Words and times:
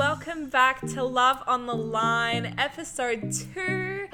Welcome 0.00 0.48
back 0.48 0.80
to 0.94 1.04
Love 1.04 1.42
on 1.46 1.66
the 1.66 1.76
Line, 1.76 2.54
episode 2.56 3.34
two. 3.34 4.08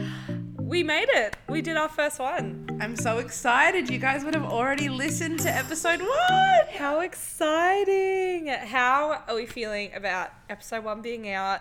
We 0.58 0.82
made 0.82 1.06
it. 1.10 1.36
We 1.48 1.62
did 1.62 1.76
our 1.76 1.88
first 1.88 2.19
one. 2.19 2.66
I'm 2.80 2.96
so 2.96 3.19
excited. 3.19 3.88
You 3.88 4.01
guys 4.01 4.24
would 4.24 4.34
have 4.34 4.42
already 4.42 4.88
listened 4.88 5.38
to 5.40 5.48
episode 5.48 6.01
one. 6.01 6.66
How 6.72 6.98
exciting! 7.02 8.48
How 8.48 9.22
are 9.28 9.37
we 9.37 9.46
feeling 9.46 9.94
about 9.94 10.33
episode 10.51 10.83
one 10.83 11.02
being 11.02 11.30
out? 11.30 11.60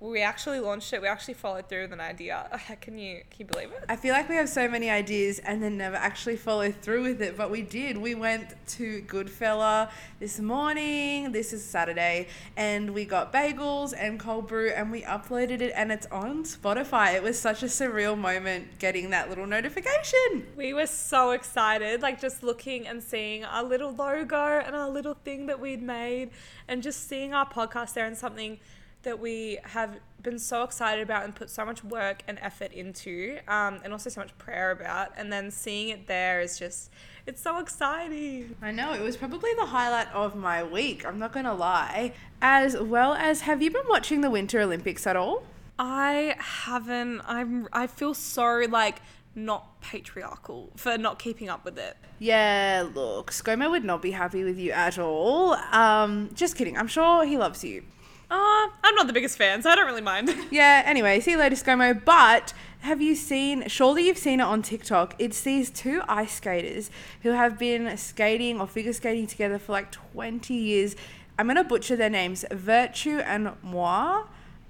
We 0.00 0.22
actually 0.22 0.60
launched 0.60 0.92
it. 0.92 1.02
We 1.02 1.08
actually 1.08 1.34
followed 1.34 1.68
through 1.68 1.82
with 1.82 1.92
an 1.92 2.00
idea. 2.00 2.48
Can 2.80 2.98
you 2.98 3.22
can 3.30 3.40
you 3.40 3.44
believe 3.46 3.72
it? 3.72 3.84
I 3.88 3.96
feel 3.96 4.12
like 4.12 4.28
we 4.28 4.36
have 4.36 4.48
so 4.48 4.68
many 4.68 4.90
ideas 4.90 5.40
and 5.40 5.60
then 5.60 5.76
never 5.76 5.96
actually 5.96 6.36
follow 6.36 6.70
through 6.70 7.02
with 7.02 7.20
it, 7.20 7.36
but 7.36 7.50
we 7.50 7.62
did. 7.62 7.98
We 7.98 8.14
went 8.14 8.54
to 8.68 9.02
Goodfella 9.02 9.90
this 10.20 10.38
morning. 10.38 11.32
This 11.32 11.52
is 11.52 11.64
Saturday, 11.64 12.28
and 12.56 12.94
we 12.94 13.04
got 13.04 13.32
bagels 13.32 13.92
and 13.96 14.20
cold 14.20 14.46
brew, 14.46 14.70
and 14.70 14.92
we 14.92 15.02
uploaded 15.02 15.60
it, 15.60 15.72
and 15.74 15.90
it's 15.90 16.06
on 16.06 16.44
Spotify. 16.44 17.14
It 17.14 17.22
was 17.22 17.38
such 17.38 17.62
a 17.64 17.66
surreal 17.66 18.16
moment 18.16 18.78
getting 18.78 19.10
that 19.10 19.28
little 19.28 19.46
notification. 19.46 20.46
We 20.56 20.72
were 20.72 20.86
so 20.86 21.32
excited, 21.32 22.02
like 22.02 22.20
just 22.20 22.44
looking 22.44 22.86
and 22.86 23.02
seeing 23.02 23.44
our 23.44 23.64
little 23.64 23.92
logo 23.92 24.36
and 24.36 24.76
our 24.76 24.88
little 24.88 25.14
thing 25.24 25.46
that 25.46 25.58
we'd 25.60 25.82
made, 25.82 26.30
and 26.68 26.82
just 26.82 27.08
seeing 27.08 27.34
our 27.34 27.48
podcast 27.48 27.94
there 27.94 28.06
and 28.06 28.16
something 28.16 28.58
that 29.02 29.20
we 29.20 29.58
have 29.64 29.98
been 30.22 30.38
so 30.38 30.62
excited 30.62 31.02
about 31.02 31.24
and 31.24 31.34
put 31.34 31.50
so 31.50 31.64
much 31.64 31.84
work 31.84 32.22
and 32.26 32.38
effort 32.40 32.72
into, 32.72 33.38
um, 33.48 33.80
and 33.84 33.92
also 33.92 34.10
so 34.10 34.20
much 34.20 34.36
prayer 34.38 34.70
about. 34.70 35.10
And 35.16 35.32
then 35.32 35.50
seeing 35.50 35.88
it 35.90 36.06
there 36.06 36.40
is 36.40 36.58
just, 36.58 36.90
it's 37.26 37.40
so 37.40 37.58
exciting. 37.58 38.56
I 38.60 38.72
know, 38.72 38.92
it 38.92 39.00
was 39.00 39.16
probably 39.16 39.50
the 39.54 39.66
highlight 39.66 40.12
of 40.12 40.34
my 40.34 40.64
week, 40.64 41.06
I'm 41.06 41.18
not 41.18 41.32
gonna 41.32 41.54
lie. 41.54 42.12
As 42.42 42.76
well 42.76 43.14
as, 43.14 43.42
have 43.42 43.62
you 43.62 43.70
been 43.70 43.86
watching 43.88 44.20
the 44.20 44.30
Winter 44.30 44.60
Olympics 44.60 45.06
at 45.06 45.16
all? 45.16 45.44
I 45.78 46.34
haven't. 46.38 47.22
I'm. 47.24 47.68
I 47.72 47.86
feel 47.86 48.12
so 48.12 48.66
like 48.68 49.00
not 49.34 49.80
patriarchal 49.80 50.72
for 50.74 50.98
not 50.98 51.20
keeping 51.20 51.48
up 51.48 51.64
with 51.64 51.78
it. 51.78 51.96
Yeah, 52.18 52.88
look, 52.92 53.30
ScoMo 53.30 53.70
would 53.70 53.84
not 53.84 54.02
be 54.02 54.10
happy 54.10 54.42
with 54.42 54.58
you 54.58 54.72
at 54.72 54.98
all. 54.98 55.52
Um, 55.52 56.30
just 56.34 56.56
kidding, 56.56 56.76
I'm 56.76 56.88
sure 56.88 57.24
he 57.24 57.38
loves 57.38 57.62
you. 57.62 57.84
Uh, 58.30 58.68
I'm 58.84 58.94
not 58.94 59.06
the 59.06 59.12
biggest 59.12 59.38
fan, 59.38 59.62
so 59.62 59.70
I 59.70 59.74
don't 59.74 59.86
really 59.86 60.02
mind. 60.02 60.34
Yeah, 60.50 60.82
anyway, 60.84 61.20
see 61.20 61.32
you 61.32 61.38
later, 61.38 61.56
ScoMo. 61.56 62.04
But 62.04 62.52
have 62.80 63.00
you 63.00 63.14
seen, 63.14 63.66
surely 63.68 64.06
you've 64.06 64.18
seen 64.18 64.40
it 64.40 64.44
on 64.44 64.62
TikTok, 64.62 65.14
it's 65.18 65.40
these 65.42 65.70
two 65.70 66.02
ice 66.08 66.34
skaters 66.34 66.90
who 67.22 67.30
have 67.30 67.58
been 67.58 67.96
skating 67.96 68.60
or 68.60 68.66
figure 68.66 68.92
skating 68.92 69.26
together 69.26 69.58
for 69.58 69.72
like 69.72 69.92
20 69.92 70.52
years. 70.54 70.94
I'm 71.38 71.46
going 71.46 71.56
to 71.56 71.64
butcher 71.64 71.96
their 71.96 72.10
names 72.10 72.44
Virtue 72.50 73.18
and 73.18 73.52
Moi. 73.62 74.24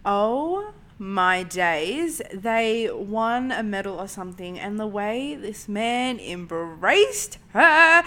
Oh 0.04 0.72
my 0.98 1.42
days. 1.42 2.22
They 2.32 2.90
won 2.92 3.50
a 3.50 3.62
medal 3.62 3.98
or 3.98 4.08
something, 4.08 4.58
and 4.58 4.78
the 4.78 4.86
way 4.86 5.34
this 5.34 5.68
man 5.68 6.20
embraced 6.20 7.38
her, 7.50 8.04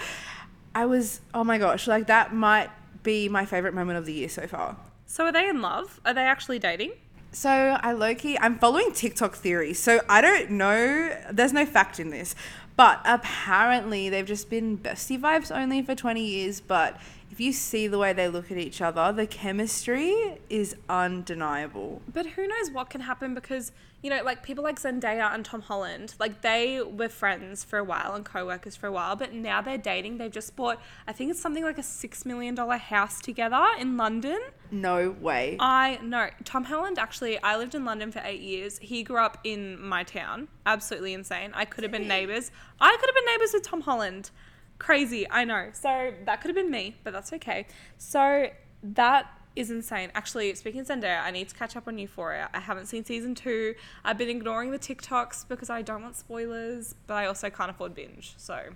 I 0.74 0.86
was, 0.86 1.20
oh 1.34 1.44
my 1.44 1.58
gosh, 1.58 1.86
like 1.86 2.06
that 2.06 2.34
might 2.34 2.70
be 3.02 3.28
my 3.28 3.44
favorite 3.44 3.74
moment 3.74 3.98
of 3.98 4.06
the 4.06 4.12
year 4.12 4.28
so 4.28 4.46
far. 4.46 4.76
So 5.12 5.26
are 5.26 5.32
they 5.32 5.46
in 5.46 5.60
love? 5.60 6.00
Are 6.06 6.14
they 6.14 6.22
actually 6.22 6.58
dating? 6.58 6.92
So 7.32 7.50
I 7.50 7.92
low 7.92 8.14
key, 8.14 8.38
I'm 8.38 8.58
following 8.58 8.92
TikTok 8.92 9.36
theory. 9.36 9.74
So 9.74 10.00
I 10.08 10.22
don't 10.22 10.52
know. 10.52 11.14
There's 11.30 11.52
no 11.52 11.66
fact 11.66 12.00
in 12.00 12.08
this, 12.08 12.34
but 12.76 13.02
apparently 13.04 14.08
they've 14.08 14.24
just 14.24 14.48
been 14.48 14.78
bestie 14.78 15.20
vibes 15.20 15.54
only 15.54 15.82
for 15.82 15.94
20 15.94 16.24
years. 16.24 16.62
But 16.62 16.98
if 17.30 17.40
you 17.40 17.52
see 17.52 17.88
the 17.88 17.98
way 17.98 18.14
they 18.14 18.26
look 18.26 18.50
at 18.50 18.56
each 18.56 18.80
other, 18.80 19.12
the 19.12 19.26
chemistry 19.26 20.38
is 20.48 20.76
undeniable. 20.88 22.00
But 22.10 22.24
who 22.28 22.48
knows 22.48 22.70
what 22.70 22.88
can 22.88 23.02
happen 23.02 23.34
because, 23.34 23.70
you 24.02 24.10
know, 24.10 24.20
like 24.24 24.42
people 24.42 24.64
like 24.64 24.80
Zendaya 24.80 25.32
and 25.32 25.44
Tom 25.44 25.62
Holland, 25.62 26.14
like 26.18 26.42
they 26.42 26.82
were 26.82 27.08
friends 27.08 27.62
for 27.62 27.78
a 27.78 27.84
while 27.84 28.14
and 28.14 28.24
co 28.24 28.44
workers 28.44 28.74
for 28.74 28.88
a 28.88 28.92
while, 28.92 29.14
but 29.14 29.32
now 29.32 29.62
they're 29.62 29.78
dating. 29.78 30.18
They've 30.18 30.30
just 30.30 30.56
bought, 30.56 30.80
I 31.06 31.12
think 31.12 31.30
it's 31.30 31.40
something 31.40 31.62
like 31.62 31.78
a 31.78 31.82
$6 31.82 32.26
million 32.26 32.56
house 32.56 33.20
together 33.20 33.64
in 33.78 33.96
London. 33.96 34.40
No 34.72 35.10
way. 35.10 35.56
I 35.60 35.98
know. 36.02 36.30
Tom 36.44 36.64
Holland 36.64 36.98
actually, 36.98 37.40
I 37.42 37.56
lived 37.56 37.76
in 37.76 37.84
London 37.84 38.10
for 38.10 38.20
eight 38.24 38.40
years. 38.40 38.78
He 38.78 39.04
grew 39.04 39.18
up 39.18 39.38
in 39.44 39.80
my 39.80 40.02
town. 40.02 40.48
Absolutely 40.66 41.14
insane. 41.14 41.52
I 41.54 41.64
could 41.64 41.84
have 41.84 41.92
been 41.92 42.08
neighbors. 42.08 42.50
I 42.80 42.96
could 42.98 43.08
have 43.08 43.14
been 43.14 43.34
neighbors 43.34 43.52
with 43.54 43.62
Tom 43.62 43.82
Holland. 43.82 44.30
Crazy, 44.78 45.30
I 45.30 45.44
know. 45.44 45.68
So 45.74 46.12
that 46.24 46.40
could 46.40 46.48
have 46.48 46.56
been 46.56 46.72
me, 46.72 46.96
but 47.04 47.12
that's 47.12 47.32
okay. 47.34 47.66
So 47.98 48.48
that 48.82 49.26
is 49.54 49.70
insane. 49.70 50.10
Actually, 50.14 50.54
speaking 50.54 50.80
of 50.80 50.86
Zendaya, 50.86 51.22
I 51.22 51.30
need 51.30 51.48
to 51.48 51.54
catch 51.54 51.76
up 51.76 51.88
on 51.88 51.98
Euphoria. 51.98 52.48
I 52.54 52.60
haven't 52.60 52.86
seen 52.86 53.04
season 53.04 53.34
two. 53.34 53.74
I've 54.04 54.18
been 54.18 54.28
ignoring 54.28 54.70
the 54.70 54.78
TikToks 54.78 55.48
because 55.48 55.70
I 55.70 55.82
don't 55.82 56.02
want 56.02 56.16
spoilers, 56.16 56.94
but 57.06 57.14
I 57.14 57.26
also 57.26 57.50
can't 57.50 57.70
afford 57.70 57.94
binge. 57.94 58.34
So 58.36 58.70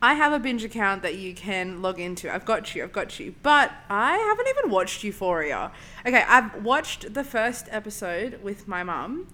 I 0.00 0.14
have 0.14 0.32
a 0.32 0.38
binge 0.38 0.64
account 0.64 1.02
that 1.02 1.16
you 1.16 1.34
can 1.34 1.80
log 1.80 1.98
into. 1.98 2.32
I've 2.32 2.44
got 2.44 2.74
you, 2.74 2.84
I've 2.84 2.92
got 2.92 3.18
you. 3.18 3.34
But 3.42 3.72
I 3.88 4.18
haven't 4.18 4.48
even 4.48 4.70
watched 4.70 5.02
Euphoria. 5.02 5.72
Okay, 6.06 6.22
I've 6.28 6.62
watched 6.62 7.14
the 7.14 7.24
first 7.24 7.68
episode 7.70 8.42
with 8.42 8.68
my 8.68 8.82
mum, 8.82 9.28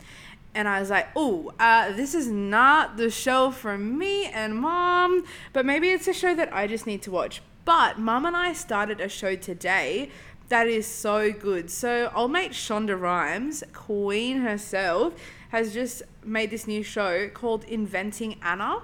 and 0.55 0.69
I 0.69 0.81
was 0.81 0.91
like, 0.91 1.09
oh, 1.17 1.53
uh, 1.59 1.93
this 1.93 2.15
is 2.15 2.29
not 2.29 2.97
the 2.97 3.11
show 3.11 3.51
for 3.51 3.77
me 3.77 4.27
and 4.27 4.55
mom, 4.55 5.25
but 5.53 5.67
maybe 5.67 5.89
it's 5.89 6.09
a 6.09 6.13
show 6.13 6.35
that 6.35 6.53
I 6.55 6.67
just 6.67 6.87
need 6.87 7.03
to 7.03 7.11
watch. 7.11 7.43
But 7.65 7.99
mum 7.99 8.25
and 8.25 8.37
I 8.37 8.53
started 8.53 9.01
a 9.01 9.09
show 9.09 9.37
today 9.37 10.11
that 10.51 10.67
is 10.67 10.87
so 10.87 11.33
good. 11.33 11.71
So, 11.71 12.13
old 12.15 12.33
mate 12.33 12.53
Shonda 12.53 13.01
Rhimes, 13.01 13.65
queen 13.73 14.41
herself, 14.41 15.15
has 15.51 15.73
just 15.73 16.03
made 16.25 16.51
this 16.51 16.67
new 16.67 16.83
show 16.83 17.29
called 17.29 17.65
Inventing 17.65 18.37
Anna. 18.43 18.83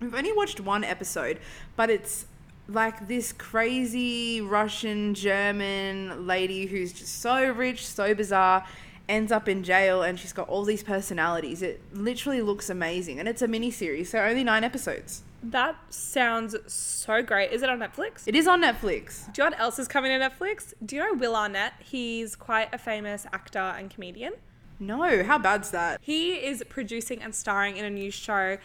We've 0.00 0.14
only 0.14 0.32
watched 0.32 0.58
one 0.58 0.84
episode, 0.84 1.38
but 1.76 1.90
it's 1.90 2.26
like 2.68 3.08
this 3.08 3.32
crazy 3.32 4.40
Russian 4.40 5.14
German 5.14 6.26
lady 6.26 6.66
who's 6.66 6.92
just 6.92 7.20
so 7.20 7.50
rich, 7.50 7.86
so 7.86 8.14
bizarre, 8.14 8.66
ends 9.08 9.30
up 9.30 9.48
in 9.48 9.62
jail 9.62 10.02
and 10.02 10.18
she's 10.18 10.32
got 10.32 10.48
all 10.48 10.64
these 10.64 10.82
personalities. 10.82 11.62
It 11.62 11.80
literally 11.92 12.40
looks 12.40 12.70
amazing 12.70 13.20
and 13.20 13.28
it's 13.28 13.42
a 13.42 13.48
mini 13.48 13.70
series, 13.70 14.10
so 14.10 14.18
only 14.18 14.44
9 14.44 14.64
episodes. 14.64 15.22
That 15.42 15.76
sounds 15.90 16.56
so 16.66 17.22
great. 17.22 17.52
Is 17.52 17.62
it 17.62 17.68
on 17.68 17.78
Netflix? 17.78 18.22
It 18.26 18.34
is 18.34 18.46
on 18.46 18.62
Netflix. 18.62 19.32
Do 19.32 19.42
you 19.42 19.44
know 19.44 19.56
what 19.56 19.60
else 19.60 19.78
is 19.78 19.88
coming 19.88 20.18
to 20.18 20.28
Netflix? 20.28 20.74
Do 20.84 20.96
you 20.96 21.02
know 21.02 21.14
Will 21.14 21.36
Arnett? 21.36 21.74
He's 21.80 22.34
quite 22.34 22.72
a 22.72 22.78
famous 22.78 23.26
actor 23.32 23.58
and 23.58 23.90
comedian. 23.90 24.32
No, 24.78 25.22
how 25.22 25.38
bad's 25.38 25.70
that? 25.70 26.00
He 26.02 26.34
is 26.34 26.62
producing 26.68 27.22
and 27.22 27.34
starring 27.34 27.76
in 27.76 27.84
a 27.84 27.90
new 27.90 28.10
show. 28.10 28.58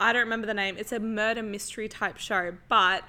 I 0.00 0.12
don't 0.12 0.22
remember 0.22 0.46
the 0.46 0.54
name. 0.54 0.76
It's 0.78 0.92
a 0.92 1.00
murder 1.00 1.42
mystery 1.42 1.88
type 1.88 2.18
show, 2.18 2.54
but 2.68 3.02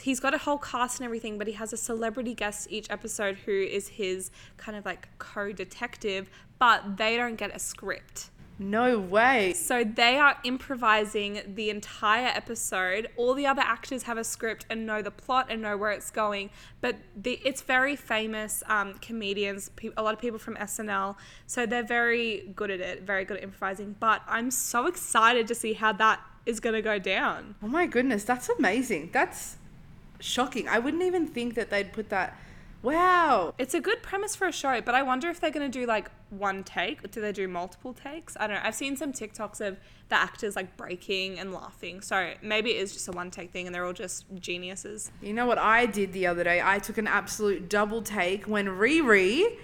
he's 0.00 0.20
got 0.20 0.32
a 0.32 0.38
whole 0.38 0.58
cast 0.58 0.98
and 0.98 1.04
everything, 1.04 1.36
but 1.36 1.46
he 1.46 1.52
has 1.54 1.72
a 1.72 1.76
celebrity 1.76 2.34
guest 2.34 2.68
each 2.70 2.88
episode 2.90 3.36
who 3.44 3.52
is 3.52 3.88
his 3.88 4.30
kind 4.56 4.76
of 4.76 4.84
like 4.86 5.08
co 5.18 5.52
detective, 5.52 6.30
but 6.58 6.96
they 6.96 7.16
don't 7.16 7.36
get 7.36 7.54
a 7.54 7.58
script. 7.58 8.30
No 8.60 8.98
way. 8.98 9.54
So 9.54 9.84
they 9.84 10.18
are 10.18 10.36
improvising 10.44 11.40
the 11.46 11.70
entire 11.70 12.26
episode. 12.26 13.08
All 13.16 13.32
the 13.32 13.46
other 13.46 13.62
actors 13.62 14.02
have 14.02 14.18
a 14.18 14.22
script 14.22 14.66
and 14.68 14.84
know 14.84 15.00
the 15.00 15.10
plot 15.10 15.46
and 15.48 15.62
know 15.62 15.78
where 15.78 15.92
it's 15.92 16.10
going. 16.10 16.50
But 16.82 16.96
the, 17.16 17.40
it's 17.42 17.62
very 17.62 17.96
famous 17.96 18.62
um, 18.66 18.94
comedians, 19.00 19.70
pe- 19.76 19.92
a 19.96 20.02
lot 20.02 20.12
of 20.12 20.20
people 20.20 20.38
from 20.38 20.56
SNL. 20.56 21.16
So 21.46 21.64
they're 21.64 21.82
very 21.82 22.52
good 22.54 22.70
at 22.70 22.80
it, 22.80 23.02
very 23.04 23.24
good 23.24 23.38
at 23.38 23.44
improvising. 23.44 23.96
But 23.98 24.20
I'm 24.28 24.50
so 24.50 24.86
excited 24.86 25.48
to 25.48 25.54
see 25.54 25.72
how 25.72 25.92
that 25.94 26.20
is 26.44 26.60
going 26.60 26.74
to 26.74 26.82
go 26.82 26.98
down. 26.98 27.54
Oh 27.62 27.68
my 27.68 27.86
goodness, 27.86 28.24
that's 28.24 28.50
amazing. 28.50 29.08
That's 29.10 29.56
shocking. 30.18 30.68
I 30.68 30.80
wouldn't 30.80 31.02
even 31.02 31.26
think 31.26 31.54
that 31.54 31.70
they'd 31.70 31.94
put 31.94 32.10
that. 32.10 32.38
Wow. 32.82 33.54
It's 33.58 33.74
a 33.74 33.80
good 33.80 34.02
premise 34.02 34.34
for 34.34 34.46
a 34.46 34.52
show, 34.52 34.80
but 34.80 34.94
I 34.94 35.02
wonder 35.02 35.28
if 35.28 35.40
they're 35.40 35.50
going 35.50 35.70
to 35.70 35.78
do 35.78 35.86
like 35.86 36.10
one 36.30 36.64
take. 36.64 37.04
Or 37.04 37.08
do 37.08 37.20
they 37.20 37.32
do 37.32 37.46
multiple 37.46 37.92
takes? 37.92 38.36
I 38.38 38.46
don't 38.46 38.56
know. 38.56 38.62
I've 38.64 38.74
seen 38.74 38.96
some 38.96 39.12
TikToks 39.12 39.66
of 39.66 39.76
the 40.08 40.14
actors 40.14 40.56
like 40.56 40.76
breaking 40.76 41.38
and 41.38 41.52
laughing. 41.52 42.00
So 42.00 42.32
maybe 42.42 42.70
it 42.70 42.80
is 42.80 42.92
just 42.92 43.08
a 43.08 43.12
one 43.12 43.30
take 43.30 43.50
thing 43.50 43.66
and 43.66 43.74
they're 43.74 43.84
all 43.84 43.92
just 43.92 44.24
geniuses. 44.38 45.10
You 45.20 45.34
know 45.34 45.46
what 45.46 45.58
I 45.58 45.86
did 45.86 46.12
the 46.12 46.26
other 46.26 46.44
day? 46.44 46.62
I 46.64 46.78
took 46.78 46.98
an 46.98 47.06
absolute 47.06 47.68
double 47.68 48.02
take 48.02 48.44
when 48.44 48.66
Riri 48.66 49.58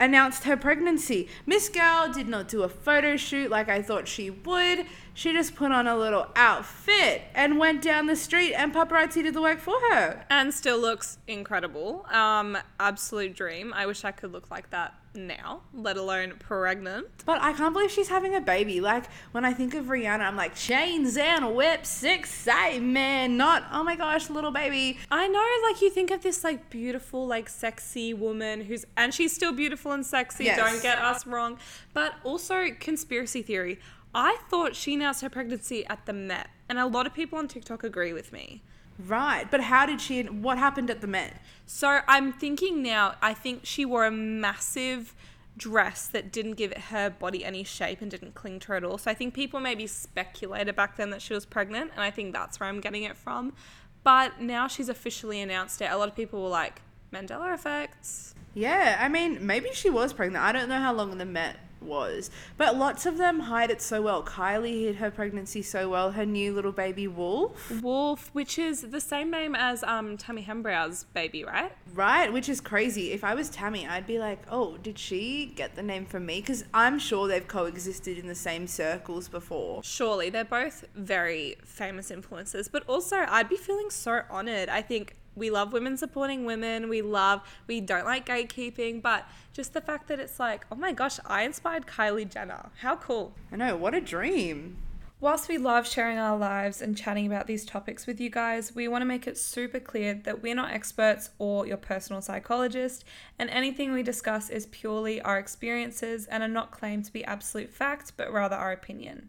announced 0.00 0.44
her 0.44 0.56
pregnancy. 0.56 1.28
Miss 1.46 1.68
Girl 1.68 2.10
did 2.12 2.26
not 2.26 2.48
do 2.48 2.62
a 2.62 2.68
photo 2.68 3.16
shoot 3.16 3.50
like 3.50 3.68
I 3.68 3.82
thought 3.82 4.08
she 4.08 4.30
would. 4.30 4.86
She 5.14 5.32
just 5.32 5.54
put 5.54 5.70
on 5.70 5.86
a 5.86 5.96
little 5.96 6.28
outfit 6.34 7.22
and 7.34 7.58
went 7.58 7.82
down 7.82 8.06
the 8.06 8.16
street, 8.16 8.54
and 8.54 8.72
paparazzi 8.72 9.22
did 9.22 9.34
the 9.34 9.42
work 9.42 9.60
for 9.60 9.78
her. 9.90 10.24
And 10.30 10.52
still 10.52 10.78
looks 10.78 11.18
incredible. 11.28 12.06
Um, 12.10 12.56
absolute 12.80 13.36
dream. 13.36 13.72
I 13.74 13.86
wish 13.86 14.04
I 14.04 14.10
could 14.10 14.32
look 14.32 14.50
like 14.50 14.70
that 14.70 14.94
now, 15.14 15.62
let 15.74 15.96
alone 15.96 16.34
pregnant. 16.38 17.08
But 17.24 17.40
I 17.42 17.52
can't 17.52 17.72
believe 17.72 17.90
she's 17.90 18.08
having 18.08 18.34
a 18.34 18.40
baby. 18.40 18.80
Like 18.80 19.04
when 19.32 19.44
I 19.44 19.52
think 19.52 19.74
of 19.74 19.86
Rihanna, 19.86 20.20
I'm 20.20 20.36
like 20.36 20.54
chains 20.54 21.16
and 21.16 21.54
whips, 21.54 22.02
excitement. 22.02 23.34
Not 23.34 23.64
oh 23.72 23.82
my 23.82 23.96
gosh, 23.96 24.30
little 24.30 24.50
baby. 24.50 24.98
I 25.10 25.26
know, 25.28 25.68
like 25.68 25.82
you 25.82 25.90
think 25.90 26.10
of 26.10 26.22
this 26.22 26.44
like 26.44 26.70
beautiful, 26.70 27.26
like 27.26 27.48
sexy 27.48 28.14
woman 28.14 28.62
who's 28.62 28.84
and 28.96 29.12
she's 29.12 29.34
still 29.34 29.52
beautiful 29.52 29.92
and 29.92 30.04
sexy. 30.04 30.44
Yes. 30.44 30.56
Don't 30.56 30.82
get 30.82 30.98
us 30.98 31.26
wrong. 31.26 31.58
But 31.92 32.14
also 32.24 32.68
conspiracy 32.78 33.42
theory. 33.42 33.78
I 34.14 34.38
thought 34.48 34.74
she 34.74 34.94
announced 34.94 35.22
her 35.22 35.30
pregnancy 35.30 35.86
at 35.86 36.06
the 36.06 36.12
Met, 36.12 36.48
and 36.68 36.78
a 36.78 36.86
lot 36.86 37.06
of 37.06 37.14
people 37.14 37.38
on 37.38 37.46
TikTok 37.46 37.84
agree 37.84 38.12
with 38.12 38.32
me. 38.32 38.62
Right, 39.06 39.50
but 39.50 39.60
how 39.62 39.86
did 39.86 40.00
she? 40.00 40.22
What 40.22 40.58
happened 40.58 40.90
at 40.90 41.00
the 41.00 41.06
Met? 41.06 41.40
So 41.66 42.00
I'm 42.06 42.32
thinking 42.32 42.82
now, 42.82 43.14
I 43.22 43.34
think 43.34 43.60
she 43.64 43.84
wore 43.84 44.04
a 44.04 44.10
massive 44.10 45.14
dress 45.56 46.06
that 46.08 46.32
didn't 46.32 46.54
give 46.54 46.72
her 46.72 47.10
body 47.10 47.44
any 47.44 47.64
shape 47.64 48.00
and 48.00 48.10
didn't 48.10 48.34
cling 48.34 48.60
to 48.60 48.68
her 48.68 48.74
at 48.76 48.84
all. 48.84 48.98
So 48.98 49.10
I 49.10 49.14
think 49.14 49.34
people 49.34 49.60
maybe 49.60 49.86
speculated 49.86 50.74
back 50.74 50.96
then 50.96 51.10
that 51.10 51.22
she 51.22 51.34
was 51.34 51.46
pregnant, 51.46 51.92
and 51.94 52.02
I 52.02 52.10
think 52.10 52.32
that's 52.32 52.58
where 52.58 52.68
I'm 52.68 52.80
getting 52.80 53.04
it 53.04 53.16
from. 53.16 53.52
But 54.02 54.40
now 54.40 54.66
she's 54.66 54.88
officially 54.88 55.40
announced 55.40 55.80
it. 55.82 55.90
A 55.90 55.96
lot 55.96 56.08
of 56.08 56.16
people 56.16 56.42
were 56.42 56.48
like, 56.48 56.82
Mandela 57.12 57.54
effects. 57.54 58.34
Yeah, 58.54 58.98
I 59.00 59.08
mean, 59.08 59.44
maybe 59.46 59.68
she 59.72 59.90
was 59.90 60.12
pregnant. 60.12 60.44
I 60.44 60.52
don't 60.52 60.68
know 60.68 60.80
how 60.80 60.92
long 60.92 61.16
the 61.18 61.24
Met 61.24 61.56
was, 61.82 62.30
but 62.56 62.76
lots 62.76 63.06
of 63.06 63.18
them 63.18 63.40
hide 63.40 63.70
it 63.70 63.82
so 63.82 64.02
well. 64.02 64.22
Kylie 64.22 64.82
hid 64.84 64.96
her 64.96 65.10
pregnancy 65.10 65.62
so 65.62 65.88
well. 65.88 66.12
Her 66.12 66.26
new 66.26 66.52
little 66.52 66.72
baby 66.72 67.08
Wolf, 67.08 67.70
Wolf, 67.82 68.30
which 68.32 68.58
is 68.58 68.82
the 68.82 69.00
same 69.00 69.30
name 69.30 69.54
as 69.54 69.82
um, 69.82 70.16
Tammy 70.16 70.44
Hembrow's 70.44 71.04
baby, 71.14 71.44
right? 71.44 71.72
right? 71.94 72.32
Which 72.32 72.48
is 72.48 72.60
crazy. 72.60 73.12
If 73.12 73.24
I 73.24 73.34
was 73.34 73.50
Tammy, 73.50 73.86
I'd 73.86 74.06
be 74.06 74.18
like, 74.18 74.42
oh, 74.50 74.76
did 74.78 74.98
she 74.98 75.52
get 75.54 75.76
the 75.76 75.82
name 75.82 76.06
from 76.06 76.26
me? 76.26 76.40
Because 76.40 76.64
I'm 76.72 76.98
sure 76.98 77.28
they've 77.28 77.46
coexisted 77.46 78.18
in 78.18 78.26
the 78.26 78.34
same 78.34 78.66
circles 78.66 79.28
before. 79.28 79.82
Surely, 79.82 80.30
they're 80.30 80.44
both 80.44 80.84
very 80.94 81.56
famous 81.64 82.10
influencers, 82.10 82.70
but 82.70 82.82
also 82.88 83.24
I'd 83.28 83.48
be 83.48 83.56
feeling 83.56 83.90
so 83.90 84.22
honored. 84.30 84.68
I 84.68 84.82
think 84.82 85.16
we 85.36 85.50
love 85.50 85.72
women 85.72 85.96
supporting 85.96 86.44
women. 86.44 86.88
We 86.88 87.02
love, 87.02 87.40
we 87.66 87.80
don't 87.80 88.04
like 88.04 88.26
gatekeeping, 88.26 89.02
but 89.02 89.26
just 89.52 89.72
the 89.72 89.80
fact 89.80 90.08
that 90.08 90.20
it's 90.20 90.40
like, 90.40 90.66
oh 90.70 90.76
my 90.76 90.92
gosh, 90.92 91.18
I 91.24 91.42
inspired 91.42 91.86
Kylie 91.86 92.28
Jenner. 92.28 92.70
How 92.80 92.96
cool. 92.96 93.34
I 93.52 93.56
know, 93.56 93.76
what 93.76 93.94
a 93.94 94.00
dream. 94.00 94.76
Whilst 95.22 95.50
we 95.50 95.58
love 95.58 95.86
sharing 95.86 96.16
our 96.16 96.38
lives 96.38 96.80
and 96.80 96.96
chatting 96.96 97.26
about 97.26 97.46
these 97.46 97.66
topics 97.66 98.06
with 98.06 98.18
you 98.22 98.30
guys, 98.30 98.74
we 98.74 98.88
want 98.88 99.02
to 99.02 99.06
make 99.06 99.26
it 99.26 99.36
super 99.36 99.78
clear 99.78 100.14
that 100.14 100.42
we're 100.42 100.54
not 100.54 100.72
experts 100.72 101.28
or 101.38 101.66
your 101.66 101.76
personal 101.76 102.22
psychologist, 102.22 103.04
and 103.38 103.50
anything 103.50 103.92
we 103.92 104.02
discuss 104.02 104.48
is 104.48 104.64
purely 104.68 105.20
our 105.20 105.38
experiences 105.38 106.24
and 106.24 106.42
are 106.42 106.48
not 106.48 106.70
claimed 106.70 107.04
to 107.04 107.12
be 107.12 107.22
absolute 107.26 107.68
fact, 107.68 108.12
but 108.16 108.32
rather 108.32 108.56
our 108.56 108.72
opinion. 108.72 109.28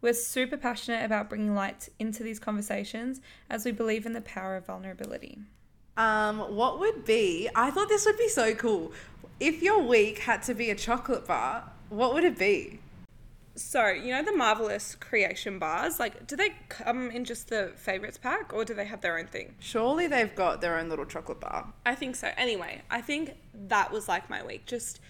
We're 0.00 0.12
super 0.12 0.56
passionate 0.56 1.04
about 1.04 1.28
bringing 1.28 1.54
light 1.54 1.88
into 1.98 2.22
these 2.22 2.38
conversations 2.38 3.20
as 3.48 3.64
we 3.64 3.72
believe 3.72 4.06
in 4.06 4.12
the 4.12 4.20
power 4.20 4.56
of 4.56 4.66
vulnerability. 4.66 5.38
Um, 5.96 6.38
what 6.54 6.78
would 6.78 7.04
be? 7.04 7.48
I 7.54 7.70
thought 7.70 7.88
this 7.88 8.04
would 8.04 8.18
be 8.18 8.28
so 8.28 8.54
cool. 8.54 8.92
If 9.40 9.62
your 9.62 9.82
week 9.82 10.18
had 10.18 10.42
to 10.44 10.54
be 10.54 10.70
a 10.70 10.74
chocolate 10.74 11.26
bar, 11.26 11.64
what 11.88 12.12
would 12.12 12.24
it 12.24 12.38
be? 12.38 12.80
So, 13.54 13.88
you 13.88 14.10
know 14.10 14.22
the 14.22 14.36
marvelous 14.36 14.94
creation 14.96 15.58
bars? 15.58 15.98
Like, 15.98 16.26
do 16.26 16.36
they 16.36 16.50
come 16.68 17.10
in 17.10 17.24
just 17.24 17.48
the 17.48 17.72
favorites 17.76 18.18
pack 18.18 18.52
or 18.52 18.66
do 18.66 18.74
they 18.74 18.84
have 18.84 19.00
their 19.00 19.18
own 19.18 19.26
thing? 19.26 19.54
Surely 19.60 20.06
they've 20.06 20.34
got 20.34 20.60
their 20.60 20.78
own 20.78 20.90
little 20.90 21.06
chocolate 21.06 21.40
bar. 21.40 21.72
I 21.86 21.94
think 21.94 22.16
so. 22.16 22.28
Anyway, 22.36 22.82
I 22.90 23.00
think 23.00 23.36
that 23.54 23.90
was 23.90 24.08
like 24.08 24.28
my 24.28 24.44
week. 24.44 24.66
Just 24.66 25.00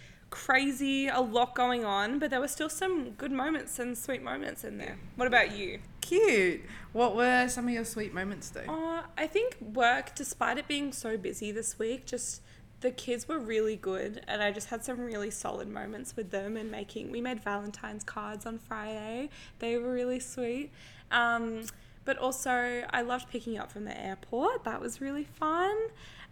crazy, 0.44 1.08
a 1.08 1.20
lot 1.20 1.54
going 1.54 1.86
on, 1.86 2.18
but 2.18 2.28
there 2.28 2.40
were 2.40 2.46
still 2.48 2.68
some 2.68 3.12
good 3.12 3.32
moments 3.32 3.78
and 3.78 3.96
sweet 3.96 4.22
moments 4.22 4.64
in 4.64 4.76
there. 4.76 4.98
What 5.16 5.26
about 5.26 5.56
you? 5.56 5.80
Cute. 6.02 6.60
What 6.92 7.16
were 7.16 7.48
some 7.48 7.66
of 7.68 7.72
your 7.72 7.86
sweet 7.86 8.12
moments 8.12 8.50
though? 8.50 8.60
Uh, 8.68 9.04
I 9.16 9.26
think 9.26 9.56
work, 9.60 10.14
despite 10.14 10.58
it 10.58 10.68
being 10.68 10.92
so 10.92 11.16
busy 11.16 11.52
this 11.52 11.78
week, 11.78 12.04
just 12.04 12.42
the 12.80 12.90
kids 12.90 13.26
were 13.26 13.38
really 13.38 13.76
good 13.76 14.22
and 14.28 14.42
I 14.42 14.52
just 14.52 14.68
had 14.68 14.84
some 14.84 15.00
really 15.00 15.30
solid 15.30 15.68
moments 15.68 16.14
with 16.14 16.30
them 16.30 16.58
and 16.58 16.70
making 16.70 17.10
we 17.10 17.22
made 17.22 17.42
Valentine's 17.42 18.04
cards 18.04 18.44
on 18.44 18.58
Friday. 18.58 19.30
They 19.58 19.78
were 19.78 19.90
really 19.90 20.20
sweet. 20.20 20.70
Um, 21.10 21.62
but 22.04 22.18
also 22.18 22.84
I 22.90 23.00
loved 23.00 23.30
picking 23.30 23.56
up 23.56 23.72
from 23.72 23.86
the 23.86 23.98
airport. 23.98 24.64
That 24.64 24.82
was 24.82 25.00
really 25.00 25.24
fun. 25.24 25.74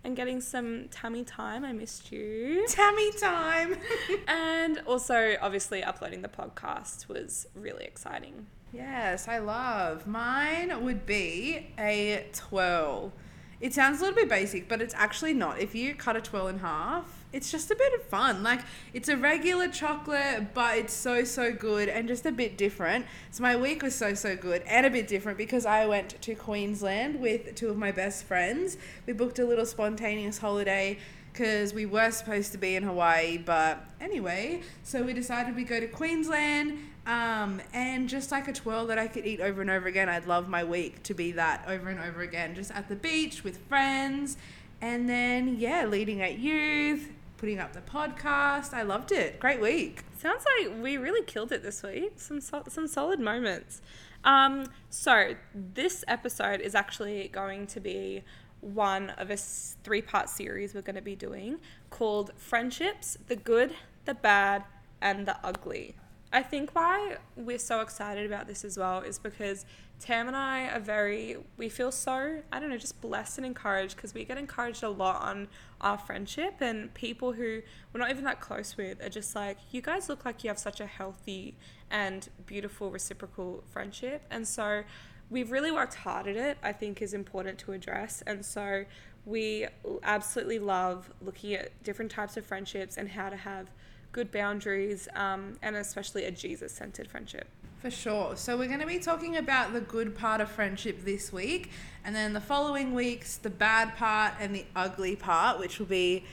And 0.04 0.14
getting 0.14 0.40
some 0.42 0.88
Tammy 0.90 1.24
time. 1.24 1.64
I 1.64 1.72
missed 1.72 2.12
you. 2.12 2.66
Tammy 2.68 3.10
time. 3.12 3.76
And 4.28 4.78
also 4.86 5.36
obviously 5.40 5.82
uploading 5.82 6.20
the 6.22 6.28
podcast 6.28 7.08
was 7.08 7.46
really 7.54 7.84
exciting. 7.84 8.46
yes, 8.72 9.28
I 9.28 9.38
love. 9.38 10.06
Mine 10.06 10.84
would 10.84 11.06
be 11.06 11.68
a 11.78 12.26
twirl. 12.32 13.12
It 13.60 13.72
sounds 13.72 13.98
a 14.00 14.04
little 14.04 14.16
bit 14.16 14.28
basic, 14.28 14.68
but 14.68 14.82
it's 14.82 14.94
actually 14.94 15.32
not. 15.32 15.58
If 15.60 15.74
you 15.74 15.94
cut 15.94 16.16
a 16.16 16.20
twirl 16.20 16.48
in 16.48 16.58
half, 16.58 17.23
it's 17.34 17.50
just 17.50 17.70
a 17.70 17.76
bit 17.76 17.92
of 17.94 18.02
fun. 18.04 18.42
Like 18.42 18.60
it's 18.94 19.08
a 19.08 19.16
regular 19.16 19.68
chocolate, 19.68 20.54
but 20.54 20.78
it's 20.78 20.94
so 20.94 21.24
so 21.24 21.52
good 21.52 21.88
and 21.88 22.06
just 22.06 22.24
a 22.24 22.32
bit 22.32 22.56
different. 22.56 23.06
So 23.32 23.42
my 23.42 23.56
week 23.56 23.82
was 23.82 23.94
so 23.94 24.14
so 24.14 24.36
good 24.36 24.62
and 24.62 24.86
a 24.86 24.90
bit 24.90 25.08
different 25.08 25.36
because 25.36 25.66
I 25.66 25.84
went 25.86 26.22
to 26.22 26.34
Queensland 26.34 27.20
with 27.20 27.54
two 27.56 27.68
of 27.68 27.76
my 27.76 27.90
best 27.90 28.24
friends. 28.24 28.78
We 29.06 29.12
booked 29.12 29.40
a 29.40 29.44
little 29.44 29.66
spontaneous 29.66 30.38
holiday 30.38 30.98
because 31.32 31.74
we 31.74 31.84
were 31.84 32.12
supposed 32.12 32.52
to 32.52 32.58
be 32.58 32.76
in 32.76 32.84
Hawaii, 32.84 33.38
but 33.38 33.84
anyway, 34.00 34.62
so 34.84 35.02
we 35.02 35.12
decided 35.12 35.56
we'd 35.56 35.66
go 35.66 35.80
to 35.80 35.88
Queensland. 35.88 36.78
Um, 37.06 37.60
and 37.74 38.08
just 38.08 38.30
like 38.30 38.46
a 38.46 38.52
twirl 38.52 38.86
that 38.86 38.98
I 38.98 39.08
could 39.08 39.26
eat 39.26 39.40
over 39.40 39.60
and 39.60 39.68
over 39.68 39.88
again, 39.88 40.08
I'd 40.08 40.26
love 40.26 40.48
my 40.48 40.62
week 40.62 41.02
to 41.02 41.12
be 41.12 41.32
that 41.32 41.64
over 41.66 41.88
and 41.88 41.98
over 41.98 42.22
again, 42.22 42.54
just 42.54 42.70
at 42.70 42.88
the 42.88 42.94
beach 42.94 43.42
with 43.42 43.58
friends. 43.66 44.36
And 44.80 45.08
then, 45.08 45.56
yeah, 45.58 45.86
leading 45.86 46.22
at 46.22 46.38
youth, 46.38 47.10
putting 47.44 47.60
up 47.60 47.74
the 47.74 47.80
podcast. 47.82 48.72
I 48.72 48.84
loved 48.84 49.12
it. 49.12 49.38
Great 49.38 49.60
week. 49.60 50.02
Sounds 50.16 50.46
like 50.56 50.82
we 50.82 50.96
really 50.96 51.22
killed 51.26 51.52
it 51.52 51.62
this 51.62 51.82
week. 51.82 52.14
Some 52.16 52.40
sol- 52.40 52.64
some 52.70 52.88
solid 52.88 53.20
moments. 53.20 53.82
Um, 54.24 54.68
so 54.88 55.34
this 55.54 56.06
episode 56.08 56.62
is 56.62 56.74
actually 56.74 57.28
going 57.28 57.66
to 57.66 57.80
be 57.80 58.24
one 58.62 59.10
of 59.10 59.30
a 59.30 59.36
three-part 59.36 60.30
series 60.30 60.72
we're 60.72 60.80
going 60.80 60.96
to 60.96 61.02
be 61.02 61.14
doing 61.14 61.58
called 61.90 62.30
Friendships: 62.38 63.18
The 63.26 63.36
Good, 63.36 63.74
the 64.06 64.14
Bad, 64.14 64.64
and 65.02 65.26
the 65.26 65.36
Ugly. 65.44 65.96
I 66.34 66.42
think 66.42 66.74
why 66.74 67.18
we're 67.36 67.60
so 67.60 67.80
excited 67.80 68.26
about 68.26 68.48
this 68.48 68.64
as 68.64 68.76
well 68.76 69.02
is 69.02 69.20
because 69.20 69.64
Tam 70.00 70.26
and 70.26 70.36
I 70.36 70.66
are 70.66 70.80
very, 70.80 71.36
we 71.56 71.68
feel 71.68 71.92
so, 71.92 72.42
I 72.50 72.58
don't 72.58 72.70
know, 72.70 72.76
just 72.76 73.00
blessed 73.00 73.38
and 73.38 73.46
encouraged 73.46 73.94
because 73.94 74.14
we 74.14 74.24
get 74.24 74.36
encouraged 74.36 74.82
a 74.82 74.88
lot 74.88 75.22
on 75.22 75.46
our 75.80 75.96
friendship 75.96 76.54
and 76.60 76.92
people 76.92 77.32
who 77.32 77.62
we're 77.92 78.00
not 78.00 78.10
even 78.10 78.24
that 78.24 78.40
close 78.40 78.76
with 78.76 79.00
are 79.00 79.08
just 79.08 79.36
like, 79.36 79.58
you 79.70 79.80
guys 79.80 80.08
look 80.08 80.24
like 80.24 80.42
you 80.42 80.48
have 80.50 80.58
such 80.58 80.80
a 80.80 80.86
healthy 80.86 81.54
and 81.88 82.28
beautiful 82.46 82.90
reciprocal 82.90 83.62
friendship. 83.70 84.22
And 84.28 84.46
so 84.46 84.82
we've 85.30 85.52
really 85.52 85.70
worked 85.70 85.94
hard 85.94 86.26
at 86.26 86.34
it, 86.34 86.58
I 86.64 86.72
think 86.72 87.00
is 87.00 87.14
important 87.14 87.60
to 87.60 87.72
address. 87.72 88.24
And 88.26 88.44
so 88.44 88.86
we 89.24 89.68
absolutely 90.02 90.58
love 90.58 91.12
looking 91.22 91.54
at 91.54 91.80
different 91.84 92.10
types 92.10 92.36
of 92.36 92.44
friendships 92.44 92.96
and 92.96 93.08
how 93.08 93.30
to 93.30 93.36
have 93.36 93.70
good 94.14 94.30
boundaries 94.30 95.08
um, 95.14 95.58
and 95.60 95.76
especially 95.76 96.24
a 96.24 96.30
Jesus 96.30 96.72
centered 96.72 97.08
friendship. 97.08 97.48
For 97.80 97.90
sure. 97.90 98.36
So 98.36 98.56
we're 98.56 98.68
going 98.68 98.80
to 98.80 98.86
be 98.86 98.98
talking 98.98 99.36
about 99.36 99.74
the 99.74 99.80
good 99.82 100.14
part 100.14 100.40
of 100.40 100.50
friendship 100.50 101.04
this 101.04 101.30
week, 101.30 101.70
and 102.02 102.16
then 102.16 102.32
the 102.32 102.40
following 102.40 102.94
weeks, 102.94 103.36
the 103.36 103.50
bad 103.50 103.94
part 103.96 104.32
and 104.40 104.54
the 104.54 104.64
ugly 104.74 105.16
part, 105.16 105.58
which 105.58 105.78
will 105.78 105.86
be 105.86 106.24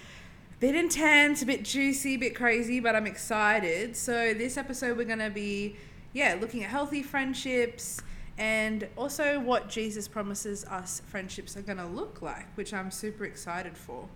a 0.55 0.59
bit 0.61 0.75
intense, 0.75 1.41
a 1.41 1.45
bit 1.45 1.63
juicy, 1.63 2.13
a 2.13 2.17
bit 2.17 2.35
crazy, 2.35 2.79
but 2.79 2.95
I'm 2.95 3.07
excited. 3.07 3.97
So 3.97 4.33
this 4.33 4.55
episode 4.55 4.95
we're 4.95 5.03
going 5.03 5.19
to 5.19 5.29
be 5.29 5.75
yeah, 6.13 6.37
looking 6.39 6.63
at 6.63 6.69
healthy 6.69 7.03
friendships 7.03 7.99
and 8.37 8.87
also 8.95 9.39
what 9.39 9.69
Jesus 9.69 10.07
promises 10.07 10.65
us 10.65 11.01
friendships 11.07 11.57
are 11.57 11.61
going 11.61 11.77
to 11.77 11.85
look 11.85 12.21
like, 12.21 12.47
which 12.55 12.73
I'm 12.73 12.91
super 12.91 13.25
excited 13.25 13.77
for. 13.77 14.07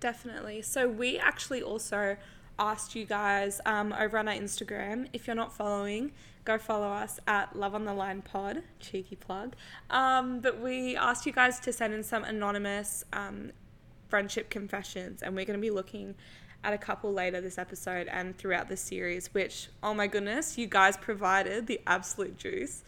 Definitely. 0.00 0.62
So 0.62 0.88
we 0.88 1.18
actually 1.18 1.62
also 1.62 2.16
asked 2.58 2.94
you 2.94 3.04
guys 3.04 3.60
um, 3.66 3.92
over 3.92 4.18
on 4.18 4.28
our 4.28 4.34
Instagram. 4.34 5.08
If 5.12 5.26
you're 5.26 5.36
not 5.36 5.52
following, 5.52 6.12
go 6.44 6.58
follow 6.58 6.88
us 6.88 7.20
at 7.26 7.56
Love 7.56 7.74
on 7.74 7.84
the 7.84 7.94
Line 7.94 8.22
Pod. 8.22 8.62
Cheeky 8.80 9.16
plug. 9.16 9.54
Um, 9.90 10.40
but 10.40 10.60
we 10.60 10.96
asked 10.96 11.26
you 11.26 11.32
guys 11.32 11.60
to 11.60 11.72
send 11.72 11.94
in 11.94 12.02
some 12.02 12.24
anonymous 12.24 13.04
um, 13.12 13.52
friendship 14.08 14.50
confessions, 14.50 15.22
and 15.22 15.34
we're 15.36 15.44
going 15.44 15.58
to 15.58 15.62
be 15.62 15.70
looking 15.70 16.14
at 16.64 16.72
a 16.72 16.78
couple 16.78 17.12
later 17.12 17.40
this 17.40 17.58
episode 17.58 18.08
and 18.08 18.36
throughout 18.36 18.68
the 18.68 18.76
series. 18.76 19.32
Which, 19.32 19.68
oh 19.82 19.94
my 19.94 20.06
goodness, 20.06 20.58
you 20.58 20.66
guys 20.66 20.96
provided 20.96 21.66
the 21.66 21.80
absolute 21.86 22.36
juice. 22.36 22.82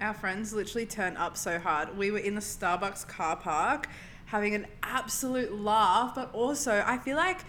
Our 0.00 0.14
friends 0.14 0.52
literally 0.52 0.86
turned 0.86 1.16
up 1.16 1.36
so 1.36 1.60
hard. 1.60 1.96
We 1.96 2.10
were 2.10 2.18
in 2.18 2.34
the 2.34 2.40
Starbucks 2.40 3.06
car 3.06 3.36
park 3.36 3.88
having 4.26 4.54
an 4.54 4.66
absolute 4.82 5.52
laugh, 5.52 6.14
but 6.14 6.34
also 6.34 6.82
I 6.86 6.96
feel 6.98 7.16
like 7.16 7.44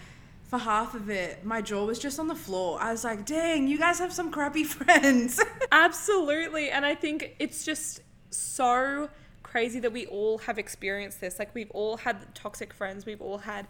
for 0.48 0.58
half 0.58 0.94
of 0.94 1.10
it, 1.10 1.44
my 1.44 1.60
jaw 1.60 1.84
was 1.84 1.98
just 1.98 2.18
on 2.18 2.28
the 2.28 2.34
floor. 2.34 2.80
I 2.80 2.92
was 2.92 3.04
like, 3.04 3.26
dang, 3.26 3.66
you 3.66 3.78
guys 3.78 3.98
have 3.98 4.12
some 4.12 4.30
crappy 4.30 4.64
friends. 4.76 5.42
Absolutely. 5.72 6.70
And 6.70 6.84
I 6.84 6.94
think 6.94 7.34
it's 7.38 7.64
just 7.64 8.00
so 8.30 9.08
crazy 9.42 9.80
that 9.80 9.92
we 9.92 10.06
all 10.06 10.38
have 10.38 10.58
experienced 10.58 11.20
this. 11.20 11.38
Like, 11.38 11.54
we've 11.54 11.70
all 11.70 11.96
had 11.98 12.34
toxic 12.34 12.74
friends, 12.74 13.06
we've 13.06 13.22
all 13.22 13.38
had 13.38 13.66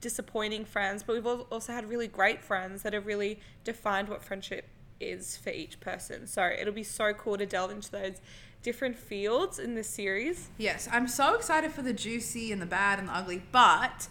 disappointing 0.00 0.64
friends, 0.64 1.02
but 1.02 1.14
we've 1.14 1.26
also 1.26 1.72
had 1.72 1.88
really 1.88 2.08
great 2.08 2.42
friends 2.42 2.82
that 2.82 2.92
have 2.92 3.06
really 3.06 3.40
defined 3.64 4.08
what 4.08 4.22
friendship 4.22 4.68
is 5.00 5.36
for 5.36 5.50
each 5.50 5.80
person. 5.80 6.26
So 6.26 6.44
it'll 6.44 6.74
be 6.74 6.82
so 6.82 7.12
cool 7.14 7.36
to 7.38 7.46
delve 7.46 7.70
into 7.70 7.90
those 7.90 8.20
different 8.62 8.96
fields 8.96 9.58
in 9.58 9.74
this 9.74 9.88
series. 9.88 10.48
yes, 10.56 10.88
I'm 10.90 11.06
so 11.06 11.34
excited 11.34 11.72
for 11.72 11.82
the 11.82 11.92
juicy 11.92 12.50
and 12.50 12.62
the 12.62 12.66
bad 12.66 12.98
and 12.98 13.08
the 13.08 13.14
ugly. 13.14 13.42
But, 13.52 14.08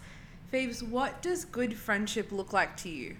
Phoebes, 0.54 0.84
what 0.84 1.20
does 1.20 1.44
good 1.44 1.76
friendship 1.76 2.30
look 2.30 2.52
like 2.52 2.76
to 2.76 2.88
you? 2.88 3.16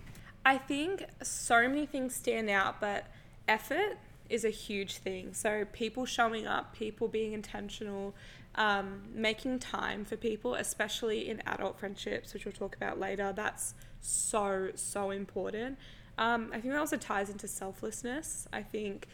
I 0.47 0.57
think 0.57 1.05
so 1.21 1.69
many 1.69 1.85
things 1.85 2.15
stand 2.15 2.49
out, 2.49 2.81
but 2.81 3.07
effort 3.49 3.99
is 4.31 4.45
a 4.45 4.51
huge 4.51 4.99
thing. 4.99 5.35
So 5.35 5.65
people 5.73 6.07
showing 6.07 6.47
up, 6.47 6.77
people 6.77 7.09
being 7.09 7.33
intentional, 7.33 8.15
um, 8.55 9.03
making 9.13 9.59
time 9.59 10.05
for 10.05 10.15
people, 10.17 10.55
especially 10.55 11.29
in 11.29 11.43
adult 11.45 11.77
friendships, 11.81 12.33
which 12.35 12.45
we'll 12.45 12.53
talk 12.53 12.77
about 12.77 13.01
later. 13.01 13.33
That's 13.35 13.75
so 14.01 14.69
so 14.77 15.11
important. 15.11 15.77
Um, 16.17 16.51
I 16.53 16.61
think 16.61 16.73
that 16.73 16.79
also 16.79 16.99
ties 16.99 17.31
into 17.31 17.49
selflessness. 17.49 18.47
I 18.53 18.63
think 18.63 19.09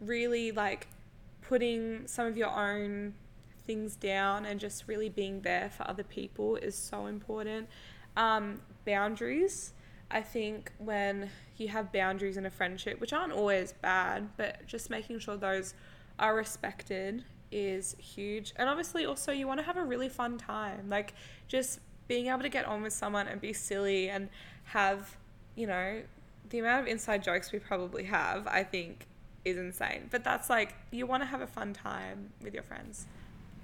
really 0.00 0.50
like 0.50 0.86
putting 1.42 2.06
some 2.06 2.24
of 2.24 2.38
your 2.38 2.48
own 2.48 3.12
things 3.66 3.96
down 3.96 4.44
and 4.46 4.60
just 4.60 4.86
really 4.86 5.08
being 5.08 5.40
there 5.42 5.70
for 5.70 5.88
other 5.88 6.04
people 6.04 6.56
is 6.56 6.74
so 6.74 7.06
important. 7.06 7.68
Um, 8.16 8.60
boundaries. 8.84 9.72
I 10.10 10.22
think 10.22 10.72
when 10.78 11.30
you 11.56 11.68
have 11.68 11.92
boundaries 11.92 12.36
in 12.36 12.46
a 12.46 12.50
friendship, 12.50 13.00
which 13.00 13.12
aren't 13.12 13.32
always 13.32 13.72
bad, 13.72 14.28
but 14.36 14.66
just 14.66 14.88
making 14.88 15.18
sure 15.18 15.36
those 15.36 15.74
are 16.18 16.34
respected 16.34 17.24
is 17.50 17.96
huge. 17.98 18.52
And 18.56 18.68
obviously, 18.68 19.04
also, 19.04 19.32
you 19.32 19.46
want 19.46 19.60
to 19.60 19.66
have 19.66 19.76
a 19.76 19.84
really 19.84 20.08
fun 20.08 20.38
time. 20.38 20.88
Like, 20.88 21.14
just 21.48 21.80
being 22.08 22.28
able 22.28 22.42
to 22.42 22.48
get 22.48 22.66
on 22.66 22.82
with 22.82 22.92
someone 22.92 23.26
and 23.26 23.40
be 23.40 23.52
silly 23.52 24.08
and 24.08 24.28
have, 24.64 25.16
you 25.56 25.66
know, 25.66 26.02
the 26.50 26.58
amount 26.60 26.82
of 26.82 26.86
inside 26.86 27.22
jokes 27.22 27.52
we 27.52 27.58
probably 27.58 28.04
have, 28.04 28.46
I 28.46 28.62
think, 28.62 29.06
is 29.44 29.56
insane. 29.56 30.08
But 30.10 30.22
that's 30.24 30.48
like, 30.48 30.74
you 30.90 31.06
want 31.06 31.22
to 31.22 31.26
have 31.26 31.40
a 31.40 31.46
fun 31.46 31.72
time 31.72 32.32
with 32.42 32.54
your 32.54 32.62
friends. 32.62 33.06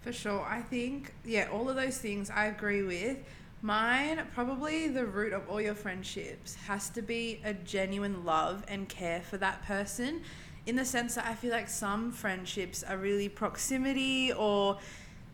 For 0.02 0.12
sure. 0.12 0.44
I 0.44 0.60
think, 0.60 1.14
yeah, 1.24 1.48
all 1.52 1.68
of 1.68 1.76
those 1.76 1.98
things 1.98 2.28
I 2.28 2.46
agree 2.46 2.82
with. 2.82 3.18
Mine, 3.62 4.20
probably 4.34 4.88
the 4.88 5.06
root 5.06 5.32
of 5.32 5.48
all 5.48 5.60
your 5.60 5.76
friendships 5.76 6.56
has 6.66 6.90
to 6.90 7.02
be 7.02 7.40
a 7.44 7.54
genuine 7.54 8.24
love 8.24 8.64
and 8.66 8.88
care 8.88 9.20
for 9.20 9.36
that 9.36 9.62
person. 9.62 10.22
In 10.66 10.74
the 10.74 10.84
sense 10.84 11.14
that 11.14 11.26
I 11.26 11.34
feel 11.34 11.52
like 11.52 11.68
some 11.68 12.10
friendships 12.10 12.82
are 12.82 12.96
really 12.96 13.28
proximity 13.28 14.32
or 14.32 14.78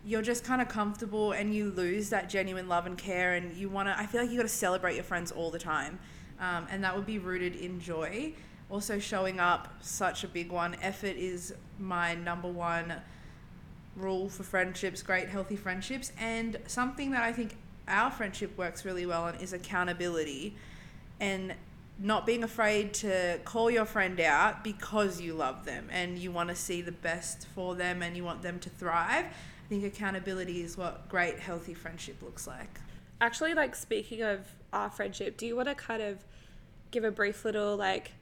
you're 0.04 0.20
just 0.20 0.44
kind 0.44 0.60
of 0.60 0.68
comfortable 0.68 1.32
and 1.32 1.54
you 1.54 1.70
lose 1.70 2.10
that 2.10 2.28
genuine 2.28 2.68
love 2.68 2.84
and 2.84 2.98
care 2.98 3.34
and 3.34 3.56
you 3.56 3.70
want 3.70 3.88
to, 3.88 3.98
I 3.98 4.04
feel 4.04 4.20
like 4.20 4.30
you 4.30 4.36
got 4.36 4.42
to 4.42 4.48
celebrate 4.48 4.96
your 4.96 5.04
friends 5.04 5.32
all 5.32 5.50
the 5.50 5.58
time. 5.58 5.98
Um, 6.40 6.66
and 6.70 6.84
that 6.84 6.94
would 6.94 7.06
be 7.06 7.18
rooted 7.18 7.56
in 7.56 7.80
joy. 7.80 8.34
Also, 8.68 8.98
showing 8.98 9.40
up, 9.40 9.72
such 9.80 10.24
a 10.24 10.28
big 10.28 10.52
one. 10.52 10.76
Effort 10.82 11.16
is 11.16 11.54
my 11.78 12.14
number 12.14 12.48
one 12.48 13.00
rule 13.96 14.28
for 14.28 14.42
friendships, 14.42 15.02
great 15.02 15.28
healthy 15.28 15.56
friendships, 15.56 16.12
and 16.18 16.56
something 16.66 17.10
that 17.12 17.22
I 17.22 17.32
think 17.32 17.56
our 17.88 18.10
friendship 18.10 18.56
works 18.56 18.84
really 18.84 19.06
well 19.06 19.24
on 19.24 19.36
is 19.36 19.52
accountability 19.52 20.54
and 21.20 21.54
not 21.98 22.26
being 22.26 22.44
afraid 22.44 22.94
to 22.94 23.40
call 23.44 23.70
your 23.70 23.84
friend 23.84 24.20
out 24.20 24.62
because 24.62 25.20
you 25.20 25.34
love 25.34 25.64
them 25.64 25.88
and 25.90 26.18
you 26.18 26.30
want 26.30 26.48
to 26.48 26.54
see 26.54 26.80
the 26.80 26.92
best 26.92 27.46
for 27.54 27.74
them 27.74 28.02
and 28.02 28.16
you 28.16 28.22
want 28.22 28.42
them 28.42 28.58
to 28.60 28.70
thrive. 28.70 29.24
I 29.24 29.68
think 29.68 29.84
accountability 29.84 30.62
is 30.62 30.78
what 30.78 31.08
great 31.08 31.40
healthy 31.40 31.74
friendship 31.74 32.22
looks 32.22 32.46
like. 32.46 32.80
Actually, 33.20 33.54
like 33.54 33.74
speaking 33.74 34.22
of 34.22 34.46
our 34.72 34.90
friendship, 34.90 35.36
do 35.36 35.46
you 35.46 35.56
want 35.56 35.68
to 35.68 35.74
kind 35.74 36.02
of 36.02 36.24
give 36.92 37.02
a 37.02 37.10
brief 37.10 37.44
little 37.44 37.76
like 37.76 38.12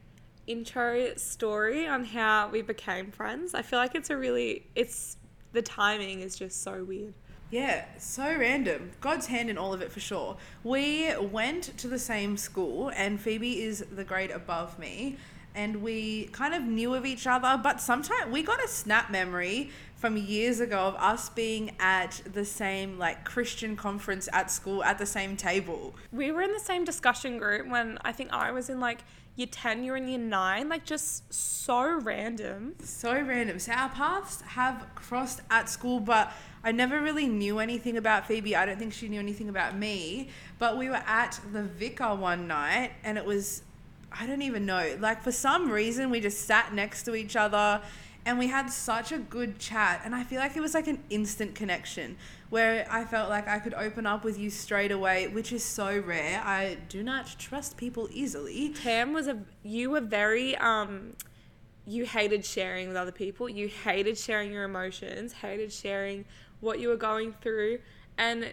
intro 0.47 1.13
story 1.15 1.85
on 1.85 2.03
how 2.03 2.49
we 2.49 2.63
became 2.63 3.11
friends? 3.11 3.53
I 3.53 3.61
feel 3.61 3.77
like 3.77 3.93
it's 3.93 4.09
a 4.09 4.17
really 4.17 4.65
it's 4.73 5.16
the 5.53 5.61
timing 5.61 6.21
is 6.21 6.35
just 6.35 6.61
so 6.61 6.83
weird. 6.83 7.13
Yeah, 7.49 7.85
so 7.97 8.23
random. 8.37 8.91
God's 8.99 9.27
hand 9.27 9.49
in 9.49 9.57
all 9.57 9.73
of 9.73 9.81
it 9.81 9.91
for 9.91 10.01
sure. 10.01 10.35
We 10.63 11.15
went 11.17 11.77
to 11.77 11.87
the 11.87 11.99
same 11.99 12.35
school, 12.35 12.91
and 12.93 13.19
Phoebe 13.19 13.63
is 13.63 13.85
the 13.89 14.03
grade 14.03 14.31
above 14.31 14.77
me, 14.77 15.15
and 15.55 15.81
we 15.81 16.25
kind 16.33 16.53
of 16.53 16.63
knew 16.63 16.93
of 16.93 17.05
each 17.05 17.25
other, 17.25 17.59
but 17.61 17.79
sometimes 17.79 18.31
we 18.31 18.43
got 18.43 18.63
a 18.63 18.67
snap 18.67 19.09
memory 19.09 19.71
from 19.95 20.15
years 20.15 20.59
ago 20.59 20.77
of 20.77 20.95
us 20.95 21.29
being 21.29 21.71
at 21.79 22.21
the 22.31 22.45
same 22.45 22.99
like 22.99 23.25
Christian 23.25 23.75
conference 23.75 24.29
at 24.31 24.51
school 24.51 24.83
at 24.83 24.99
the 24.99 25.05
same 25.05 25.35
table. 25.35 25.95
We 26.11 26.31
were 26.31 26.43
in 26.43 26.53
the 26.53 26.59
same 26.59 26.83
discussion 26.83 27.39
group 27.39 27.67
when 27.67 27.97
I 28.01 28.11
think 28.11 28.31
I 28.31 28.51
was 28.51 28.69
in 28.69 28.79
like 28.79 28.99
year 29.37 29.47
10, 29.49 29.83
you're 29.83 29.95
in 29.95 30.07
year 30.07 30.17
9, 30.17 30.67
like 30.67 30.83
just 30.83 31.31
so 31.31 31.99
random. 31.99 32.73
So 32.83 33.13
random. 33.13 33.59
So 33.59 33.71
our 33.71 33.89
paths 33.89 34.41
have 34.41 34.85
crossed 34.95 35.41
at 35.51 35.69
school, 35.69 35.99
but 35.99 36.33
I 36.63 36.71
never 36.71 36.99
really 36.99 37.27
knew 37.27 37.59
anything 37.59 37.97
about 37.97 38.27
Phoebe. 38.27 38.55
I 38.55 38.65
don't 38.65 38.79
think 38.79 38.93
she 38.93 39.07
knew 39.07 39.19
anything 39.19 39.47
about 39.47 39.77
me. 39.77 40.29
But 40.57 40.77
we 40.77 40.89
were 40.89 41.03
at 41.05 41.39
the 41.53 41.63
Vicar 41.63 42.15
one 42.15 42.47
night 42.47 42.91
and 43.03 43.15
it 43.15 43.25
was, 43.25 43.61
I 44.11 44.25
don't 44.25 44.41
even 44.41 44.65
know, 44.65 44.97
like 44.99 45.21
for 45.21 45.31
some 45.31 45.71
reason 45.71 46.09
we 46.09 46.19
just 46.19 46.45
sat 46.45 46.73
next 46.73 47.03
to 47.03 47.13
each 47.13 47.35
other 47.35 47.81
and 48.25 48.39
we 48.39 48.47
had 48.47 48.71
such 48.71 49.11
a 49.11 49.19
good 49.19 49.59
chat. 49.59 50.01
And 50.03 50.15
I 50.15 50.23
feel 50.23 50.39
like 50.39 50.57
it 50.57 50.61
was 50.61 50.73
like 50.73 50.87
an 50.87 50.99
instant 51.11 51.53
connection 51.53 52.17
where 52.49 52.87
I 52.89 53.03
felt 53.03 53.29
like 53.29 53.47
I 53.47 53.59
could 53.59 53.73
open 53.73 54.05
up 54.05 54.23
with 54.23 54.39
you 54.39 54.49
straight 54.49 54.91
away, 54.91 55.27
which 55.27 55.51
is 55.51 55.63
so 55.63 55.99
rare. 55.99 56.41
I 56.43 56.77
do 56.87 57.03
not 57.03 57.35
trust 57.37 57.77
people 57.77 58.07
easily. 58.11 58.69
Tam 58.69 59.13
was 59.13 59.27
a, 59.27 59.39
you 59.63 59.89
were 59.89 60.01
very, 60.01 60.55
um, 60.57 61.13
you 61.85 62.05
hated 62.05 62.45
sharing 62.45 62.87
with 62.87 62.97
other 62.97 63.11
people. 63.11 63.49
You 63.49 63.67
hated 63.67 64.17
sharing 64.17 64.51
your 64.51 64.63
emotions, 64.63 65.33
hated 65.33 65.73
sharing 65.73 66.25
what 66.61 66.79
you 66.79 66.87
were 66.87 66.97
going 66.97 67.33
through. 67.41 67.79
And 68.17 68.51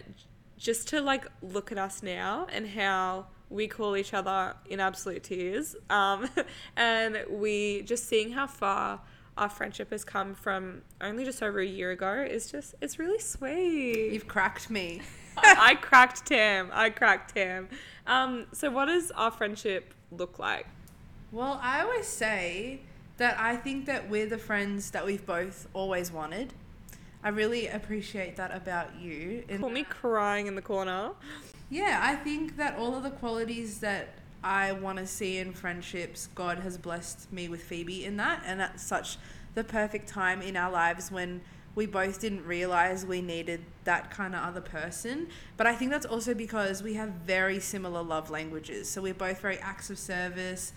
just 0.58 0.88
to 0.88 1.00
like 1.00 1.26
look 1.42 1.70
at 1.70 1.78
us 1.78 2.02
now 2.02 2.46
and 2.52 2.66
how 2.68 3.26
we 3.50 3.68
call 3.68 3.96
each 3.96 4.12
other 4.12 4.54
in 4.66 4.80
absolute 4.80 5.22
tears. 5.22 5.76
Um, 5.88 6.28
and 6.76 7.24
we 7.30 7.82
just 7.82 8.08
seeing 8.08 8.32
how 8.32 8.46
far 8.46 9.00
our 9.36 9.48
friendship 9.48 9.90
has 9.90 10.04
come 10.04 10.34
from 10.34 10.82
only 11.00 11.24
just 11.24 11.42
over 11.42 11.60
a 11.60 11.66
year 11.66 11.90
ago 11.90 12.26
is 12.28 12.50
just, 12.50 12.74
it's 12.80 12.98
really 12.98 13.18
sweet. 13.18 14.12
You've 14.12 14.28
cracked 14.28 14.70
me. 14.70 15.00
I 15.36 15.74
cracked 15.74 16.26
Tam. 16.26 16.70
I 16.72 16.90
cracked 16.90 17.34
Tam. 17.34 17.68
Um, 18.06 18.46
so, 18.52 18.70
what 18.70 18.86
does 18.86 19.10
our 19.12 19.30
friendship 19.30 19.92
look 20.12 20.38
like? 20.38 20.66
Well, 21.32 21.58
I 21.62 21.80
always 21.82 22.06
say 22.06 22.80
that 23.16 23.38
I 23.40 23.56
think 23.56 23.86
that 23.86 24.08
we're 24.08 24.26
the 24.28 24.38
friends 24.38 24.90
that 24.92 25.04
we've 25.04 25.24
both 25.26 25.66
always 25.74 26.12
wanted. 26.12 26.52
I 27.24 27.30
really 27.30 27.66
appreciate 27.68 28.36
that 28.36 28.54
about 28.54 29.00
you. 29.00 29.44
And 29.48 29.60
Call 29.60 29.70
me 29.70 29.82
crying 29.84 30.46
in 30.46 30.54
the 30.54 30.62
corner. 30.62 31.10
yeah, 31.70 32.00
I 32.02 32.14
think 32.16 32.56
that 32.58 32.78
all 32.78 32.94
of 32.94 33.02
the 33.02 33.10
qualities 33.10 33.80
that 33.80 34.10
I 34.44 34.72
want 34.72 34.98
to 34.98 35.06
see 35.06 35.38
in 35.38 35.52
friendships, 35.52 36.28
God 36.34 36.58
has 36.58 36.76
blessed 36.76 37.32
me 37.32 37.48
with 37.48 37.62
Phoebe 37.62 38.04
in 38.04 38.18
that. 38.18 38.42
And 38.44 38.60
that's 38.60 38.82
such 38.82 39.16
the 39.54 39.64
perfect 39.64 40.06
time 40.06 40.42
in 40.42 40.56
our 40.56 40.70
lives 40.70 41.10
when 41.10 41.40
we 41.74 41.86
both 41.86 42.20
didn't 42.20 42.44
realize 42.44 43.06
we 43.06 43.20
needed 43.20 43.64
that 43.84 44.10
kind 44.10 44.34
of 44.34 44.42
other 44.42 44.60
person. 44.60 45.28
But 45.56 45.66
I 45.66 45.74
think 45.74 45.90
that's 45.90 46.06
also 46.06 46.34
because 46.34 46.82
we 46.82 46.94
have 46.94 47.08
very 47.08 47.58
similar 47.58 48.02
love 48.02 48.30
languages. 48.30 48.88
So 48.88 49.02
we're 49.02 49.14
both 49.14 49.40
very 49.40 49.58
acts 49.58 49.88
of 49.88 49.98
service 49.98 50.72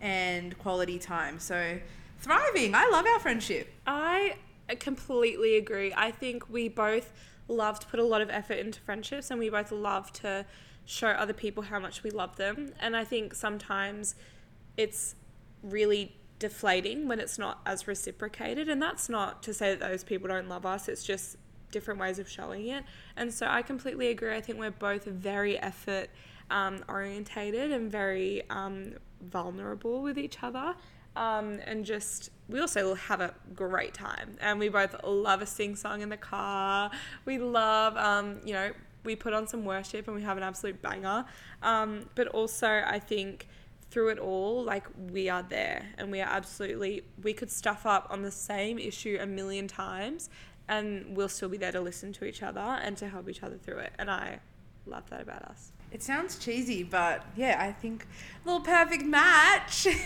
and 0.00 0.58
quality 0.58 0.98
time. 0.98 1.38
So 1.38 1.78
thriving. 2.20 2.74
I 2.74 2.88
love 2.88 3.06
our 3.06 3.20
friendship. 3.20 3.70
I 3.86 4.36
completely 4.78 5.56
agree. 5.56 5.92
I 5.94 6.10
think 6.10 6.48
we 6.48 6.68
both 6.68 7.12
love 7.48 7.80
to 7.80 7.86
put 7.86 8.00
a 8.00 8.04
lot 8.04 8.22
of 8.22 8.30
effort 8.30 8.54
into 8.54 8.80
friendships 8.80 9.30
and 9.30 9.38
we 9.38 9.50
both 9.50 9.72
love 9.72 10.12
to 10.12 10.46
show 10.90 11.08
other 11.08 11.32
people 11.32 11.62
how 11.62 11.78
much 11.78 12.02
we 12.02 12.10
love 12.10 12.36
them. 12.36 12.72
And 12.80 12.96
I 12.96 13.04
think 13.04 13.32
sometimes 13.34 14.16
it's 14.76 15.14
really 15.62 16.16
deflating 16.40 17.06
when 17.06 17.20
it's 17.20 17.38
not 17.38 17.60
as 17.64 17.86
reciprocated. 17.86 18.68
And 18.68 18.82
that's 18.82 19.08
not 19.08 19.40
to 19.44 19.54
say 19.54 19.74
that 19.74 19.88
those 19.88 20.02
people 20.02 20.26
don't 20.26 20.48
love 20.48 20.66
us, 20.66 20.88
it's 20.88 21.04
just 21.04 21.36
different 21.70 22.00
ways 22.00 22.18
of 22.18 22.28
showing 22.28 22.66
it. 22.66 22.82
And 23.16 23.32
so 23.32 23.46
I 23.46 23.62
completely 23.62 24.08
agree. 24.08 24.34
I 24.34 24.40
think 24.40 24.58
we're 24.58 24.72
both 24.72 25.04
very 25.04 25.56
effort 25.58 26.10
um, 26.50 26.84
orientated 26.88 27.70
and 27.70 27.88
very 27.88 28.42
um, 28.50 28.94
vulnerable 29.22 30.02
with 30.02 30.18
each 30.18 30.42
other. 30.42 30.74
Um, 31.14 31.60
and 31.66 31.84
just 31.84 32.30
we 32.48 32.60
also 32.60 32.94
have 32.94 33.20
a 33.20 33.34
great 33.54 33.94
time 33.94 34.36
and 34.40 34.58
we 34.58 34.68
both 34.68 34.94
love 35.04 35.42
a 35.42 35.46
sing 35.46 35.74
song 35.74 36.02
in 36.02 36.08
the 36.08 36.16
car 36.16 36.92
we 37.24 37.36
love 37.36 37.96
um, 37.96 38.40
you 38.44 38.52
know 38.52 38.70
we 39.04 39.16
put 39.16 39.32
on 39.32 39.46
some 39.46 39.64
worship 39.64 40.06
and 40.06 40.16
we 40.16 40.22
have 40.22 40.36
an 40.36 40.42
absolute 40.42 40.80
banger. 40.82 41.24
Um, 41.62 42.06
but 42.14 42.28
also, 42.28 42.82
I 42.86 42.98
think 42.98 43.48
through 43.90 44.10
it 44.10 44.18
all, 44.18 44.62
like 44.62 44.86
we 45.10 45.28
are 45.28 45.42
there 45.42 45.84
and 45.98 46.10
we 46.10 46.20
are 46.20 46.28
absolutely, 46.28 47.02
we 47.22 47.32
could 47.32 47.50
stuff 47.50 47.86
up 47.86 48.06
on 48.10 48.22
the 48.22 48.30
same 48.30 48.78
issue 48.78 49.18
a 49.20 49.26
million 49.26 49.66
times 49.66 50.30
and 50.68 51.16
we'll 51.16 51.28
still 51.28 51.48
be 51.48 51.56
there 51.56 51.72
to 51.72 51.80
listen 51.80 52.12
to 52.12 52.24
each 52.24 52.42
other 52.42 52.60
and 52.60 52.96
to 52.96 53.08
help 53.08 53.28
each 53.28 53.42
other 53.42 53.56
through 53.56 53.78
it. 53.78 53.92
And 53.98 54.10
I 54.10 54.38
love 54.86 55.10
that 55.10 55.20
about 55.20 55.42
us. 55.42 55.72
It 55.92 56.04
sounds 56.04 56.38
cheesy, 56.38 56.84
but 56.84 57.24
yeah, 57.36 57.56
I 57.58 57.72
think 57.72 58.06
little 58.44 58.60
perfect 58.60 59.04
match. 59.04 59.86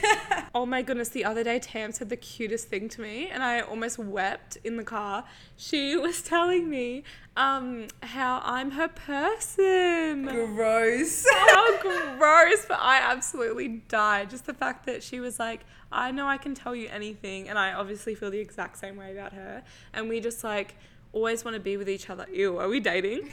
Oh 0.57 0.67
my 0.67 0.83
goodness, 0.83 1.09
the 1.09 1.25
other 1.25 1.43
day 1.43 1.59
Tam 1.59 1.91
said 1.91 2.11
the 2.11 2.17
cutest 2.17 2.69
thing 2.69 2.89
to 2.91 3.01
me 3.01 3.29
and 3.29 3.43
I 3.43 3.61
almost 3.61 3.99
wept 3.99 4.57
in 4.63 4.77
the 4.77 4.85
car. 4.85 5.25
She 5.57 5.97
was 6.07 6.23
telling 6.23 6.71
me 6.71 7.03
um, 7.37 7.89
how 8.05 8.41
I'm 8.45 8.71
her 8.71 8.87
person. 8.87 10.27
Gross. 10.27 11.27
How 11.35 11.83
gross, 12.17 12.67
but 12.67 12.79
I 12.81 13.01
absolutely 13.03 13.83
died. 13.89 14.31
Just 14.31 14.47
the 14.47 14.55
fact 14.55 14.87
that 14.87 15.03
she 15.03 15.19
was 15.19 15.41
like, 15.41 15.63
I 15.91 16.13
know 16.13 16.29
I 16.29 16.37
can 16.39 16.55
tell 16.55 16.75
you 16.75 16.89
anything, 16.89 17.49
and 17.49 17.59
I 17.59 17.73
obviously 17.73 18.15
feel 18.15 18.31
the 18.31 18.39
exact 18.39 18.79
same 18.79 18.97
way 18.97 19.13
about 19.13 19.33
her. 19.33 19.65
And 19.93 20.09
we 20.09 20.21
just 20.21 20.45
like 20.45 20.77
always 21.13 21.45
want 21.45 21.57
to 21.57 21.61
be 21.61 21.77
with 21.77 21.89
each 21.89 22.09
other. 22.11 22.27
Ew, 22.33 22.59
are 22.59 22.69
we 22.69 22.79
dating? 22.81 23.31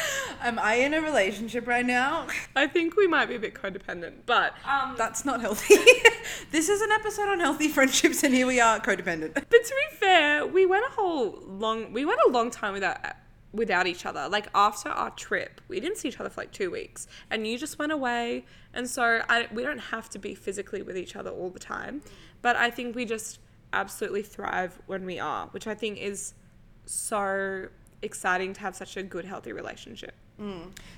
Am 0.42 0.58
I 0.58 0.74
in 0.74 0.94
a 0.94 1.00
relationship 1.00 1.66
right 1.66 1.84
now? 1.84 2.26
I 2.56 2.66
think 2.66 2.96
we 2.96 3.06
might 3.06 3.26
be 3.26 3.36
a 3.36 3.38
bit 3.38 3.54
codependent, 3.54 4.26
but 4.26 4.54
um, 4.64 4.94
That's 4.96 5.24
not 5.24 5.40
healthy. 5.40 5.76
this 6.50 6.68
is 6.68 6.80
an 6.80 6.90
episode 6.90 7.28
on 7.28 7.40
healthy 7.40 7.68
friendships, 7.68 8.22
and 8.22 8.34
here 8.34 8.46
we 8.46 8.60
are, 8.60 8.80
codependent. 8.80 9.34
But 9.34 9.50
to 9.50 9.74
be 9.90 9.96
fair, 9.96 10.46
we 10.46 10.66
went 10.66 10.84
a 10.86 10.92
whole 10.92 11.38
long 11.46 11.92
we 11.92 12.04
went 12.04 12.20
a 12.26 12.30
long 12.30 12.50
time 12.50 12.72
without 12.72 12.98
without 13.52 13.86
each 13.86 14.06
other. 14.06 14.28
Like 14.28 14.48
after 14.54 14.88
our 14.88 15.10
trip, 15.10 15.60
we 15.68 15.78
didn't 15.80 15.98
see 15.98 16.08
each 16.08 16.18
other 16.18 16.30
for 16.30 16.40
like 16.40 16.52
2 16.52 16.70
weeks 16.70 17.06
and 17.30 17.46
you 17.46 17.58
just 17.58 17.78
went 17.78 17.92
away 17.92 18.46
and 18.72 18.88
so 18.88 19.20
I 19.28 19.48
we 19.52 19.62
don't 19.62 19.78
have 19.78 20.08
to 20.10 20.18
be 20.18 20.34
physically 20.34 20.82
with 20.82 20.96
each 20.96 21.16
other 21.16 21.30
all 21.30 21.50
the 21.50 21.58
time, 21.58 22.02
but 22.40 22.56
I 22.56 22.70
think 22.70 22.96
we 22.96 23.04
just 23.04 23.38
absolutely 23.72 24.22
thrive 24.22 24.80
when 24.86 25.04
we 25.04 25.18
are, 25.18 25.46
which 25.48 25.66
I 25.66 25.74
think 25.74 25.98
is 25.98 26.34
so 26.84 27.68
exciting 28.02 28.52
to 28.54 28.60
have 28.60 28.76
such 28.76 28.96
a 28.96 29.02
good 29.02 29.24
healthy 29.24 29.52
relationship. 29.52 30.14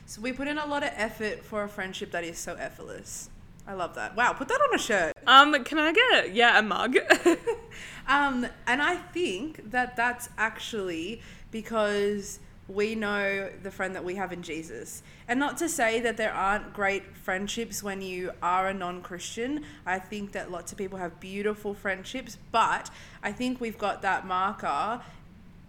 So 0.07 0.23
we 0.23 0.33
put 0.33 0.49
in 0.49 0.57
a 0.57 0.67
lot 0.67 0.83
of 0.83 0.91
effort 0.95 1.45
for 1.45 1.65
a 1.65 1.69
friendship 1.69 2.11
that 2.13 2.25
is 2.25 2.39
so 2.39 2.55
effortless. 2.55 3.29
I 3.67 3.75
love 3.75 3.95
that. 3.95 4.17
Wow, 4.17 4.33
put 4.33 4.49
that 4.49 4.61
on 4.61 4.75
a 4.75 4.79
shirt. 4.79 5.13
Um 5.27 5.65
can 5.65 5.79
I 5.79 5.93
get 5.93 6.25
it? 6.25 6.35
yeah, 6.35 6.59
a 6.59 6.63
mug? 6.63 6.97
Um, 8.07 8.47
and 8.67 8.83
I 8.83 8.97
think 8.97 9.71
that 9.71 9.97
that's 9.97 10.29
actually 10.37 11.23
because 11.51 12.39
we 12.69 12.95
know 12.95 13.51
the 13.63 13.71
friend 13.71 13.95
that 13.95 14.05
we 14.05 14.15
have 14.15 14.33
in 14.33 14.43
Jesus. 14.43 15.03
And 15.29 15.39
not 15.39 15.59
to 15.59 15.69
say 15.69 16.01
that 16.01 16.17
there 16.17 16.33
aren't 16.33 16.73
great 16.73 17.17
friendships 17.17 17.83
when 17.83 18.01
you 18.01 18.33
are 18.43 18.69
a 18.69 18.75
non 18.75 19.03
Christian. 19.03 19.65
I 19.87 19.99
think 19.99 20.33
that 20.33 20.51
lots 20.51 20.73
of 20.73 20.79
people 20.79 20.99
have 20.99 21.21
beautiful 21.21 21.75
friendships, 21.75 22.39
but 22.53 22.91
I 23.23 23.33
think 23.33 23.61
we've 23.61 23.79
got 23.79 24.03
that 24.03 24.27
marker 24.27 25.03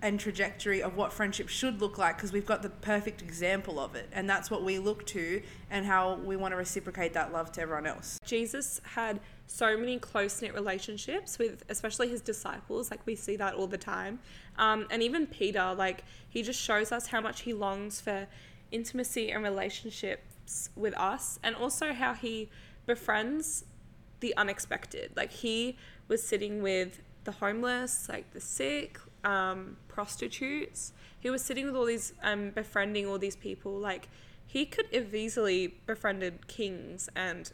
and 0.01 0.19
trajectory 0.19 0.83
of 0.83 0.95
what 0.95 1.11
friendship 1.11 1.49
should 1.49 1.81
look 1.81 1.97
like 1.97 2.17
because 2.17 2.31
we've 2.31 2.45
got 2.45 2.61
the 2.61 2.69
perfect 2.69 3.21
example 3.21 3.79
of 3.79 3.95
it. 3.95 4.09
And 4.11 4.29
that's 4.29 4.51
what 4.51 4.63
we 4.63 4.77
look 4.77 5.05
to 5.07 5.41
and 5.71 5.85
how 5.85 6.15
we 6.15 6.35
want 6.35 6.51
to 6.51 6.57
reciprocate 6.57 7.13
that 7.13 7.31
love 7.31 7.51
to 7.53 7.61
everyone 7.61 7.87
else. 7.87 8.19
Jesus 8.25 8.81
had 8.83 9.19
so 9.47 9.77
many 9.77 9.97
close 9.97 10.41
knit 10.41 10.53
relationships 10.53 11.39
with, 11.39 11.63
especially 11.69 12.09
his 12.09 12.21
disciples. 12.21 12.91
Like 12.91 13.05
we 13.05 13.15
see 13.15 13.35
that 13.37 13.55
all 13.55 13.67
the 13.67 13.77
time. 13.77 14.19
Um, 14.57 14.87
and 14.89 15.01
even 15.01 15.27
Peter, 15.27 15.73
like 15.73 16.03
he 16.29 16.43
just 16.43 16.61
shows 16.61 16.91
us 16.91 17.07
how 17.07 17.21
much 17.21 17.41
he 17.41 17.53
longs 17.53 18.01
for 18.01 18.27
intimacy 18.71 19.31
and 19.31 19.43
relationships 19.43 20.69
with 20.75 20.95
us, 20.97 21.39
and 21.41 21.55
also 21.55 21.93
how 21.93 22.13
he 22.13 22.49
befriends 22.85 23.65
the 24.19 24.35
unexpected. 24.37 25.11
Like 25.15 25.31
he 25.31 25.77
was 26.07 26.21
sitting 26.21 26.61
with 26.61 27.01
the 27.23 27.31
homeless, 27.31 28.07
like 28.07 28.31
the 28.33 28.41
sick, 28.41 28.99
um, 29.25 29.77
prostitutes. 29.87 30.93
He 31.19 31.29
was 31.29 31.43
sitting 31.43 31.65
with 31.65 31.75
all 31.75 31.85
these, 31.85 32.13
um, 32.23 32.51
befriending 32.51 33.05
all 33.05 33.17
these 33.17 33.35
people. 33.35 33.73
Like 33.77 34.07
he 34.45 34.65
could 34.65 34.85
have 34.93 35.13
easily 35.13 35.75
befriended 35.85 36.47
kings 36.47 37.09
and 37.15 37.51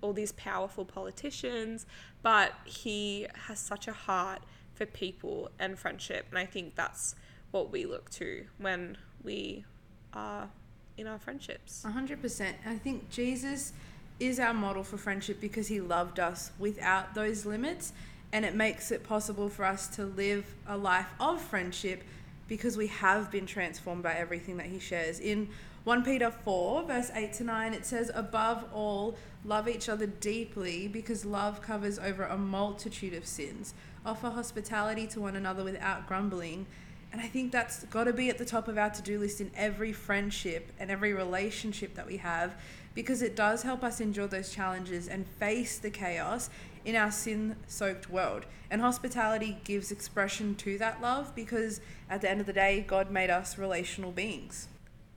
all 0.00 0.12
these 0.12 0.32
powerful 0.32 0.84
politicians, 0.84 1.86
but 2.22 2.52
he 2.64 3.28
has 3.46 3.60
such 3.60 3.86
a 3.86 3.92
heart 3.92 4.40
for 4.74 4.86
people 4.86 5.50
and 5.58 5.78
friendship. 5.78 6.26
And 6.30 6.38
I 6.38 6.46
think 6.46 6.74
that's 6.74 7.14
what 7.52 7.70
we 7.70 7.84
look 7.84 8.10
to 8.10 8.46
when 8.58 8.96
we 9.22 9.64
are 10.12 10.48
in 10.96 11.06
our 11.06 11.18
friendships. 11.18 11.84
Hundred 11.84 12.20
percent. 12.20 12.56
I 12.66 12.76
think 12.76 13.10
Jesus 13.10 13.72
is 14.18 14.38
our 14.40 14.54
model 14.54 14.82
for 14.82 14.96
friendship 14.96 15.40
because 15.40 15.68
he 15.68 15.80
loved 15.80 16.18
us 16.20 16.52
without 16.58 17.14
those 17.14 17.44
limits, 17.46 17.92
and 18.32 18.44
it 18.44 18.54
makes 18.54 18.90
it 18.90 19.04
possible 19.04 19.48
for 19.48 19.64
us 19.64 19.88
to 19.88 20.04
live 20.04 20.54
a 20.66 20.76
life 20.76 21.08
of 21.20 21.40
friendship 21.40 22.02
because 22.48 22.76
we 22.76 22.86
have 22.86 23.30
been 23.30 23.46
transformed 23.46 24.02
by 24.02 24.14
everything 24.14 24.56
that 24.56 24.66
he 24.66 24.78
shares. 24.78 25.20
In 25.20 25.48
1 25.84 26.04
Peter 26.04 26.30
4, 26.30 26.84
verse 26.84 27.10
8 27.14 27.32
to 27.34 27.44
9, 27.44 27.74
it 27.74 27.84
says, 27.84 28.10
Above 28.14 28.64
all, 28.72 29.16
love 29.44 29.68
each 29.68 29.88
other 29.88 30.06
deeply 30.06 30.88
because 30.88 31.24
love 31.24 31.60
covers 31.60 31.98
over 31.98 32.24
a 32.24 32.38
multitude 32.38 33.14
of 33.14 33.26
sins. 33.26 33.74
Offer 34.06 34.30
hospitality 34.30 35.06
to 35.08 35.20
one 35.20 35.36
another 35.36 35.64
without 35.64 36.06
grumbling. 36.06 36.66
And 37.12 37.20
I 37.20 37.26
think 37.26 37.52
that's 37.52 37.84
got 37.84 38.04
to 38.04 38.12
be 38.12 38.30
at 38.30 38.38
the 38.38 38.44
top 38.44 38.68
of 38.68 38.78
our 38.78 38.90
to 38.90 39.02
do 39.02 39.18
list 39.18 39.40
in 39.40 39.50
every 39.54 39.92
friendship 39.92 40.72
and 40.78 40.90
every 40.90 41.12
relationship 41.12 41.94
that 41.96 42.06
we 42.06 42.16
have 42.18 42.54
because 42.94 43.22
it 43.22 43.36
does 43.36 43.62
help 43.62 43.82
us 43.82 44.00
endure 44.00 44.26
those 44.26 44.50
challenges 44.50 45.08
and 45.08 45.26
face 45.26 45.78
the 45.78 45.90
chaos 45.90 46.50
in 46.84 46.96
our 46.96 47.10
sin 47.10 47.56
soaked 47.66 48.10
world. 48.10 48.46
And 48.70 48.80
hospitality 48.80 49.58
gives 49.64 49.92
expression 49.92 50.54
to 50.56 50.78
that 50.78 51.00
love 51.00 51.34
because 51.34 51.80
at 52.08 52.20
the 52.20 52.30
end 52.30 52.40
of 52.40 52.46
the 52.46 52.52
day, 52.52 52.84
God 52.86 53.10
made 53.10 53.30
us 53.30 53.58
relational 53.58 54.12
beings. 54.12 54.68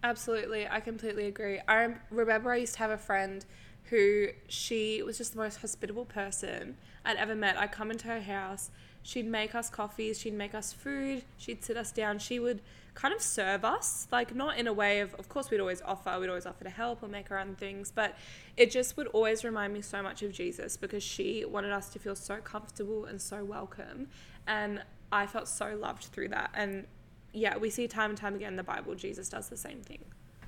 Absolutely, 0.04 0.68
I 0.68 0.82
completely 0.82 1.26
agree. 1.26 1.60
I 1.68 1.96
remember 2.12 2.52
I 2.52 2.58
used 2.58 2.74
to 2.74 2.80
have 2.80 2.92
a 2.92 2.98
friend 2.98 3.46
who 3.86 4.28
she 4.48 5.02
was 5.04 5.18
just 5.18 5.34
the 5.34 5.40
most 5.40 5.58
hospitable 5.58 6.06
person 6.06 6.78
I'd 7.04 7.18
ever 7.18 7.36
met. 7.36 7.58
I'd 7.58 7.72
come 7.72 7.92
into 7.92 8.08
her 8.08 8.22
house, 8.22 8.72
she'd 9.06 9.28
make 9.28 9.54
us 9.54 9.70
coffees, 9.70 10.20
she'd 10.20 10.34
make 10.34 10.56
us 10.56 10.74
food, 10.74 11.24
she'd 11.38 11.64
sit 11.64 11.78
us 11.78 11.92
down, 11.92 12.18
she 12.18 12.40
would 12.40 12.60
kind 12.96 13.14
of 13.14 13.22
serve 13.22 13.64
us, 13.64 14.08
like 14.12 14.34
not 14.34 14.58
in 14.58 14.66
a 14.66 14.74
way 14.74 15.00
of, 15.00 15.14
of 15.16 15.30
course, 15.30 15.52
we'd 15.52 15.60
always 15.60 15.80
offer, 15.84 16.18
we'd 16.20 16.28
always 16.28 16.48
offer 16.48 16.64
to 16.64 16.72
help 16.72 17.04
or 17.04 17.08
make 17.08 17.30
our 17.30 17.38
own 17.38 17.54
things, 17.54 17.92
but 17.94 18.18
it 18.58 18.72
just 18.72 18.98
would 18.98 19.06
always 19.08 19.44
remind 19.44 19.74
me 19.74 19.82
so 19.82 20.02
much 20.02 20.24
of 20.24 20.32
Jesus 20.32 20.76
because 20.76 21.04
she 21.04 21.46
wanted 21.46 21.72
us 21.72 21.90
to 21.90 22.00
feel 22.00 22.16
so 22.16 22.38
comfortable 22.38 23.06
and 23.06 23.22
so 23.22 23.44
welcome. 23.44 24.08
And 24.48 24.82
I 25.12 25.28
felt 25.28 25.48
so 25.48 25.78
loved 25.80 26.06
through 26.06 26.30
that. 26.30 26.50
And 26.56 26.88
yeah, 27.32 27.58
we 27.58 27.70
see 27.70 27.88
time 27.88 28.10
and 28.10 28.18
time 28.18 28.34
again 28.34 28.54
in 28.54 28.58
the 28.58 28.64
Bible, 28.64 28.96
Jesus 28.96 29.30
does 29.30 29.50
the 29.50 29.58
same 29.58 29.82
thing. 29.82 30.00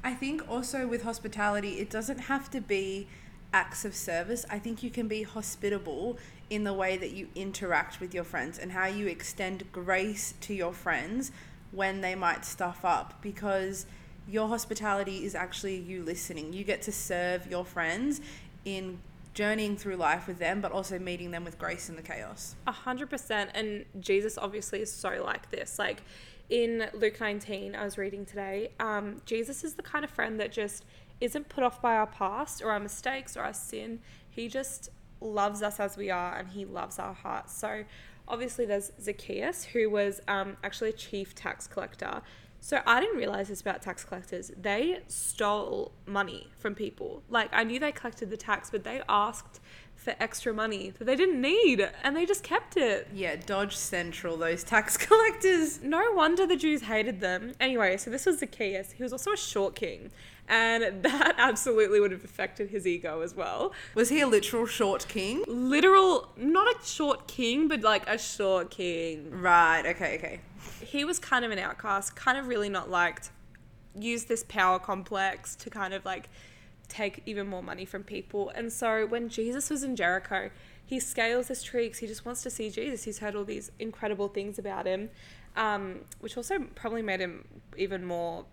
I 0.03 0.15
think 0.15 0.49
also 0.49 0.87
with 0.87 1.03
hospitality, 1.03 1.79
it 1.79 1.91
doesn't 1.91 2.21
have 2.21 2.49
to 2.51 2.61
be 2.61 3.07
acts 3.53 3.85
of 3.85 3.95
service. 3.95 4.45
I 4.49 4.59
think 4.59 4.83
you 4.83 4.89
can 4.89 5.07
be 5.07 5.23
hospitable 5.23 6.17
in 6.49 6.63
the 6.63 6.73
way 6.73 6.97
that 6.97 7.11
you 7.11 7.27
interact 7.35 7.99
with 7.99 8.13
your 8.13 8.23
friends 8.23 8.57
and 8.57 8.71
how 8.71 8.87
you 8.87 9.07
extend 9.07 9.71
grace 9.71 10.33
to 10.41 10.53
your 10.53 10.73
friends 10.73 11.31
when 11.71 12.01
they 12.01 12.15
might 12.15 12.45
stuff 12.45 12.85
up 12.85 13.21
because 13.21 13.85
your 14.29 14.47
hospitality 14.47 15.25
is 15.25 15.35
actually 15.35 15.77
you 15.77 16.03
listening. 16.03 16.53
You 16.53 16.63
get 16.63 16.81
to 16.83 16.91
serve 16.91 17.47
your 17.47 17.65
friends 17.65 18.21
in 18.65 18.99
journeying 19.33 19.77
through 19.77 19.95
life 19.95 20.27
with 20.27 20.39
them, 20.39 20.61
but 20.61 20.71
also 20.71 20.97
meeting 20.97 21.31
them 21.31 21.43
with 21.43 21.59
grace 21.59 21.89
in 21.89 21.95
the 21.95 22.01
chaos. 22.01 22.55
A 22.65 22.71
hundred 22.71 23.09
percent. 23.09 23.51
And 23.53 23.85
Jesus 23.99 24.37
obviously 24.37 24.81
is 24.81 24.91
so 24.91 25.21
like 25.23 25.49
this. 25.51 25.77
Like 25.77 26.01
in 26.49 26.89
Luke 26.93 27.19
19, 27.19 27.75
I 27.75 27.83
was 27.83 27.97
reading 27.97 28.25
today, 28.25 28.71
um, 28.79 29.21
Jesus 29.25 29.63
is 29.63 29.75
the 29.75 29.83
kind 29.83 30.03
of 30.03 30.11
friend 30.11 30.39
that 30.39 30.51
just 30.51 30.85
isn't 31.19 31.49
put 31.49 31.63
off 31.63 31.81
by 31.81 31.95
our 31.95 32.07
past 32.07 32.61
or 32.61 32.71
our 32.71 32.79
mistakes 32.79 33.35
or 33.35 33.41
our 33.41 33.53
sin. 33.53 33.99
He 34.29 34.47
just 34.47 34.89
loves 35.19 35.61
us 35.61 35.79
as 35.79 35.97
we 35.97 36.09
are 36.09 36.37
and 36.37 36.49
he 36.49 36.65
loves 36.65 36.99
our 36.99 37.13
hearts. 37.13 37.57
So 37.57 37.83
obviously 38.27 38.65
there's 38.65 38.91
Zacchaeus, 39.01 39.63
who 39.65 39.89
was 39.89 40.21
um, 40.27 40.57
actually 40.63 40.89
a 40.89 40.93
chief 40.93 41.33
tax 41.33 41.67
collector. 41.67 42.21
So 42.59 42.81
I 42.85 42.99
didn't 42.99 43.17
realize 43.17 43.49
this 43.49 43.61
about 43.61 43.81
tax 43.81 44.03
collectors. 44.03 44.51
They 44.59 45.01
stole 45.07 45.91
money 46.05 46.49
from 46.57 46.75
people. 46.75 47.23
Like 47.29 47.49
I 47.53 47.63
knew 47.63 47.79
they 47.79 47.91
collected 47.91 48.29
the 48.29 48.37
tax, 48.37 48.69
but 48.69 48.83
they 48.83 49.01
asked 49.07 49.59
for 49.95 50.15
extra 50.19 50.53
money 50.53 50.91
that 50.97 51.05
they 51.05 51.15
didn't 51.15 51.39
need 51.39 51.87
and 52.03 52.15
they 52.15 52.25
just 52.25 52.43
kept 52.43 52.77
it. 52.77 53.07
Yeah, 53.13 53.35
Dodge 53.35 53.75
Central, 53.75 54.37
those 54.37 54.63
tax 54.63 54.97
collectors. 55.07 55.81
No 55.81 56.11
wonder 56.13 56.45
the 56.45 56.55
Jews 56.55 56.83
hated 56.83 57.19
them. 57.19 57.53
Anyway, 57.59 57.97
so 57.97 58.09
this 58.09 58.25
was 58.25 58.39
Zacchaeus. 58.39 58.91
He 58.91 59.03
was 59.03 59.11
also 59.11 59.33
a 59.33 59.37
short 59.37 59.75
king, 59.75 60.11
and 60.47 61.03
that 61.03 61.35
absolutely 61.37 61.99
would 61.99 62.11
have 62.11 62.23
affected 62.23 62.69
his 62.69 62.87
ego 62.87 63.21
as 63.21 63.35
well. 63.35 63.73
Was 63.95 64.09
he 64.09 64.21
a 64.21 64.27
literal 64.27 64.65
short 64.65 65.07
king? 65.07 65.43
Literal, 65.47 66.29
not 66.37 66.67
a 66.67 66.85
short 66.85 67.27
king, 67.27 67.67
but 67.67 67.81
like 67.81 68.07
a 68.07 68.17
short 68.17 68.71
king. 68.71 69.29
Right, 69.31 69.85
okay, 69.85 70.17
okay. 70.17 70.39
He 70.81 71.03
was 71.05 71.19
kind 71.19 71.43
of 71.45 71.51
an 71.51 71.59
outcast, 71.59 72.15
kind 72.15 72.37
of 72.37 72.47
really 72.47 72.69
not 72.69 72.89
liked. 72.89 73.31
use 73.99 74.25
this 74.25 74.43
power 74.47 74.77
complex 74.77 75.55
to 75.55 75.69
kind 75.69 75.93
of 75.93 76.05
like 76.05 76.29
take 76.87 77.21
even 77.25 77.47
more 77.47 77.63
money 77.63 77.85
from 77.85 78.03
people. 78.03 78.49
And 78.55 78.71
so 78.71 79.05
when 79.05 79.29
Jesus 79.29 79.69
was 79.69 79.83
in 79.83 79.95
Jericho, 79.95 80.49
he 80.85 80.99
scales 80.99 81.49
this 81.49 81.63
tree 81.63 81.85
because 81.85 81.99
he 81.99 82.07
just 82.07 82.25
wants 82.25 82.43
to 82.43 82.49
see 82.49 82.69
Jesus. 82.69 83.03
He's 83.03 83.19
heard 83.19 83.35
all 83.35 83.43
these 83.43 83.71
incredible 83.79 84.29
things 84.29 84.57
about 84.57 84.85
him, 84.85 85.09
um, 85.55 86.01
which 86.21 86.37
also 86.37 86.59
probably 86.75 87.01
made 87.01 87.19
him 87.19 87.45
even 87.75 88.05
more, 88.05 88.45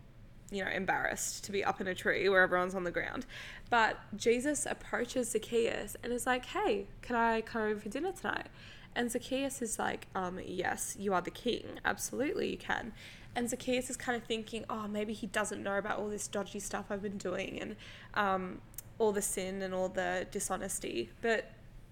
you 0.50 0.64
know, 0.64 0.70
embarrassed 0.70 1.44
to 1.44 1.52
be 1.52 1.64
up 1.64 1.80
in 1.80 1.86
a 1.86 1.94
tree 1.94 2.28
where 2.28 2.42
everyone's 2.42 2.74
on 2.74 2.84
the 2.84 2.90
ground. 2.90 3.26
But 3.70 3.98
Jesus 4.16 4.66
approaches 4.66 5.30
Zacchaeus 5.30 5.96
and 6.02 6.12
is 6.12 6.26
like, 6.26 6.46
"Hey, 6.46 6.86
can 7.02 7.16
I 7.16 7.40
come 7.40 7.62
over 7.62 7.80
for 7.80 7.88
dinner 7.88 8.12
tonight?" 8.12 8.46
And 8.94 9.10
Zacchaeus 9.10 9.60
is 9.62 9.78
like, 9.78 10.06
um, 10.14 10.38
"Yes, 10.44 10.96
you 10.98 11.12
are 11.14 11.20
the 11.20 11.30
king. 11.30 11.80
Absolutely, 11.84 12.50
you 12.50 12.58
can." 12.58 12.92
And 13.34 13.50
Zacchaeus 13.50 13.90
is 13.90 13.96
kind 13.96 14.20
of 14.20 14.26
thinking, 14.26 14.64
"Oh, 14.70 14.86
maybe 14.86 15.12
he 15.12 15.26
doesn't 15.26 15.62
know 15.62 15.76
about 15.76 15.98
all 15.98 16.08
this 16.08 16.28
dodgy 16.28 16.60
stuff 16.60 16.86
I've 16.90 17.02
been 17.02 17.18
doing 17.18 17.60
and 17.60 17.76
um, 18.14 18.60
all 18.98 19.10
the 19.10 19.22
sin 19.22 19.62
and 19.62 19.74
all 19.74 19.88
the 19.88 20.26
dishonesty." 20.30 21.10
But 21.20 21.50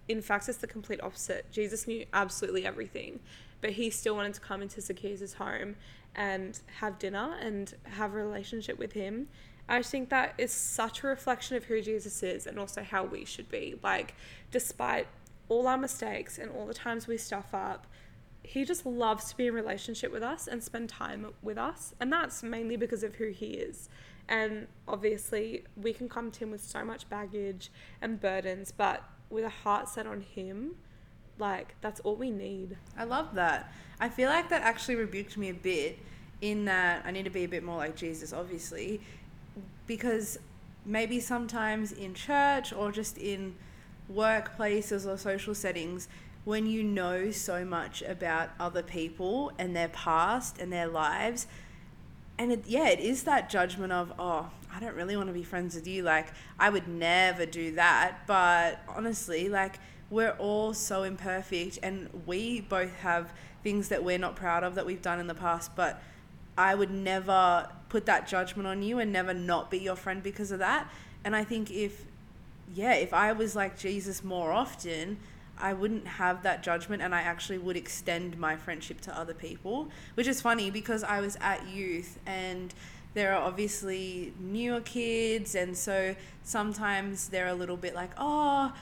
in 0.08 0.22
fact, 0.22 0.48
it's 0.48 0.58
the 0.58 0.66
complete 0.66 1.02
opposite. 1.02 1.50
Jesus 1.50 1.86
knew 1.86 2.04
absolutely 2.12 2.66
everything, 2.66 3.20
but 3.62 3.70
he 3.70 3.88
still 3.88 4.14
wanted 4.14 4.34
to 4.34 4.40
come 4.40 4.60
into 4.60 4.82
Zacchaeus' 4.82 5.34
home 5.34 5.76
and 6.14 6.60
have 6.80 6.98
dinner 6.98 7.34
and 7.40 7.74
have 7.84 8.12
a 8.12 8.16
relationship 8.16 8.78
with 8.78 8.92
him. 8.92 9.28
I 9.68 9.80
think 9.80 10.10
that 10.10 10.34
is 10.36 10.52
such 10.52 11.02
a 11.02 11.06
reflection 11.06 11.56
of 11.56 11.64
who 11.64 11.80
Jesus 11.80 12.22
is 12.22 12.46
and 12.46 12.58
also 12.58 12.82
how 12.82 13.04
we 13.04 13.24
should 13.24 13.48
be. 13.48 13.78
Like, 13.82 14.14
despite 14.50 15.06
all 15.48 15.66
our 15.66 15.78
mistakes 15.78 16.36
and 16.36 16.50
all 16.50 16.66
the 16.66 16.74
times 16.74 17.06
we 17.06 17.16
stuff 17.16 17.54
up, 17.54 17.86
he 18.42 18.64
just 18.64 18.84
loves 18.84 19.30
to 19.30 19.36
be 19.36 19.46
in 19.46 19.54
relationship 19.54 20.12
with 20.12 20.22
us 20.22 20.48
and 20.48 20.62
spend 20.62 20.88
time 20.88 21.28
with 21.42 21.56
us. 21.56 21.94
And 22.00 22.12
that's 22.12 22.42
mainly 22.42 22.76
because 22.76 23.04
of 23.04 23.14
who 23.14 23.28
he 23.28 23.46
is. 23.46 23.88
And 24.28 24.66
obviously, 24.88 25.64
we 25.76 25.92
can 25.92 26.08
come 26.08 26.30
to 26.32 26.40
him 26.40 26.50
with 26.50 26.62
so 26.62 26.84
much 26.84 27.08
baggage 27.08 27.70
and 28.00 28.20
burdens, 28.20 28.72
but 28.72 29.04
with 29.30 29.44
a 29.44 29.48
heart 29.48 29.88
set 29.88 30.06
on 30.06 30.20
him, 30.20 30.74
like 31.38 31.74
that's 31.80 32.00
all 32.00 32.16
we 32.16 32.30
need. 32.30 32.76
I 32.96 33.04
love 33.04 33.34
that. 33.34 33.72
I 34.00 34.08
feel 34.08 34.28
like 34.28 34.48
that 34.50 34.62
actually 34.62 34.96
rebuked 34.96 35.36
me 35.36 35.50
a 35.50 35.54
bit 35.54 35.98
in 36.40 36.64
that 36.64 37.04
I 37.06 37.10
need 37.10 37.24
to 37.24 37.30
be 37.30 37.44
a 37.44 37.48
bit 37.48 37.62
more 37.62 37.76
like 37.76 37.94
Jesus, 37.96 38.32
obviously, 38.32 39.00
because 39.86 40.38
maybe 40.84 41.20
sometimes 41.20 41.92
in 41.92 42.14
church 42.14 42.72
or 42.72 42.90
just 42.90 43.16
in 43.16 43.54
workplaces 44.12 45.06
or 45.06 45.16
social 45.16 45.54
settings, 45.54 46.08
when 46.44 46.66
you 46.66 46.82
know 46.82 47.30
so 47.30 47.64
much 47.64 48.02
about 48.02 48.50
other 48.58 48.82
people 48.82 49.52
and 49.58 49.76
their 49.76 49.88
past 49.88 50.58
and 50.58 50.72
their 50.72 50.88
lives, 50.88 51.46
and 52.38 52.50
it, 52.50 52.64
yeah, 52.66 52.88
it 52.88 52.98
is 52.98 53.22
that 53.22 53.48
judgment 53.48 53.92
of, 53.92 54.12
oh, 54.18 54.50
I 54.74 54.80
don't 54.80 54.96
really 54.96 55.16
want 55.16 55.28
to 55.28 55.32
be 55.32 55.44
friends 55.44 55.74
with 55.74 55.86
you. 55.86 56.02
Like, 56.02 56.28
I 56.58 56.70
would 56.70 56.88
never 56.88 57.46
do 57.46 57.74
that. 57.76 58.26
But 58.26 58.80
honestly, 58.88 59.48
like, 59.48 59.78
we're 60.12 60.36
all 60.38 60.74
so 60.74 61.04
imperfect 61.04 61.78
and 61.82 62.08
we 62.26 62.60
both 62.60 62.94
have 62.96 63.32
things 63.62 63.88
that 63.88 64.04
we're 64.04 64.18
not 64.18 64.36
proud 64.36 64.62
of 64.62 64.74
that 64.74 64.84
we've 64.84 65.00
done 65.00 65.18
in 65.18 65.26
the 65.26 65.34
past. 65.34 65.74
But 65.74 66.02
I 66.56 66.74
would 66.74 66.90
never 66.90 67.66
put 67.88 68.04
that 68.06 68.28
judgment 68.28 68.68
on 68.68 68.82
you 68.82 68.98
and 68.98 69.10
never 69.10 69.32
not 69.32 69.70
be 69.70 69.78
your 69.78 69.96
friend 69.96 70.22
because 70.22 70.52
of 70.52 70.58
that. 70.58 70.92
And 71.24 71.34
I 71.34 71.44
think 71.44 71.70
if, 71.70 72.04
yeah, 72.74 72.92
if 72.92 73.14
I 73.14 73.32
was 73.32 73.56
like 73.56 73.78
Jesus 73.78 74.22
more 74.22 74.52
often, 74.52 75.16
I 75.58 75.72
wouldn't 75.72 76.06
have 76.06 76.42
that 76.42 76.62
judgment 76.62 77.00
and 77.00 77.14
I 77.14 77.22
actually 77.22 77.58
would 77.58 77.76
extend 77.76 78.36
my 78.36 78.56
friendship 78.56 79.00
to 79.02 79.18
other 79.18 79.34
people, 79.34 79.88
which 80.14 80.26
is 80.26 80.42
funny 80.42 80.70
because 80.70 81.02
I 81.02 81.20
was 81.22 81.38
at 81.40 81.66
youth 81.68 82.18
and 82.26 82.74
there 83.14 83.34
are 83.34 83.42
obviously 83.42 84.34
newer 84.38 84.80
kids 84.80 85.54
and 85.54 85.74
so 85.74 86.14
sometimes 86.42 87.28
they're 87.28 87.48
a 87.48 87.54
little 87.54 87.76
bit 87.76 87.94
like, 87.94 88.10
"Oh, 88.18 88.72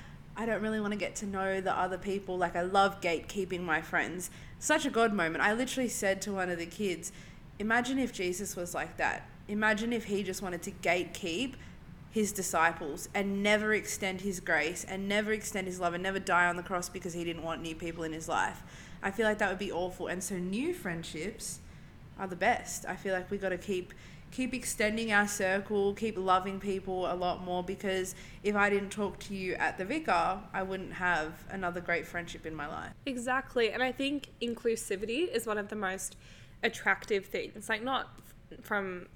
I 0.41 0.47
don't 0.47 0.63
really 0.63 0.81
want 0.81 0.93
to 0.95 0.99
get 0.99 1.15
to 1.17 1.27
know 1.27 1.61
the 1.61 1.79
other 1.79 1.99
people. 1.99 2.39
Like 2.39 2.57
I 2.57 2.63
love 2.63 3.03
gatekeeping 3.03 3.61
my 3.61 3.83
friends." 3.83 4.31
Such 4.59 4.87
a 4.87 4.91
God 4.91 5.13
moment. 5.13 5.45
I 5.45 5.53
literally 5.53 5.89
said 5.91 6.23
to 6.23 6.33
one 6.33 6.49
of 6.49 6.59
the 6.59 6.65
kids, 6.65 7.13
"Imagine 7.59 7.99
if 7.99 8.11
Jesus 8.11 8.57
was 8.57 8.75
like 8.75 8.97
that. 8.97 9.29
Imagine 9.49 9.93
if 9.93 10.05
he 10.05 10.23
just 10.23 10.41
wanted 10.41 10.63
to 10.63 10.71
gatekeep 10.71 11.57
his 12.11 12.33
disciples 12.33 13.09
and 13.15 13.43
never 13.43 13.75
extend 13.75 14.23
his 14.23 14.41
grace 14.41 14.83
and 14.85 15.09
never 15.09 15.33
extend 15.33 15.67
his 15.67 15.79
love 15.79 15.93
and 15.93 16.03
never 16.03 16.19
die 16.19 16.47
on 16.47 16.57
the 16.57 16.63
cross 16.63 16.89
because 16.89 17.13
he 17.13 17.23
didn't 17.23 17.43
want 17.43 17.61
new 17.61 17.75
people 17.75 18.03
in 18.03 18.13
his 18.13 18.29
life. 18.29 18.63
I 19.03 19.11
feel 19.11 19.27
like 19.27 19.39
that 19.39 19.51
would 19.51 19.59
be 19.59 19.71
awful. 19.71 20.07
And 20.07 20.25
so 20.25 20.37
new 20.37 20.73
friendships 20.73 21.61
are 22.19 22.27
the 22.27 22.37
best. 22.37 22.87
I 22.87 22.97
feel 22.97 23.15
like 23.15 23.31
we 23.31 23.39
got 23.39 23.51
to 23.51 23.59
keep 23.59 23.93
keep 24.31 24.55
extending 24.55 25.13
our 25.13 25.27
circle, 25.27 25.95
keep 25.95 26.17
loving 26.17 26.61
people 26.61 27.11
a 27.11 27.15
lot 27.15 27.43
more 27.43 27.63
because 27.63 28.15
if 28.43 28.55
I 28.55 28.71
didn't 28.71 28.91
talk 28.91 29.19
to 29.21 29.35
you 29.35 29.55
at 29.55 29.77
the 29.79 29.85
Vicar, 29.85 30.41
I 30.53 30.63
wouldn't 30.63 30.93
have 30.93 31.33
another 31.51 31.81
great 31.81 32.07
friendship 32.07 32.47
in 32.47 32.55
my 32.55 32.69
life. 32.69 32.93
Exactly. 33.07 33.71
And 33.73 33.83
I 33.83 33.93
think 33.93 34.29
inclusivity 34.41 35.29
is 35.29 35.47
one 35.47 35.59
of 35.59 35.69
the 35.69 35.77
most 35.77 36.17
attractive 36.63 37.27
things. 37.27 37.69
Like 37.69 37.83
not 37.83 38.09
from 38.63 39.07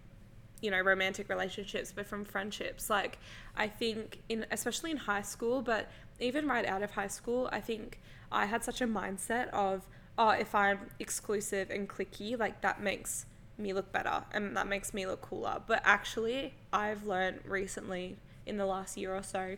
you 0.61 0.71
know 0.71 0.81
romantic 0.81 1.29
relationships 1.29 1.93
but 1.95 2.07
from 2.07 2.25
friendships 2.25 2.89
like 2.89 3.19
i 3.57 3.67
think 3.67 4.23
in 4.29 4.47
especially 4.51 4.91
in 4.91 4.97
high 4.97 5.21
school 5.21 5.61
but 5.61 5.91
even 6.21 6.47
right 6.47 6.65
out 6.65 6.83
of 6.83 6.93
high 6.93 7.09
school 7.09 7.51
i 7.53 7.61
think 7.61 8.01
i 8.33 8.47
had 8.47 8.65
such 8.65 8.81
a 8.81 8.87
mindset 8.87 9.51
of 9.51 9.87
oh 10.17 10.31
if 10.31 10.55
i'm 10.55 10.79
exclusive 11.01 11.69
and 11.71 11.89
clicky 11.89 12.39
like 12.39 12.63
that 12.63 12.81
makes 12.81 13.27
me 13.59 13.73
look 13.73 13.93
better 13.93 14.25
and 14.33 14.57
that 14.57 14.67
makes 14.67 14.93
me 14.93 15.07
look 15.07 15.21
cooler 15.21 15.61
but 15.67 15.81
actually 15.85 16.53
i've 16.73 17.07
learned 17.07 17.39
recently 17.47 18.17
in 18.47 18.57
the 18.57 18.67
last 18.67 18.97
year 18.97 19.15
or 19.15 19.23
so 19.23 19.57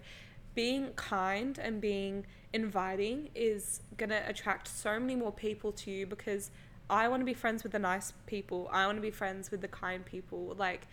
being 0.56 0.88
kind 0.96 1.58
and 1.58 1.80
being 1.80 2.26
inviting 2.52 3.28
is 3.34 3.80
going 3.96 4.08
to 4.08 4.28
attract 4.28 4.66
so 4.66 4.98
many 4.98 5.14
more 5.14 5.30
people 5.30 5.70
to 5.70 5.90
you 5.90 6.06
because 6.06 6.50
I 6.88 7.08
want 7.08 7.20
to 7.20 7.24
be 7.24 7.34
friends 7.34 7.62
with 7.62 7.72
the 7.72 7.78
nice 7.78 8.12
people. 8.26 8.68
I 8.72 8.86
want 8.86 8.96
to 8.96 9.02
be 9.02 9.10
friends 9.10 9.50
with 9.50 9.60
the 9.60 9.68
kind 9.68 10.04
people. 10.04 10.54
Like 10.58 10.86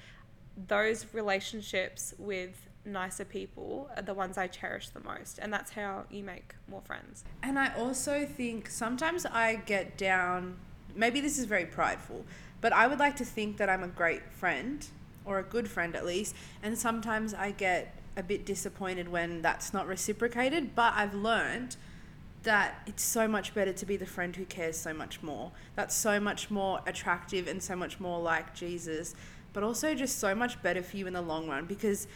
those 0.68 1.06
relationships 1.14 2.14
with 2.18 2.68
nicer 2.86 3.26
people 3.26 3.90
are 3.96 4.02
the 4.02 4.14
ones 4.14 4.38
I 4.38 4.48
cherish 4.48 4.90
the 4.90 5.00
most. 5.00 5.40
And 5.40 5.54
that's 5.54 5.72
how 5.72 6.06
you 6.12 6.24
make 6.24 6.56
more 6.68 6.82
friends. 6.82 7.24
And 7.42 7.58
I 7.58 7.74
also 7.76 8.26
think 8.26 8.70
sometimes 8.70 9.26
I 9.26 9.56
get 9.56 9.98
down, 9.98 10.58
maybe 10.96 11.22
this 11.22 11.40
is 11.40 11.46
very 11.46 11.66
prideful, 11.66 12.26
but 12.64 12.72
I 12.72 12.88
would 12.88 12.98
like 12.98 13.18
to 13.18 13.26
think 13.26 13.58
that 13.58 13.70
I'm 13.70 13.84
a 13.84 13.90
great 13.90 14.24
friend 14.32 14.88
or 15.26 15.38
a 15.38 15.44
good 15.44 15.68
friend 15.68 15.98
at 15.98 16.06
least. 16.06 16.34
And 16.64 16.78
sometimes 16.78 17.34
I 17.34 17.52
get 17.52 17.94
a 18.16 18.24
bit 18.24 18.46
disappointed 18.46 19.10
when 19.10 19.42
that's 19.42 19.74
not 19.74 19.86
reciprocated. 19.86 20.74
But 20.74 20.94
I've 20.96 21.14
learned 21.14 21.76
that 22.44 22.82
it's 22.88 23.04
so 23.04 23.28
much 23.28 23.54
better 23.54 23.74
to 23.74 23.86
be 23.86 23.98
the 23.98 24.06
friend 24.06 24.34
who 24.34 24.46
cares 24.46 24.78
so 24.78 24.94
much 24.94 25.22
more. 25.22 25.52
That's 25.76 25.94
so 25.94 26.22
much 26.22 26.50
more 26.50 26.80
attractive 26.86 27.50
and 27.50 27.62
so 27.62 27.76
much 27.76 28.00
more 28.00 28.22
like 28.22 28.56
Jesus, 28.56 29.14
but 29.52 29.62
also 29.62 29.94
just 29.94 30.20
so 30.20 30.34
much 30.34 30.62
better 30.64 30.82
for 30.82 30.96
you 30.96 31.06
in 31.06 31.14
the 31.14 31.22
long 31.22 31.50
run 31.50 31.66
because 31.66 32.08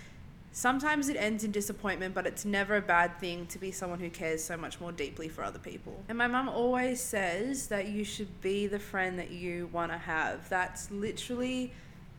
sometimes 0.51 1.09
it 1.09 1.17
ends 1.17 1.43
in 1.43 1.51
disappointment, 1.51 2.13
but 2.13 2.25
it's 2.25 2.45
never 2.45 2.75
a 2.75 2.81
bad 2.81 3.19
thing 3.19 3.45
to 3.47 3.59
be 3.59 3.71
someone 3.71 3.99
who 3.99 4.09
cares 4.09 4.43
so 4.43 4.57
much 4.57 4.79
more 4.79 4.91
deeply 4.91 5.27
for 5.27 5.43
other 5.43 5.59
people. 5.59 6.03
And 6.09 6.17
my 6.17 6.27
mum 6.27 6.49
always 6.49 6.99
says 6.99 7.67
that 7.67 7.87
you 7.87 8.03
should 8.03 8.41
be 8.41 8.67
the 8.67 8.79
friend 8.79 9.17
that 9.19 9.31
you 9.31 9.69
want 9.71 9.91
to 9.91 9.97
have. 9.97 10.49
That's 10.49 10.91
literally 10.91 11.71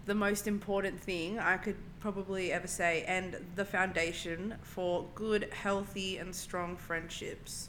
the 0.07 0.15
most 0.15 0.47
important 0.47 1.01
thing 1.01 1.39
I 1.39 1.57
could 1.57 1.77
probably 2.01 2.53
ever 2.53 2.67
say, 2.67 3.05
and 3.07 3.37
the 3.57 3.65
foundation 3.65 4.55
for 4.63 5.07
good, 5.15 5.49
healthy, 5.53 6.17
and 6.17 6.35
strong 6.35 6.77
friendships 6.77 7.69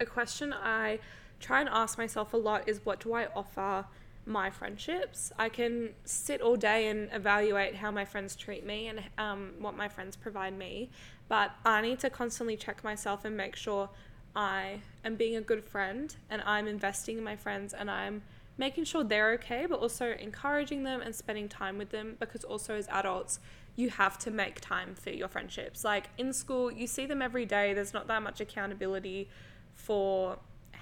a 0.00 0.06
question 0.06 0.52
I 0.52 0.98
try 1.40 1.60
and 1.60 1.68
ask 1.68 1.98
myself 1.98 2.32
a 2.32 2.36
lot 2.36 2.68
is 2.68 2.80
what 2.84 3.00
do 3.00 3.14
I 3.14 3.26
offer 3.34 3.86
my 4.28 4.50
friendships? 4.50 5.32
I 5.38 5.48
can 5.48 5.90
sit 6.04 6.40
all 6.40 6.56
day 6.56 6.88
and 6.88 7.08
evaluate 7.12 7.74
how 7.74 7.90
my 7.90 8.04
friends 8.04 8.36
treat 8.36 8.64
me 8.64 8.88
and 8.88 9.02
um, 9.16 9.54
what 9.58 9.76
my 9.76 9.88
friends 9.88 10.14
provide 10.14 10.56
me, 10.56 10.90
but 11.28 11.52
I 11.64 11.80
need 11.80 11.98
to 12.00 12.10
constantly 12.10 12.56
check 12.56 12.84
myself 12.84 13.24
and 13.24 13.36
make 13.36 13.56
sure 13.56 13.88
I 14.36 14.80
am 15.04 15.16
being 15.16 15.36
a 15.36 15.40
good 15.40 15.64
friend 15.64 16.14
and 16.30 16.42
I'm 16.42 16.68
investing 16.68 17.18
in 17.18 17.24
my 17.24 17.36
friends 17.36 17.74
and 17.74 17.90
I'm 17.90 18.22
making 18.58 18.84
sure 18.84 19.04
they're 19.04 19.32
okay, 19.32 19.66
but 19.66 19.80
also 19.80 20.12
encouraging 20.18 20.82
them 20.82 21.00
and 21.00 21.14
spending 21.14 21.48
time 21.48 21.78
with 21.78 21.90
them 21.90 22.16
because 22.18 22.44
also 22.44 22.74
as 22.74 22.88
adults, 22.88 23.40
you 23.76 23.88
have 23.90 24.18
to 24.18 24.30
make 24.30 24.60
time 24.60 24.94
for 24.94 25.10
your 25.10 25.28
friendships. 25.28 25.84
Like 25.84 26.08
in 26.18 26.32
school, 26.32 26.70
you 26.70 26.86
see 26.86 27.06
them 27.06 27.22
every 27.22 27.46
day, 27.46 27.72
there's 27.72 27.94
not 27.94 28.08
that 28.08 28.22
much 28.22 28.40
accountability 28.40 29.28
for 29.74 30.38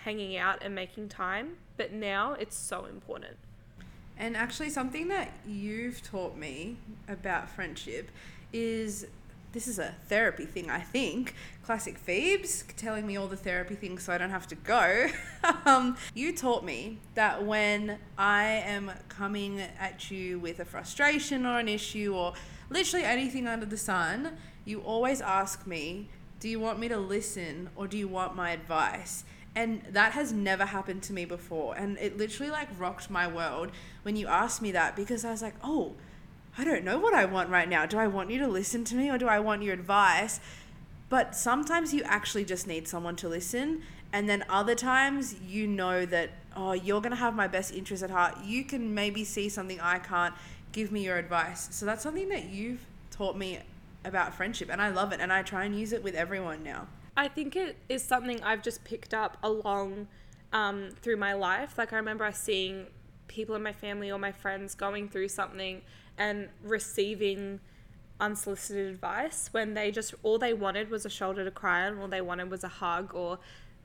hanging 0.07 0.37
out 0.37 0.63
and 0.63 0.73
making 0.73 1.09
time, 1.09 1.57
but 1.77 1.93
now 1.93 2.35
it's 2.35 2.57
so 2.57 2.85
important. 2.85 3.37
And 4.17 4.37
actually, 4.37 4.71
something 4.71 5.09
that 5.09 5.33
you've 5.45 6.01
taught 6.01 6.37
me 6.37 6.77
about 7.09 7.51
friendship 7.51 8.13
is 8.53 9.09
this 9.51 9.67
is 9.67 9.81
a 9.81 9.97
therapy 10.09 10.45
thing, 10.45 10.71
I 10.71 10.79
think. 10.79 11.35
Classic 11.65 11.99
Phoebes 11.99 12.63
telling 12.77 13.05
me 13.05 13.17
all 13.17 13.27
the 13.27 13.37
therapy 13.37 13.75
things 13.75 14.05
so 14.05 14.13
I 14.13 14.19
don't 14.19 14.31
have 14.31 14.47
to 14.47 14.55
go. 14.55 15.09
um, 15.67 15.97
you 16.15 16.33
taught 16.33 16.65
me 16.65 16.99
that 17.17 17.45
when 17.45 17.99
I 18.17 18.45
am 18.45 18.93
coming 19.09 19.61
at 19.61 20.09
you 20.13 20.39
with 20.39 20.61
a 20.61 20.65
frustration 20.65 21.45
or 21.45 21.59
an 21.59 21.69
issue 21.69 22.15
or 22.15 22.35
literally 22.71 23.05
anything 23.05 23.49
under 23.49 23.67
the 23.67 23.77
sun, 23.77 24.37
you 24.65 24.83
always 24.83 25.21
ask 25.21 25.67
me, 25.67 26.11
Do 26.39 26.49
you 26.49 26.61
want 26.61 26.79
me 26.79 26.87
to 26.89 26.97
listen 26.97 27.71
or 27.75 27.89
do 27.89 27.99
you 27.99 28.07
want 28.07 28.37
my 28.37 28.51
advice? 28.53 29.25
And 29.57 29.83
that 29.91 30.13
has 30.13 30.33
never 30.33 30.67
happened 30.67 31.03
to 31.05 31.15
me 31.15 31.25
before. 31.25 31.75
And 31.75 31.97
it 31.99 32.19
literally 32.19 32.53
like 32.53 32.69
rocked 32.79 33.09
my 33.09 33.27
world 33.27 33.71
when 34.03 34.15
you 34.15 34.27
asked 34.27 34.61
me 34.61 34.71
that 34.73 34.95
because 34.95 35.25
I 35.25 35.31
was 35.31 35.41
like, 35.41 35.55
oh, 35.65 35.95
I 36.59 36.65
don't 36.65 36.85
know 36.85 36.99
what 36.99 37.15
I 37.15 37.25
want 37.25 37.49
right 37.49 37.69
now. 37.69 37.87
Do 37.87 37.99
I 37.99 38.07
want 38.07 38.31
you 38.31 38.39
to 38.41 38.47
listen 38.47 38.85
to 38.85 38.95
me 38.95 39.11
or 39.11 39.17
do 39.17 39.27
I 39.27 39.41
want 39.41 39.63
your 39.63 39.73
advice? 39.73 40.41
But 41.09 41.35
sometimes 41.35 41.95
you 41.95 42.03
actually 42.03 42.45
just 42.45 42.67
need 42.67 42.87
someone 42.87 43.17
to 43.17 43.29
listen. 43.31 43.83
And 44.13 44.29
then 44.29 44.45
other 44.51 44.75
times 44.75 45.37
you 45.41 45.67
know 45.67 46.05
that, 46.05 46.31
oh, 46.55 46.73
you're 46.73 47.01
going 47.01 47.11
to 47.11 47.17
have 47.17 47.35
my 47.35 47.49
best 47.49 47.73
interest 47.73 48.03
at 48.03 48.11
heart. 48.11 48.37
You 48.45 48.63
can 48.63 48.95
maybe 48.95 49.25
see 49.25 49.49
something 49.49 49.81
I 49.81 50.01
can't. 50.01 50.35
Give 50.73 50.93
me 50.93 51.03
your 51.03 51.17
advice. 51.17 51.69
So 51.71 51.87
that's 51.87 52.03
something 52.03 52.29
that 52.29 52.51
you've 52.51 52.85
taught 53.11 53.39
me 53.39 53.61
about 54.05 54.35
friendship. 54.35 54.69
And 54.71 54.83
I 54.83 54.91
love 54.91 55.13
it. 55.13 55.21
And 55.21 55.33
I 55.33 55.43
try 55.43 55.65
and 55.65 55.79
use 55.79 55.95
it 55.95 56.03
with 56.03 56.15
everyone 56.15 56.63
now. 56.63 56.89
I 57.17 57.29
think 57.29 57.57
it 57.57 57.77
is 57.89 58.03
something 58.03 58.43
I've 58.43 58.63
just 58.63 58.85
picked 58.85 59.15
up 59.15 59.39
along 59.43 60.09
um, 60.53 60.91
through 61.01 61.17
my 61.17 61.33
life. 61.33 61.79
Like 61.79 61.93
I 61.93 61.97
remember 61.97 62.31
seeing 62.33 62.87
people 63.29 63.55
in 63.55 63.63
my 63.63 63.73
family 63.73 64.11
or 64.11 64.19
my 64.19 64.33
friends 64.33 64.75
going 64.75 65.09
through 65.09 65.29
something 65.29 65.83
and 66.19 66.49
receiving 66.63 67.61
unsolicited 68.19 68.89
advice 68.89 69.49
when 69.53 69.75
they 69.75 69.91
just 69.91 70.15
all 70.23 70.39
they 70.39 70.55
wanted 70.55 70.91
was 70.91 71.05
a 71.05 71.11
shoulder 71.11 71.45
to 71.45 71.51
cry 71.51 71.87
on, 71.87 71.99
all 71.99 72.09
they 72.09 72.21
wanted 72.21 72.51
was 72.51 72.65
a 72.65 72.69
hug 72.69 73.15
or 73.15 73.39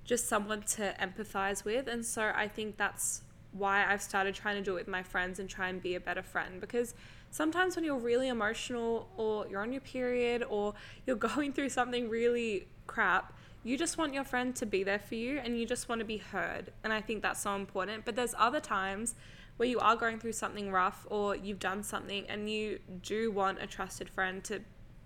just 0.05 0.27
someone 0.27 0.61
to 0.63 0.95
empathize 0.99 1.63
with. 1.63 1.87
And 1.87 2.05
so 2.05 2.31
I 2.35 2.47
think 2.47 2.77
that's 2.77 3.21
why 3.51 3.85
I've 3.85 4.01
started 4.01 4.33
trying 4.33 4.55
to 4.55 4.61
do 4.61 4.71
it 4.71 4.81
with 4.81 4.87
my 4.87 5.03
friends 5.03 5.39
and 5.39 5.49
try 5.49 5.69
and 5.69 5.81
be 5.81 5.95
a 5.95 5.99
better 5.99 6.23
friend 6.23 6.61
because 6.61 6.95
sometimes 7.31 7.75
when 7.75 7.83
you're 7.83 7.99
really 7.99 8.29
emotional 8.29 9.09
or 9.17 9.45
you're 9.47 9.61
on 9.61 9.73
your 9.73 9.81
period 9.81 10.43
or 10.49 10.73
you're 11.05 11.15
going 11.35 11.51
through 11.53 11.69
something 11.69 12.09
really 12.09 12.67
crap, 12.91 13.33
you 13.63 13.77
just 13.77 13.97
want 13.97 14.13
your 14.13 14.23
friend 14.23 14.55
to 14.55 14.65
be 14.65 14.83
there 14.83 14.99
for 14.99 15.15
you 15.15 15.39
and 15.43 15.57
you 15.57 15.65
just 15.65 15.87
want 15.87 15.99
to 15.99 16.05
be 16.05 16.17
heard. 16.17 16.71
And 16.83 16.91
I 16.91 16.99
think 16.99 17.21
that's 17.21 17.41
so 17.41 17.55
important. 17.55 18.05
But 18.05 18.15
there's 18.15 18.35
other 18.37 18.59
times 18.59 19.15
where 19.57 19.69
you 19.69 19.79
are 19.79 19.95
going 19.95 20.19
through 20.19 20.33
something 20.33 20.71
rough 20.71 21.05
or 21.09 21.35
you've 21.35 21.59
done 21.59 21.83
something 21.83 22.25
and 22.27 22.49
you 22.49 22.79
do 23.03 23.31
want 23.31 23.61
a 23.61 23.67
trusted 23.67 24.09
friend 24.09 24.43
to 24.45 24.61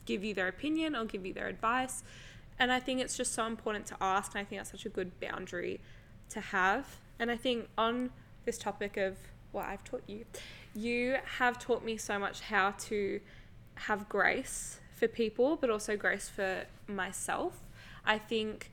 give 0.05 0.23
you 0.23 0.33
their 0.33 0.47
opinion 0.47 0.95
or 0.95 1.05
give 1.05 1.25
you 1.25 1.33
their 1.33 1.47
advice. 1.47 2.03
And 2.57 2.71
I 2.71 2.79
think 2.79 3.01
it's 3.01 3.17
just 3.17 3.33
so 3.33 3.45
important 3.45 3.85
to 3.87 3.97
ask. 3.99 4.33
And 4.33 4.41
I 4.41 4.45
think 4.45 4.59
that's 4.61 4.71
such 4.71 4.85
a 4.85 4.89
good 4.89 5.19
boundary 5.19 5.81
to 6.29 6.39
have. 6.39 6.85
And 7.19 7.29
I 7.29 7.37
think 7.37 7.67
on 7.77 8.11
this 8.45 8.57
topic 8.57 8.97
of 8.97 9.17
what 9.51 9.65
I've 9.65 9.83
taught 9.83 10.03
you, 10.07 10.25
you 10.73 11.17
have 11.37 11.59
taught 11.59 11.83
me 11.83 11.97
so 11.97 12.17
much 12.17 12.41
how 12.41 12.71
to 12.71 13.19
have 13.75 14.07
grace 14.07 14.79
for 14.93 15.07
people, 15.09 15.57
but 15.57 15.69
also 15.69 15.97
grace 15.97 16.29
for 16.29 16.63
myself. 16.87 17.64
I 18.05 18.17
think 18.17 18.71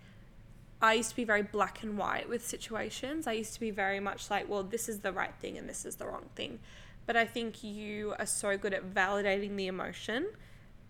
I 0.80 0.94
used 0.94 1.10
to 1.10 1.16
be 1.16 1.24
very 1.24 1.42
black 1.42 1.82
and 1.82 1.96
white 1.96 2.28
with 2.28 2.46
situations. 2.46 3.26
I 3.26 3.32
used 3.32 3.54
to 3.54 3.60
be 3.60 3.70
very 3.70 4.00
much 4.00 4.30
like, 4.30 4.48
well, 4.48 4.62
this 4.62 4.88
is 4.88 5.00
the 5.00 5.12
right 5.12 5.34
thing 5.40 5.56
and 5.56 5.68
this 5.68 5.84
is 5.84 5.96
the 5.96 6.06
wrong 6.06 6.28
thing. 6.34 6.58
But 7.06 7.16
I 7.16 7.24
think 7.24 7.62
you 7.62 8.14
are 8.18 8.26
so 8.26 8.56
good 8.56 8.74
at 8.74 8.92
validating 8.92 9.56
the 9.56 9.66
emotion, 9.66 10.26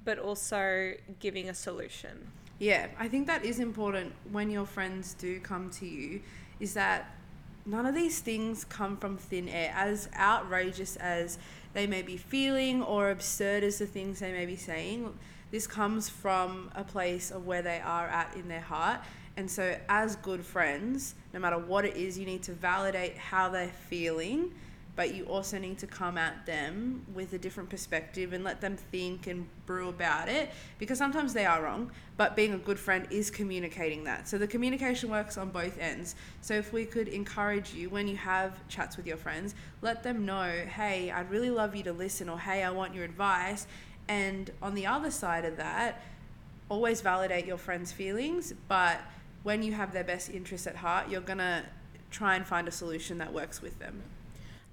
but 0.05 0.18
also 0.18 0.94
giving 1.20 1.48
a 1.48 1.55
solution. 1.55 2.31
Yeah, 2.59 2.88
I 2.98 3.09
think 3.09 3.26
that 3.26 3.44
is 3.44 3.59
important 3.59 4.12
when 4.31 4.50
your 4.50 4.66
friends 4.66 5.14
do 5.14 5.40
come 5.40 5.70
to 5.70 5.87
you, 5.87 6.20
is 6.61 6.74
that 6.74 7.14
none 7.66 7.87
of 7.87 7.94
these 7.94 8.20
things 8.20 8.64
come 8.64 8.96
from 8.96 9.16
thin 9.16 9.48
air. 9.48 9.72
As 9.74 10.09
outrageous 10.16 10.96
as 10.96 11.38
they 11.72 11.87
may 11.87 12.02
be 12.02 12.16
feeling 12.16 12.83
or 12.83 13.11
absurd 13.11 13.62
as 13.62 13.78
the 13.78 13.87
things 13.87 14.20
they 14.20 14.33
may 14.33 14.46
be 14.46 14.57
saying, 14.57 15.12
this 15.53 15.67
comes 15.67 16.09
from 16.09 16.71
a 16.75 16.83
place 16.83 17.31
of 17.31 17.47
where 17.47 17.62
they 17.62 17.79
are 17.79 18.09
at 18.09 18.35
in 18.35 18.49
their 18.49 18.61
heart. 18.61 19.01
And 19.37 19.51
so, 19.51 19.77
as 19.88 20.17
good 20.17 20.45
friends, 20.45 21.15
no 21.33 21.41
matter 21.41 21.59
what 21.59 21.85
it 21.85 21.97
is, 21.97 22.19
you 22.19 22.27
need 22.27 22.43
to 22.45 22.53
validate 22.53 23.17
how 23.17 23.51
they're 23.51 23.69
feeling, 23.88 24.53
but 24.97 25.15
you 25.15 25.25
also 25.25 25.59
need 25.59 25.79
to 25.79 25.87
come 25.87 26.19
at 26.19 26.45
them 26.45 27.05
with 27.15 27.33
a 27.33 27.38
different 27.38 27.71
perspective 27.71 28.33
and 28.33 28.45
let 28.45 28.61
them 28.61 28.77
think 28.77 29.27
and 29.27 29.47
brew 29.65 29.88
about 29.88 30.29
it 30.29 30.51
because 30.79 30.99
sometimes 30.99 31.33
they 31.33 31.47
are 31.47 31.62
wrong. 31.62 31.91
But 32.19 32.37
being 32.37 32.53
a 32.53 32.59
good 32.59 32.79
friend 32.79 33.07
is 33.11 33.31
communicating 33.31 34.05
that. 34.05 34.29
So, 34.29 34.38
the 34.38 34.47
communication 34.47 35.11
works 35.11 35.37
on 35.37 35.51
both 35.51 35.79
ends. 35.79 36.15
So, 36.41 36.55
if 36.55 36.73
we 36.73 36.87
could 36.87 37.09
encourage 37.09 37.75
you 37.75 37.91
when 37.91 38.09
you 38.09 38.17
have 38.17 38.67
chats 38.69 38.97
with 38.97 39.07
your 39.07 39.19
friends, 39.19 39.55
let 39.83 40.03
them 40.03 40.25
know, 40.25 40.51
hey, 40.51 41.11
I'd 41.11 41.31
really 41.31 41.51
love 41.51 41.77
you 41.77 41.83
to 41.85 41.93
listen, 41.93 42.31
or 42.31 42.38
hey, 42.38 42.62
I 42.62 42.71
want 42.71 42.95
your 42.95 43.05
advice 43.05 43.67
and 44.09 44.51
on 44.61 44.75
the 44.75 44.87
other 44.87 45.11
side 45.11 45.45
of 45.45 45.57
that, 45.57 46.03
always 46.69 47.01
validate 47.01 47.47
your 47.47 47.59
friends' 47.59 47.93
feelings, 47.93 48.55
but 48.69 49.01
when 49.43 49.62
you 49.62 49.73
have 49.73 49.93
their 49.93 50.05
best 50.05 50.31
interests 50.31 50.67
at 50.67 50.77
heart, 50.77 51.09
you're 51.09 51.21
going 51.21 51.38
to 51.38 51.65
try 52.11 52.37
and 52.37 52.47
find 52.47 52.69
a 52.69 52.71
solution 52.71 53.19
that 53.19 53.33
works 53.33 53.61
with 53.61 53.79
them. 53.79 54.03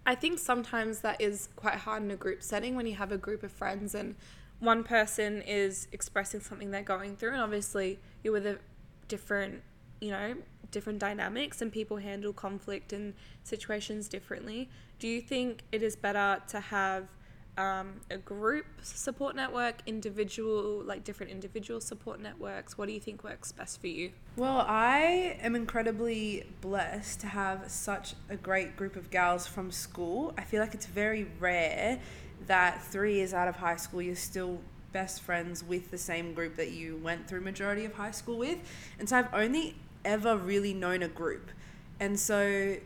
I 0.05 0.15
think 0.15 0.39
sometimes 0.39 1.01
that 1.01 1.19
is 1.21 1.49
quite 1.55 1.75
hard 1.75 2.03
in 2.03 2.11
a 2.11 2.15
group 2.15 2.41
setting 2.41 2.75
when 2.75 2.87
you 2.87 2.95
have 2.95 3.11
a 3.11 3.17
group 3.17 3.43
of 3.43 3.51
friends 3.51 3.93
and 3.95 4.15
one 4.59 4.83
person 4.83 5.41
is 5.41 5.87
expressing 5.91 6.41
something 6.41 6.71
they're 6.71 6.81
going 6.81 7.15
through, 7.15 7.33
and 7.33 7.41
obviously 7.41 7.99
you're 8.23 8.33
with 8.33 8.45
a 8.45 8.59
different, 9.07 9.61
you 10.01 10.11
know, 10.11 10.35
different 10.71 10.99
dynamics 10.99 11.61
and 11.61 11.71
people 11.71 11.97
handle 11.97 12.33
conflict 12.33 12.93
and 12.93 13.13
situations 13.43 14.07
differently. 14.07 14.69
Do 14.99 15.07
you 15.07 15.21
think 15.21 15.63
it 15.71 15.81
is 15.81 15.95
better 15.95 16.41
to 16.49 16.59
have 16.59 17.07
um, 17.59 17.99
a 18.09 18.17
group 18.17 18.65
support 18.81 19.35
network, 19.35 19.81
individual, 19.85 20.81
like 20.85 21.03
different 21.03 21.31
individual 21.31 21.81
support 21.81 22.21
networks? 22.21 22.77
What 22.77 22.87
do 22.87 22.93
you 22.93 23.01
think 23.01 23.23
works 23.23 23.51
best 23.51 23.81
for 23.81 23.87
you? 23.87 24.11
Well, 24.37 24.63
I 24.65 25.37
am 25.41 25.55
incredibly 25.55 26.45
blessed 26.61 27.19
to 27.21 27.27
have 27.27 27.69
such 27.69 28.13
a 28.29 28.37
great 28.37 28.77
group 28.77 28.95
of 28.95 29.11
gals 29.11 29.45
from 29.45 29.71
school. 29.71 30.33
I 30.37 30.43
feel 30.43 30.61
like 30.61 30.73
it's 30.73 30.85
very 30.85 31.27
rare 31.39 31.99
that 32.47 32.81
three 32.81 33.15
years 33.15 33.33
out 33.33 33.49
of 33.49 33.57
high 33.57 33.75
school 33.75 34.01
you're 34.01 34.15
still 34.15 34.61
best 34.93 35.21
friends 35.21 35.61
with 35.61 35.91
the 35.91 35.97
same 35.97 36.33
group 36.33 36.55
that 36.55 36.71
you 36.71 36.95
went 37.03 37.27
through 37.27 37.41
majority 37.41 37.83
of 37.83 37.93
high 37.93 38.11
school 38.11 38.37
with. 38.37 38.57
And 38.97 39.09
so 39.09 39.17
I've 39.17 39.33
only 39.33 39.75
ever 40.05 40.37
really 40.37 40.73
known 40.73 41.03
a 41.03 41.09
group. 41.09 41.51
And 41.99 42.17
so 42.17 42.77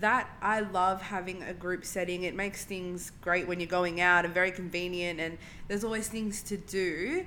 that 0.00 0.28
I 0.42 0.60
love 0.60 1.02
having 1.02 1.42
a 1.42 1.52
group 1.54 1.84
setting. 1.84 2.24
It 2.24 2.34
makes 2.34 2.64
things 2.64 3.12
great 3.20 3.46
when 3.48 3.60
you're 3.60 3.68
going 3.68 4.00
out 4.00 4.24
and 4.24 4.34
very 4.34 4.50
convenient, 4.50 5.20
and 5.20 5.38
there's 5.68 5.84
always 5.84 6.08
things 6.08 6.42
to 6.44 6.56
do. 6.56 7.26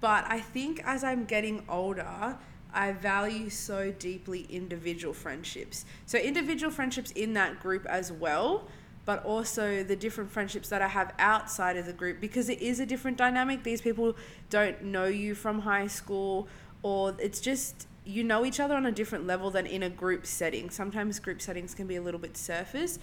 But 0.00 0.24
I 0.28 0.40
think 0.40 0.80
as 0.84 1.02
I'm 1.02 1.24
getting 1.24 1.64
older, 1.68 2.38
I 2.72 2.92
value 2.92 3.50
so 3.50 3.90
deeply 3.90 4.46
individual 4.50 5.14
friendships. 5.14 5.84
So, 6.06 6.18
individual 6.18 6.70
friendships 6.70 7.10
in 7.12 7.32
that 7.34 7.60
group 7.60 7.86
as 7.86 8.12
well, 8.12 8.68
but 9.04 9.24
also 9.24 9.82
the 9.82 9.96
different 9.96 10.30
friendships 10.30 10.68
that 10.68 10.82
I 10.82 10.88
have 10.88 11.14
outside 11.18 11.76
of 11.76 11.86
the 11.86 11.92
group 11.92 12.20
because 12.20 12.48
it 12.48 12.60
is 12.60 12.78
a 12.78 12.86
different 12.86 13.16
dynamic. 13.16 13.62
These 13.62 13.80
people 13.80 14.16
don't 14.50 14.84
know 14.84 15.06
you 15.06 15.34
from 15.34 15.60
high 15.60 15.86
school, 15.86 16.46
or 16.82 17.16
it's 17.18 17.40
just 17.40 17.88
you 18.08 18.24
know 18.24 18.46
each 18.46 18.58
other 18.58 18.74
on 18.74 18.86
a 18.86 18.92
different 18.92 19.26
level 19.26 19.50
than 19.50 19.66
in 19.66 19.82
a 19.82 19.90
group 19.90 20.24
setting. 20.24 20.70
Sometimes 20.70 21.20
group 21.20 21.42
settings 21.42 21.74
can 21.74 21.86
be 21.86 21.96
a 21.96 22.00
little 22.00 22.18
bit 22.18 22.38
surface, 22.38 22.98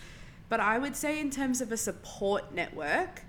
but 0.49 0.59
I 0.59 0.79
would 0.79 0.95
say, 0.95 1.19
in 1.19 1.29
terms 1.29 1.61
of 1.61 1.71
a 1.71 1.77
support 1.77 2.55
network, 2.55 3.21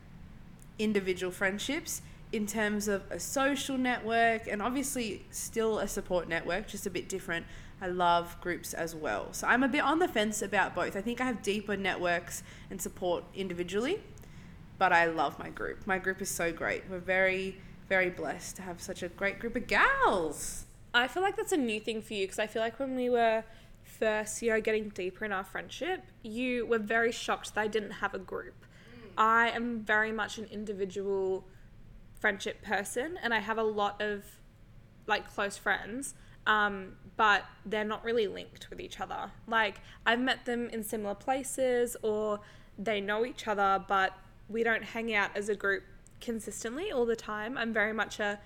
individual 0.78 1.30
friendships, 1.30 2.00
in 2.32 2.46
terms 2.46 2.88
of 2.88 3.02
a 3.10 3.20
social 3.20 3.76
network, 3.76 4.48
and 4.48 4.62
obviously 4.62 5.26
still 5.30 5.78
a 5.78 5.86
support 5.86 6.28
network, 6.28 6.66
just 6.66 6.86
a 6.86 6.90
bit 6.90 7.10
different. 7.10 7.44
I 7.82 7.88
love 7.88 8.40
groups 8.40 8.72
as 8.72 8.94
well. 8.94 9.34
So 9.34 9.46
I'm 9.46 9.62
a 9.62 9.68
bit 9.68 9.82
on 9.82 9.98
the 9.98 10.08
fence 10.08 10.40
about 10.40 10.74
both. 10.74 10.96
I 10.96 11.02
think 11.02 11.20
I 11.20 11.24
have 11.24 11.42
deeper 11.42 11.76
networks 11.76 12.42
and 12.70 12.80
support 12.80 13.22
individually, 13.34 14.00
but 14.78 14.94
I 14.94 15.04
love 15.06 15.38
my 15.38 15.50
group. 15.50 15.86
My 15.86 15.98
group 15.98 16.22
is 16.22 16.30
so 16.30 16.52
great. 16.52 16.84
We're 16.88 17.00
very, 17.00 17.58
very 17.86 18.08
blessed 18.08 18.56
to 18.56 18.62
have 18.62 18.80
such 18.80 19.02
a 19.02 19.08
great 19.08 19.38
group 19.38 19.56
of 19.56 19.66
gals. 19.66 20.65
I 20.96 21.08
feel 21.08 21.22
like 21.22 21.36
that's 21.36 21.52
a 21.52 21.56
new 21.56 21.80
thing 21.80 22.02
for 22.02 22.14
you 22.14 22.24
because 22.24 22.38
I 22.38 22.46
feel 22.46 22.62
like 22.62 22.78
when 22.78 22.96
we 22.96 23.10
were 23.10 23.44
first, 23.82 24.42
you 24.42 24.50
know, 24.50 24.60
getting 24.60 24.88
deeper 24.90 25.24
in 25.24 25.32
our 25.32 25.44
friendship, 25.44 26.02
you 26.22 26.66
were 26.66 26.78
very 26.78 27.12
shocked 27.12 27.54
that 27.54 27.60
I 27.60 27.66
didn't 27.68 27.92
have 27.92 28.14
a 28.14 28.18
group. 28.18 28.54
Mm. 28.64 29.10
I 29.18 29.48
am 29.50 29.80
very 29.80 30.12
much 30.12 30.38
an 30.38 30.46
individual 30.46 31.44
friendship 32.18 32.62
person 32.62 33.18
and 33.22 33.34
I 33.34 33.40
have 33.40 33.58
a 33.58 33.62
lot 33.62 34.00
of 34.00 34.24
like 35.06 35.32
close 35.32 35.56
friends. 35.56 36.14
Um, 36.46 36.96
but 37.16 37.44
they're 37.64 37.84
not 37.84 38.04
really 38.04 38.28
linked 38.28 38.70
with 38.70 38.80
each 38.80 39.00
other. 39.00 39.32
Like, 39.48 39.80
I've 40.04 40.20
met 40.20 40.44
them 40.44 40.68
in 40.68 40.84
similar 40.84 41.14
places 41.14 41.96
or 42.02 42.40
they 42.78 43.00
know 43.00 43.24
each 43.24 43.48
other, 43.48 43.82
but 43.88 44.12
we 44.48 44.62
don't 44.62 44.84
hang 44.84 45.12
out 45.14 45.30
as 45.34 45.48
a 45.48 45.56
group 45.56 45.82
consistently 46.20 46.92
all 46.92 47.06
the 47.06 47.16
time. 47.16 47.58
I'm 47.58 47.72
very 47.72 47.92
much 47.92 48.20
a 48.20 48.38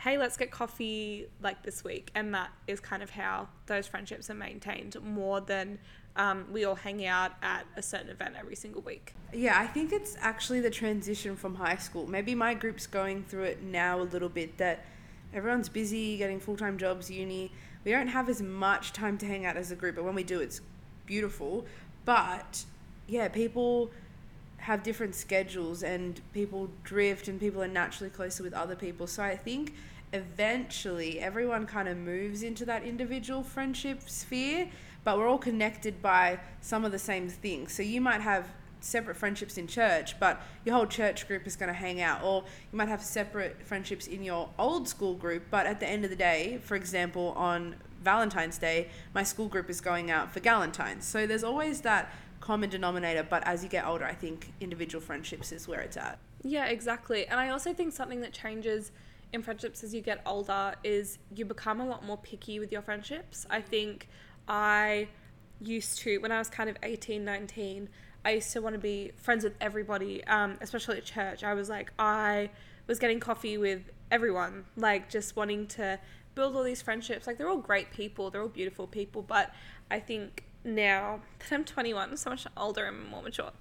hey, 0.00 0.16
let's 0.16 0.36
get 0.36 0.50
coffee 0.50 1.26
like 1.42 1.62
this 1.62 1.82
week. 1.82 2.10
And 2.14 2.34
that 2.34 2.50
is 2.66 2.80
kind 2.80 3.02
of 3.02 3.10
how 3.10 3.48
those 3.66 3.86
friendships 3.86 4.30
are 4.30 4.34
maintained 4.34 4.96
more 5.02 5.40
than 5.40 5.78
um, 6.16 6.46
we 6.52 6.64
all 6.64 6.74
hang 6.74 7.04
out 7.06 7.32
at 7.42 7.64
a 7.76 7.82
certain 7.82 8.08
event 8.08 8.34
every 8.38 8.56
single 8.56 8.82
week. 8.82 9.14
Yeah, 9.32 9.58
I 9.58 9.66
think 9.66 9.92
it's 9.92 10.16
actually 10.20 10.60
the 10.60 10.70
transition 10.70 11.36
from 11.36 11.54
high 11.54 11.76
school. 11.76 12.08
Maybe 12.08 12.34
my 12.34 12.54
group's 12.54 12.86
going 12.86 13.24
through 13.24 13.44
it 13.44 13.62
now 13.62 14.00
a 14.00 14.02
little 14.02 14.28
bit 14.28 14.58
that 14.58 14.84
everyone's 15.32 15.68
busy 15.68 16.16
getting 16.16 16.40
full 16.40 16.56
time 16.56 16.78
jobs, 16.78 17.10
uni. 17.10 17.52
We 17.84 17.92
don't 17.92 18.08
have 18.08 18.28
as 18.28 18.42
much 18.42 18.92
time 18.92 19.16
to 19.18 19.26
hang 19.26 19.46
out 19.46 19.56
as 19.56 19.70
a 19.70 19.76
group, 19.76 19.94
but 19.94 20.04
when 20.04 20.14
we 20.14 20.24
do, 20.24 20.40
it's 20.40 20.60
beautiful. 21.06 21.64
But 22.04 22.64
yeah, 23.06 23.28
people 23.28 23.90
have 24.58 24.82
different 24.82 25.14
schedules 25.14 25.82
and 25.82 26.20
people 26.32 26.70
drift 26.84 27.28
and 27.28 27.40
people 27.40 27.62
are 27.62 27.68
naturally 27.68 28.10
closer 28.10 28.42
with 28.42 28.52
other 28.52 28.76
people. 28.76 29.06
So 29.06 29.22
I 29.22 29.36
think 29.36 29.74
eventually 30.12 31.20
everyone 31.20 31.66
kind 31.66 31.88
of 31.88 31.96
moves 31.96 32.42
into 32.42 32.64
that 32.66 32.82
individual 32.82 33.42
friendship 33.42 34.08
sphere, 34.08 34.68
but 35.04 35.16
we're 35.16 35.28
all 35.28 35.38
connected 35.38 36.02
by 36.02 36.38
some 36.60 36.84
of 36.84 36.92
the 36.92 36.98
same 36.98 37.28
things. 37.28 37.72
So 37.72 37.82
you 37.82 38.00
might 38.00 38.20
have 38.20 38.46
separate 38.80 39.16
friendships 39.16 39.58
in 39.58 39.66
church, 39.66 40.18
but 40.20 40.40
your 40.64 40.74
whole 40.74 40.86
church 40.86 41.26
group 41.26 41.46
is 41.46 41.56
going 41.56 41.68
to 41.68 41.78
hang 41.78 42.00
out, 42.00 42.22
or 42.22 42.44
you 42.72 42.76
might 42.76 42.88
have 42.88 43.02
separate 43.02 43.62
friendships 43.62 44.06
in 44.06 44.22
your 44.22 44.48
old 44.58 44.88
school 44.88 45.14
group, 45.14 45.44
but 45.50 45.66
at 45.66 45.80
the 45.80 45.86
end 45.86 46.04
of 46.04 46.10
the 46.10 46.16
day, 46.16 46.60
for 46.62 46.76
example, 46.76 47.32
on 47.36 47.74
Valentine's 48.02 48.58
Day, 48.58 48.88
my 49.14 49.22
school 49.24 49.48
group 49.48 49.68
is 49.68 49.80
going 49.80 50.10
out 50.10 50.32
for 50.32 50.40
Galentine's. 50.40 51.04
So 51.04 51.26
there's 51.26 51.44
always 51.44 51.80
that 51.80 52.12
common 52.48 52.70
denominator, 52.70 53.22
but 53.22 53.46
as 53.46 53.62
you 53.62 53.68
get 53.68 53.84
older, 53.86 54.06
I 54.06 54.14
think 54.14 54.54
individual 54.58 55.02
friendships 55.02 55.52
is 55.52 55.68
where 55.68 55.80
it's 55.80 55.98
at. 55.98 56.18
Yeah, 56.42 56.64
exactly. 56.64 57.26
And 57.26 57.38
I 57.38 57.50
also 57.50 57.74
think 57.74 57.92
something 57.92 58.22
that 58.22 58.32
changes 58.32 58.90
in 59.34 59.42
friendships 59.42 59.84
as 59.84 59.92
you 59.92 60.00
get 60.00 60.22
older 60.24 60.74
is 60.82 61.18
you 61.34 61.44
become 61.44 61.78
a 61.82 61.86
lot 61.86 62.06
more 62.06 62.16
picky 62.16 62.58
with 62.58 62.72
your 62.72 62.80
friendships. 62.80 63.46
I 63.50 63.60
think 63.60 64.08
I 64.48 65.08
used 65.60 65.98
to, 65.98 66.16
when 66.20 66.32
I 66.32 66.38
was 66.38 66.48
kind 66.48 66.70
of 66.70 66.78
18, 66.82 67.22
19, 67.22 67.86
I 68.24 68.30
used 68.30 68.50
to 68.54 68.62
want 68.62 68.72
to 68.72 68.80
be 68.80 69.12
friends 69.18 69.44
with 69.44 69.54
everybody, 69.60 70.24
um, 70.24 70.56
especially 70.62 70.96
at 70.96 71.04
church. 71.04 71.44
I 71.44 71.52
was 71.52 71.68
like, 71.68 71.92
I 71.98 72.48
was 72.86 72.98
getting 72.98 73.20
coffee 73.20 73.58
with 73.58 73.82
everyone, 74.10 74.64
like 74.74 75.10
just 75.10 75.36
wanting 75.36 75.66
to 75.66 76.00
build 76.34 76.56
all 76.56 76.62
these 76.62 76.80
friendships. 76.80 77.26
Like 77.26 77.36
they're 77.36 77.50
all 77.50 77.58
great 77.58 77.90
people, 77.90 78.30
they're 78.30 78.40
all 78.40 78.48
beautiful 78.48 78.86
people, 78.86 79.20
but 79.20 79.52
I 79.90 80.00
think 80.00 80.44
now 80.74 81.20
that 81.38 81.52
I'm 81.52 81.64
21, 81.64 82.16
so 82.16 82.30
much 82.30 82.46
older 82.56 82.86
and 82.86 83.08
more 83.08 83.22
mature, 83.22 83.52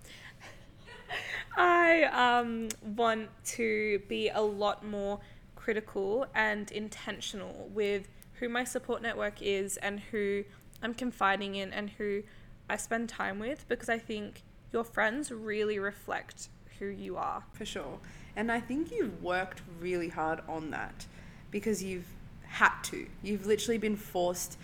I 1.57 2.03
um, 2.03 2.69
want 2.95 3.29
to 3.45 3.99
be 4.07 4.29
a 4.29 4.41
lot 4.41 4.85
more 4.85 5.19
critical 5.55 6.25
and 6.33 6.71
intentional 6.71 7.69
with 7.73 8.07
who 8.39 8.49
my 8.49 8.63
support 8.63 9.01
network 9.01 9.41
is 9.41 9.77
and 9.77 9.99
who 9.99 10.43
I'm 10.81 10.93
confiding 10.93 11.55
in 11.55 11.73
and 11.73 11.89
who 11.89 12.23
I 12.69 12.77
spend 12.77 13.09
time 13.09 13.39
with 13.39 13.67
because 13.67 13.89
I 13.89 13.97
think 13.97 14.43
your 14.71 14.83
friends 14.83 15.31
really 15.31 15.79
reflect 15.79 16.49
who 16.79 16.85
you 16.85 17.17
are. 17.17 17.43
For 17.53 17.65
sure. 17.65 17.99
And 18.35 18.51
I 18.51 18.59
think 18.59 18.91
you've 18.91 19.23
worked 19.23 19.61
really 19.79 20.09
hard 20.09 20.41
on 20.47 20.71
that 20.71 21.07
because 21.49 21.83
you've 21.83 22.07
had 22.43 22.81
to. 22.83 23.07
You've 23.23 23.45
literally 23.45 23.77
been 23.77 23.95
forced 23.95 24.57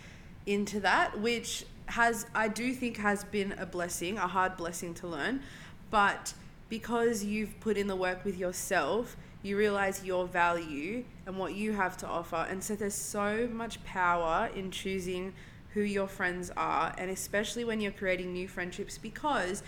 into 0.46 0.80
that, 0.82 1.20
which 1.20 1.66
has, 1.88 2.26
I 2.34 2.48
do 2.48 2.74
think, 2.74 2.98
has 2.98 3.24
been 3.24 3.54
a 3.54 3.65
blessing, 3.65 4.17
a 4.17 4.28
hard 4.28 4.58
blessing 4.58 4.93
to 4.96 5.08
learn. 5.08 5.41
But 5.91 6.34
because 6.69 7.24
you've 7.24 7.60
put 7.60 7.78
in 7.78 7.88
the 7.88 7.96
work 7.96 8.26
with 8.26 8.38
yourself, 8.38 9.15
you 9.43 9.58
realize 9.58 10.04
your 10.04 10.26
value 10.26 11.04
and 11.26 11.38
what 11.38 11.54
you 11.54 11.74
have 11.74 11.98
to 11.98 12.08
offer. 12.08 12.48
And 12.50 12.63
so 12.63 12.76
there's 12.76 12.96
so 12.96 13.48
much 13.52 13.84
power 13.84 14.50
in 14.56 14.72
choosing 14.72 15.34
who 15.74 15.82
your 15.82 16.08
friends 16.08 16.52
are, 16.56 16.93
and 16.98 17.10
especially 17.10 17.65
when 17.65 17.82
you're 17.82 17.91
creating 17.91 18.32
new 18.32 18.48
friendships 18.48 18.98
because 18.98 19.63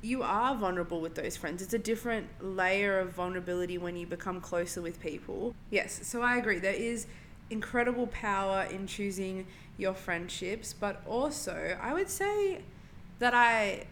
you 0.00 0.22
are 0.22 0.54
vulnerable 0.54 1.00
with 1.00 1.14
those 1.14 1.36
friends. 1.36 1.62
It's 1.62 1.74
a 1.74 1.78
different 1.78 2.26
layer 2.40 2.98
of 2.98 3.12
vulnerability 3.12 3.78
when 3.78 3.96
you 3.96 4.06
become 4.06 4.40
closer 4.40 4.82
with 4.82 5.00
people. 5.00 5.54
Yes, 5.70 6.00
so 6.06 6.20
I 6.20 6.36
agree. 6.36 6.58
There 6.58 6.74
is 6.74 7.06
incredible 7.50 8.06
power 8.08 8.64
in 8.70 8.86
choosing 8.86 9.46
your 9.76 9.94
friendships, 9.94 10.72
but 10.72 11.02
also 11.06 11.76
I 11.80 11.92
would 11.92 12.08
say 12.08 12.62
that 13.18 13.34
I 13.34 13.86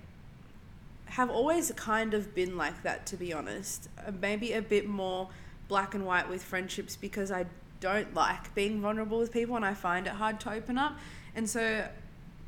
have 1.07 1.31
always 1.31 1.71
kind 1.73 2.15
of 2.15 2.35
been 2.35 2.57
like 2.57 2.83
that, 2.83 3.05
to 3.07 3.17
be 3.17 3.33
honest. 3.33 3.89
Uh, 3.99 4.13
maybe 4.21 4.53
a 4.53 4.63
bit 4.63 4.89
more 4.89 5.29
black 5.69 5.95
and 5.95 6.07
white 6.07 6.29
with 6.29 6.43
friendships 6.43 6.97
because 6.97 7.31
I 7.31 7.47
don't 7.81 8.15
like 8.15 8.55
being 8.55 8.81
vulnerable 8.81 9.19
with 9.19 9.33
people 9.33 9.57
and 9.57 9.65
I 9.65 9.75
find 9.75 10.07
it 10.07 10.15
hard 10.15 10.41
to 10.41 10.53
open 10.53 10.79
up. 10.79 10.97
And 11.35 11.49
so, 11.49 11.87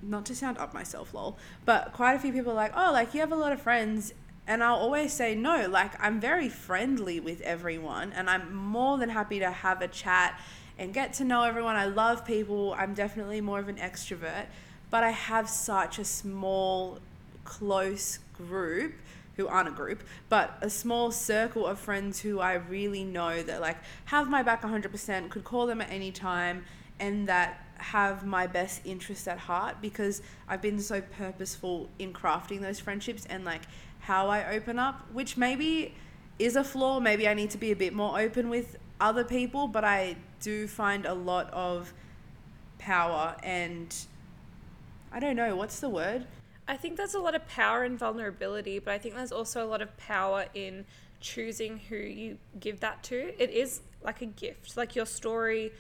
not 0.03 0.25
to 0.27 0.35
sound 0.35 0.59
up 0.59 0.73
myself, 0.73 1.13
lol, 1.13 1.37
but 1.65 1.93
quite 1.93 2.15
a 2.15 2.19
few 2.19 2.33
people 2.33 2.53
are 2.53 2.55
like, 2.55 2.73
oh, 2.75 2.91
like 2.93 3.13
you 3.13 3.21
have 3.21 3.33
a 3.33 3.37
lot 3.37 3.53
of 3.53 3.61
friends. 3.61 4.15
And 4.47 4.63
I'll 4.63 4.77
always 4.77 5.13
say, 5.13 5.35
no, 5.35 5.67
like 5.69 5.93
I'm 6.03 6.21
very 6.21 6.49
friendly 6.49 7.21
with 7.21 7.41
everyone 7.43 8.13
and 8.13 8.31
I'm 8.31 8.55
more 8.55 8.99
than 8.99 9.11
happy 9.11 9.39
to 9.41 9.51
have 9.51 9.83
a 9.83 9.89
chat 9.89 10.39
and 10.79 10.93
get 10.93 11.13
to 11.15 11.25
know 11.25 11.43
everyone. 11.43 11.77
I 11.77 11.87
love 11.87 12.25
people. 12.25 12.75
I'm 12.77 12.95
definitely 12.95 13.41
more 13.41 13.59
of 13.59 13.69
an 13.69 13.77
extrovert, 13.77 14.47
but 14.91 15.05
I 15.05 15.11
have 15.11 15.49
such 15.49 15.99
a 15.99 16.05
small, 16.05 16.99
close 17.45 18.19
group 18.37 18.95
who 19.37 19.49
aren't 19.49 19.69
a 19.69 19.73
group, 19.73 20.03
but 20.29 20.57
a 20.61 20.71
small 20.71 21.11
circle 21.11 21.67
of 21.67 21.79
friends 21.79 22.21
who 22.21 22.39
I 22.39 22.55
really 22.55 23.03
know 23.03 23.43
that 23.43 23.61
like 23.61 23.79
have 24.07 24.31
my 24.31 24.43
back 24.43 24.63
100%, 24.63 25.31
could 25.31 25.45
call 25.45 25.67
them 25.67 25.81
at 25.81 25.91
any 25.91 26.13
time, 26.13 26.65
and 27.01 27.29
that 27.29 27.61
have 27.79 28.25
my 28.25 28.47
best 28.47 28.81
interest 28.85 29.27
at 29.27 29.39
heart 29.39 29.77
because 29.83 30.23
I've 30.49 30.63
been 30.63 30.81
so 30.81 31.01
purposeful 31.01 31.89
in 31.99 32.13
crafting 32.13 32.61
those 32.61 32.79
friendships 32.79 33.27
and 33.27 33.45
like 33.45 33.63
how 34.01 34.29
I 34.29 34.55
open 34.55 34.79
up, 34.79 35.05
which 35.13 35.37
maybe 35.37 35.95
is 36.39 36.57
a 36.57 36.65
flaw. 36.65 37.01
Maybe 37.01 37.27
I 37.27 37.35
need 37.35 37.51
to 37.51 37.59
be 37.59 37.73
a 37.73 37.77
bit 37.77 37.93
more 37.93 38.19
open 38.19 38.49
with 38.49 38.77
other 39.01 39.25
people, 39.25 39.69
but 39.69 39.85
I 39.85 40.17
do 40.41 40.67
find 40.67 41.07
a 41.07 41.15
lot 41.15 41.51
of 41.53 41.93
power 42.79 43.37
and 43.43 43.95
I 45.13 45.21
don't 45.21 45.37
know, 45.37 45.55
what's 45.57 45.81
the 45.81 45.89
word? 45.89 46.27
I 46.67 46.77
think 46.77 46.97
there's 46.97 47.15
a 47.15 47.21
lot 47.21 47.35
of 47.35 47.47
power 47.47 47.85
and 47.85 47.99
vulnerability, 47.99 48.79
but 48.79 48.93
I 48.93 48.99
think 48.99 49.15
there's 49.15 49.33
also 49.33 49.65
a 49.65 49.69
lot 49.69 49.83
of 49.83 49.97
power 49.97 50.47
in 50.55 50.87
choosing 51.21 51.79
who 51.79 51.97
you 51.97 52.39
give 52.59 52.81
that 52.81 53.03
to. 53.05 53.41
It 53.43 53.51
is 53.51 53.83
like 54.03 54.23
a 54.23 54.27
gift. 54.27 54.77
Like 54.77 54.97
your 54.97 55.07
story, 55.07 55.73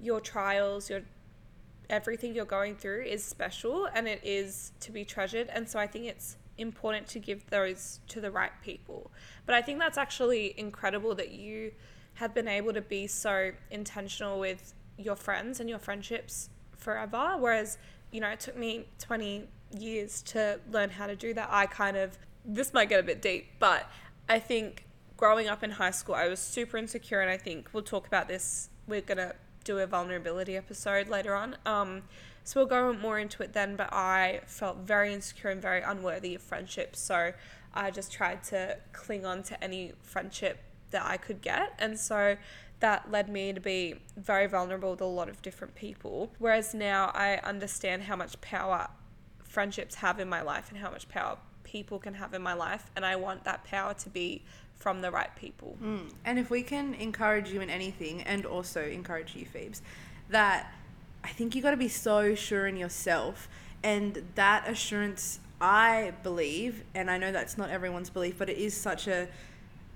your 0.00 0.20
trials, 0.20 0.90
your 0.90 1.02
everything 1.90 2.34
you're 2.34 2.44
going 2.44 2.74
through 2.76 3.02
is 3.02 3.22
special 3.22 3.86
and 3.94 4.08
it 4.08 4.20
is 4.24 4.72
to 4.80 4.92
be 4.92 5.04
treasured. 5.04 5.48
And 5.48 5.68
so 5.68 5.78
I 5.78 5.86
think 5.86 6.06
it's 6.06 6.36
important 6.58 7.06
to 7.08 7.18
give 7.18 7.48
those 7.50 8.00
to 8.08 8.20
the 8.20 8.30
right 8.30 8.52
people. 8.62 9.10
But 9.46 9.54
I 9.54 9.62
think 9.62 9.78
that's 9.78 9.98
actually 9.98 10.54
incredible 10.58 11.14
that 11.16 11.32
you 11.32 11.72
have 12.14 12.34
been 12.34 12.48
able 12.48 12.72
to 12.72 12.80
be 12.80 13.06
so 13.06 13.52
intentional 13.70 14.38
with 14.38 14.74
your 14.98 15.16
friends 15.16 15.60
and 15.60 15.68
your 15.68 15.78
friendships 15.78 16.50
forever. 16.76 17.36
Whereas, 17.38 17.78
you 18.10 18.20
know, 18.20 18.28
it 18.28 18.40
took 18.40 18.56
me 18.56 18.86
20 18.98 19.48
years 19.78 20.22
to 20.22 20.60
learn 20.70 20.90
how 20.90 21.06
to 21.06 21.16
do 21.16 21.34
that. 21.34 21.48
I 21.50 21.66
kind 21.66 21.96
of, 21.96 22.18
this 22.44 22.72
might 22.72 22.88
get 22.88 23.00
a 23.00 23.02
bit 23.02 23.22
deep, 23.22 23.46
but 23.58 23.90
I 24.28 24.38
think 24.38 24.86
growing 25.16 25.48
up 25.48 25.62
in 25.62 25.70
high 25.70 25.90
school, 25.90 26.14
I 26.14 26.28
was 26.28 26.40
super 26.40 26.76
insecure. 26.76 27.20
And 27.20 27.30
I 27.30 27.36
think 27.36 27.70
we'll 27.72 27.82
talk 27.82 28.06
about 28.06 28.28
this. 28.28 28.68
We're 28.86 29.00
going 29.00 29.18
to 29.18 29.34
do 29.64 29.78
a 29.78 29.86
vulnerability 29.86 30.56
episode 30.56 31.08
later 31.08 31.34
on. 31.34 31.56
Um, 31.64 32.02
so 32.44 32.60
we'll 32.60 32.68
go 32.68 32.92
more 32.92 33.18
into 33.18 33.42
it 33.42 33.52
then. 33.52 33.76
But 33.76 33.92
I 33.92 34.40
felt 34.46 34.78
very 34.78 35.14
insecure 35.14 35.50
and 35.50 35.62
very 35.62 35.80
unworthy 35.80 36.34
of 36.34 36.42
friendships. 36.42 37.00
So 37.00 37.32
I 37.72 37.90
just 37.90 38.12
tried 38.12 38.42
to 38.44 38.78
cling 38.92 39.24
on 39.24 39.42
to 39.44 39.64
any 39.64 39.92
friendship 40.02 40.58
that 40.92 41.04
I 41.04 41.16
could 41.16 41.42
get. 41.42 41.74
And 41.78 41.98
so 41.98 42.36
that 42.80 43.10
led 43.10 43.28
me 43.28 43.52
to 43.52 43.60
be 43.60 43.96
very 44.16 44.46
vulnerable 44.46 44.92
with 44.92 45.00
a 45.00 45.06
lot 45.06 45.28
of 45.28 45.42
different 45.42 45.74
people. 45.74 46.30
Whereas 46.38 46.74
now 46.74 47.10
I 47.14 47.36
understand 47.44 48.04
how 48.04 48.16
much 48.16 48.40
power 48.40 48.88
friendships 49.44 49.96
have 49.96 50.18
in 50.18 50.28
my 50.28 50.42
life 50.42 50.70
and 50.70 50.78
how 50.78 50.90
much 50.90 51.08
power 51.08 51.36
people 51.64 51.98
can 51.98 52.14
have 52.14 52.34
in 52.34 52.42
my 52.42 52.54
life. 52.54 52.90
And 52.96 53.04
I 53.04 53.16
want 53.16 53.44
that 53.44 53.64
power 53.64 53.94
to 53.94 54.08
be 54.08 54.42
from 54.74 55.00
the 55.00 55.10
right 55.10 55.34
people. 55.36 55.76
Mm. 55.82 56.10
And 56.24 56.38
if 56.38 56.50
we 56.50 56.62
can 56.62 56.94
encourage 56.94 57.50
you 57.50 57.60
in 57.60 57.70
anything 57.70 58.22
and 58.22 58.44
also 58.44 58.82
encourage 58.82 59.36
you, 59.36 59.46
Phoebes, 59.46 59.80
that 60.28 60.72
I 61.22 61.28
think 61.28 61.54
you 61.54 61.62
got 61.62 61.70
to 61.70 61.76
be 61.76 61.88
so 61.88 62.34
sure 62.34 62.66
in 62.66 62.76
yourself. 62.76 63.48
And 63.84 64.24
that 64.34 64.68
assurance, 64.68 65.38
I 65.60 66.14
believe, 66.24 66.82
and 66.94 67.10
I 67.10 67.18
know 67.18 67.30
that's 67.30 67.56
not 67.56 67.70
everyone's 67.70 68.10
belief, 68.10 68.38
but 68.38 68.50
it 68.50 68.58
is 68.58 68.76
such 68.76 69.06
a 69.06 69.28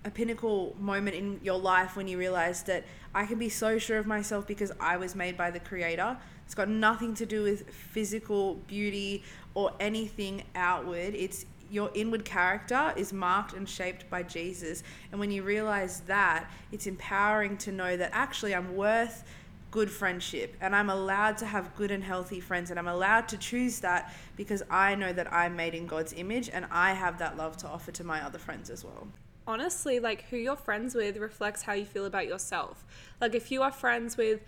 a 0.07 0.11
pinnacle 0.11 0.75
moment 0.79 1.17
in 1.17 1.41
your 1.43 1.59
life 1.59 1.97
when 1.97 2.07
you 2.07 2.17
realize 2.17 2.63
that 2.63 2.85
I 3.15 3.27
can 3.27 3.39
be 3.39 3.49
so 3.49 3.77
sure 3.79 3.99
of 3.99 4.07
myself 4.07 4.47
because 4.47 4.71
I 4.79 4.97
was 4.97 5.17
made 5.17 5.37
by 5.37 5.51
the 5.51 5.59
creator. 5.59 6.17
It's 6.45 6.55
got 6.55 6.69
nothing 6.69 7.15
to 7.15 7.27
do 7.27 7.43
with 7.43 7.69
physical 7.71 8.55
beauty 8.69 9.25
or 9.55 9.73
anything 9.81 10.45
outward. 10.55 11.15
It's 11.15 11.45
your 11.69 11.91
inward 11.95 12.25
character 12.25 12.95
is 12.97 13.13
marked 13.13 13.53
and 13.55 13.69
shaped 13.69 14.09
by 14.09 14.23
Jesus. 14.23 14.85
And 15.11 15.19
when 15.19 15.33
you 15.33 15.43
realize 15.43 16.01
that, 16.03 16.49
it's 16.71 16.87
empowering 16.87 17.57
to 17.59 17.73
know 17.73 17.97
that 17.97 18.11
actually 18.13 18.55
I'm 18.55 18.77
worth 18.77 19.25
good 19.73 19.91
friendship 19.91 20.57
and 20.61 20.77
I'm 20.77 20.89
allowed 20.89 21.39
to 21.39 21.47
have 21.47 21.75
good 21.75 21.91
and 21.91 22.05
healthy 22.05 22.39
friends 22.39 22.71
and 22.71 22.79
I'm 22.79 22.87
allowed 22.87 23.27
to 23.29 23.37
choose 23.37 23.81
that 23.81 24.15
because 24.37 24.63
I 24.71 24.95
know 24.95 25.13
that 25.13 25.33
I'm 25.33 25.57
made 25.57 25.75
in 25.75 25.89
God's 25.89 26.13
image 26.13 26.49
and 26.49 26.65
I 26.71 26.93
have 26.93 27.19
that 27.19 27.37
love 27.37 27.57
to 27.59 27.67
offer 27.67 27.91
to 27.91 28.05
my 28.05 28.25
other 28.25 28.39
friends 28.39 28.71
as 28.71 28.85
well. 28.85 29.09
Honestly, 29.47 30.01
like 30.01 30.25
who 30.25 30.37
you're 30.37 30.57
friends 30.57 30.95
with 30.95 31.17
reflects 31.19 31.63
how 31.63 31.73
you 31.73 31.85
feel 31.85 32.05
about 32.05 32.27
yourself. 32.27 32.85
Like 33.21 33.35
if 33.35 33.51
you 33.51 33.63
are 33.63 33.73
friends 33.73 34.17
with 34.17 34.41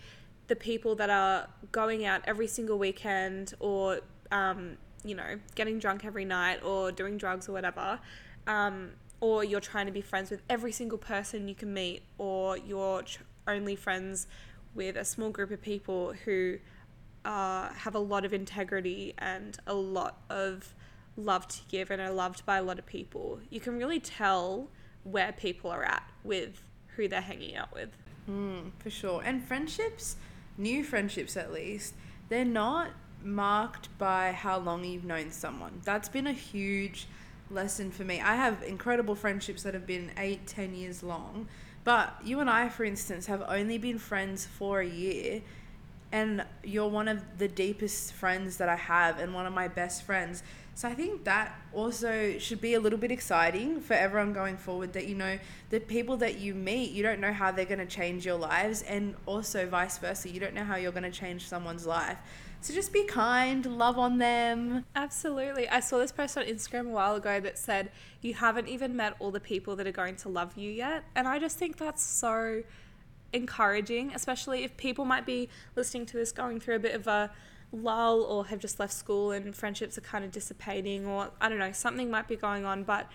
the 0.47 0.55
people 0.55 0.95
that 0.95 1.09
are 1.09 1.47
going 1.71 2.05
out 2.05 2.21
every 2.25 2.47
single 2.47 2.77
weekend 2.77 3.53
or 3.59 4.01
um, 4.31 4.77
you 5.03 5.15
know, 5.15 5.39
getting 5.55 5.79
drunk 5.79 6.05
every 6.05 6.25
night 6.25 6.63
or 6.63 6.91
doing 6.91 7.17
drugs 7.17 7.47
or 7.47 7.53
whatever, 7.53 7.99
um, 8.47 8.91
or 9.21 9.43
you're 9.43 9.59
trying 9.59 9.85
to 9.85 9.91
be 9.91 10.01
friends 10.01 10.29
with 10.29 10.41
every 10.49 10.71
single 10.71 10.97
person 10.97 11.47
you 11.47 11.55
can 11.55 11.73
meet, 11.73 12.03
or 12.17 12.57
you're 12.57 13.03
only 13.47 13.75
friends 13.75 14.27
with 14.75 14.95
a 14.95 15.05
small 15.05 15.29
group 15.29 15.51
of 15.51 15.61
people 15.61 16.13
who 16.25 16.57
uh, 17.25 17.69
have 17.73 17.95
a 17.95 17.99
lot 17.99 18.23
of 18.25 18.33
integrity 18.33 19.13
and 19.17 19.57
a 19.67 19.73
lot 19.73 20.21
of 20.29 20.73
love 21.17 21.47
to 21.47 21.59
give 21.67 21.91
and 21.91 22.01
are 22.01 22.11
loved 22.11 22.45
by 22.45 22.57
a 22.57 22.63
lot 22.63 22.79
of 22.79 22.85
people, 22.85 23.39
you 23.49 23.59
can 23.59 23.77
really 23.77 23.99
tell 23.99 24.69
where 25.03 25.31
people 25.31 25.71
are 25.71 25.83
at 25.83 26.03
with 26.23 26.61
who 26.95 27.07
they're 27.07 27.21
hanging 27.21 27.55
out 27.55 27.73
with. 27.73 27.89
Mm, 28.29 28.71
for 28.79 28.89
sure. 28.89 29.21
And 29.23 29.43
friendships, 29.43 30.17
new 30.57 30.83
friendships 30.83 31.35
at 31.37 31.51
least, 31.51 31.95
they're 32.29 32.45
not 32.45 32.91
marked 33.23 33.97
by 33.97 34.31
how 34.31 34.59
long 34.59 34.83
you've 34.83 35.05
known 35.05 35.31
someone. 35.31 35.81
That's 35.83 36.09
been 36.09 36.27
a 36.27 36.33
huge 36.33 37.07
lesson 37.49 37.91
for 37.91 38.03
me. 38.03 38.21
I 38.21 38.35
have 38.35 38.63
incredible 38.63 39.15
friendships 39.15 39.63
that 39.63 39.73
have 39.73 39.87
been 39.87 40.11
eight, 40.17 40.45
ten 40.47 40.75
years 40.75 41.03
long, 41.03 41.47
but 41.83 42.13
you 42.23 42.39
and 42.39 42.49
I, 42.49 42.69
for 42.69 42.83
instance, 42.83 43.25
have 43.25 43.43
only 43.47 43.77
been 43.77 43.97
friends 43.97 44.45
for 44.45 44.81
a 44.81 44.87
year, 44.87 45.41
and 46.11 46.45
you're 46.63 46.87
one 46.87 47.07
of 47.07 47.21
the 47.37 47.47
deepest 47.47 48.13
friends 48.13 48.57
that 48.57 48.69
I 48.69 48.75
have, 48.75 49.19
and 49.19 49.33
one 49.33 49.45
of 49.45 49.53
my 49.53 49.67
best 49.67 50.03
friends. 50.03 50.43
So 50.79 50.87
I 50.87 50.93
think 50.93 51.25
that 51.25 51.59
also 51.73 52.37
should 52.39 52.61
be 52.61 52.75
a 52.75 52.79
little 52.79 52.97
bit 52.97 53.11
exciting 53.11 53.81
for 53.81 53.95
everyone 53.95 54.31
going 54.31 54.55
forward 54.55 54.93
that 54.93 55.07
you 55.07 55.15
know 55.15 55.37
the 55.71 55.81
people 55.81 56.15
that 56.15 56.39
you 56.39 56.55
meet, 56.55 56.91
you 56.91 57.03
don't 57.03 57.19
know 57.19 57.33
how 57.33 57.51
they're 57.51 57.65
going 57.65 57.79
to 57.79 57.85
change 57.85 58.25
your 58.25 58.37
lives, 58.37 58.83
and 58.83 59.13
also 59.25 59.67
vice 59.67 59.97
versa, 59.97 60.29
you 60.29 60.39
don't 60.39 60.53
know 60.53 60.63
how 60.63 60.77
you're 60.77 60.93
going 60.93 61.03
to 61.03 61.11
change 61.11 61.45
someone's 61.49 61.85
life. 61.85 62.17
So 62.61 62.73
just 62.73 62.93
be 62.93 63.03
kind, 63.03 63.65
love 63.65 63.99
on 63.99 64.19
them. 64.19 64.85
Absolutely. 64.95 65.67
I 65.67 65.81
saw 65.81 65.97
this 65.97 66.13
post 66.13 66.37
on 66.37 66.45
Instagram 66.45 66.85
a 66.87 66.91
while 66.91 67.15
ago 67.17 67.41
that 67.41 67.57
said, 67.57 67.91
You 68.21 68.35
haven't 68.35 68.69
even 68.69 68.95
met 68.95 69.17
all 69.19 69.31
the 69.31 69.41
people 69.41 69.75
that 69.75 69.85
are 69.85 69.91
going 69.91 70.15
to 70.15 70.29
love 70.29 70.55
you 70.55 70.71
yet. 70.71 71.03
And 71.13 71.27
I 71.27 71.39
just 71.39 71.57
think 71.57 71.75
that's 71.75 72.01
so 72.01 72.63
encouraging, 73.33 74.13
especially 74.15 74.63
if 74.63 74.77
people 74.77 75.03
might 75.03 75.25
be 75.25 75.49
listening 75.75 76.05
to 76.05 76.15
this 76.15 76.31
going 76.31 76.61
through 76.61 76.77
a 76.77 76.79
bit 76.79 76.95
of 76.95 77.05
a 77.05 77.31
lull 77.71 78.21
or 78.21 78.47
have 78.47 78.59
just 78.59 78.79
left 78.79 78.93
school 78.93 79.31
and 79.31 79.55
friendships 79.55 79.97
are 79.97 80.01
kind 80.01 80.25
of 80.25 80.31
dissipating 80.31 81.05
or 81.05 81.29
I 81.39 81.49
don't 81.49 81.59
know, 81.59 81.71
something 81.71 82.09
might 82.09 82.27
be 82.27 82.35
going 82.35 82.65
on, 82.65 82.83
but 82.83 83.07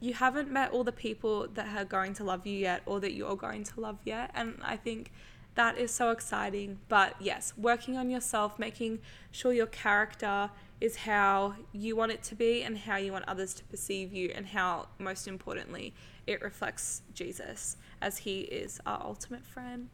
you 0.00 0.14
haven't 0.14 0.50
met 0.50 0.72
all 0.72 0.84
the 0.84 0.92
people 0.92 1.48
that 1.54 1.76
are 1.76 1.84
going 1.84 2.14
to 2.14 2.24
love 2.24 2.46
you 2.46 2.56
yet 2.58 2.82
or 2.86 3.00
that 3.00 3.12
you're 3.12 3.36
going 3.36 3.64
to 3.64 3.80
love 3.80 3.98
yet. 4.04 4.30
And 4.34 4.58
I 4.62 4.76
think 4.76 5.10
that 5.54 5.78
is 5.78 5.90
so 5.90 6.10
exciting. 6.10 6.78
But 6.88 7.14
yes, 7.18 7.54
working 7.56 7.96
on 7.96 8.10
yourself, 8.10 8.58
making 8.58 9.00
sure 9.30 9.52
your 9.52 9.66
character 9.66 10.50
is 10.80 10.96
how 10.96 11.54
you 11.72 11.96
want 11.96 12.12
it 12.12 12.22
to 12.22 12.34
be 12.34 12.62
and 12.62 12.76
how 12.76 12.96
you 12.96 13.10
want 13.10 13.24
others 13.26 13.54
to 13.54 13.64
perceive 13.64 14.12
you, 14.12 14.30
and 14.34 14.46
how, 14.48 14.88
most 14.98 15.26
importantly, 15.26 15.94
it 16.26 16.42
reflects 16.42 17.00
Jesus 17.14 17.78
as 18.02 18.18
he 18.18 18.40
is 18.40 18.78
our 18.84 19.00
ultimate 19.02 19.46
friend. 19.46 19.88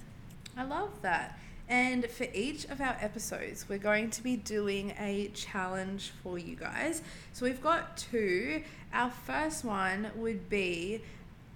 I 0.56 0.64
love 0.64 1.00
that. 1.02 1.38
And 1.72 2.04
for 2.10 2.26
each 2.34 2.66
of 2.66 2.82
our 2.82 2.98
episodes, 3.00 3.66
we're 3.66 3.78
going 3.78 4.10
to 4.10 4.22
be 4.22 4.36
doing 4.36 4.92
a 4.98 5.30
challenge 5.32 6.12
for 6.22 6.38
you 6.38 6.54
guys. 6.54 7.00
So 7.32 7.46
we've 7.46 7.62
got 7.62 7.96
two. 7.96 8.62
Our 8.92 9.08
first 9.08 9.64
one 9.64 10.10
would 10.16 10.50
be 10.50 11.00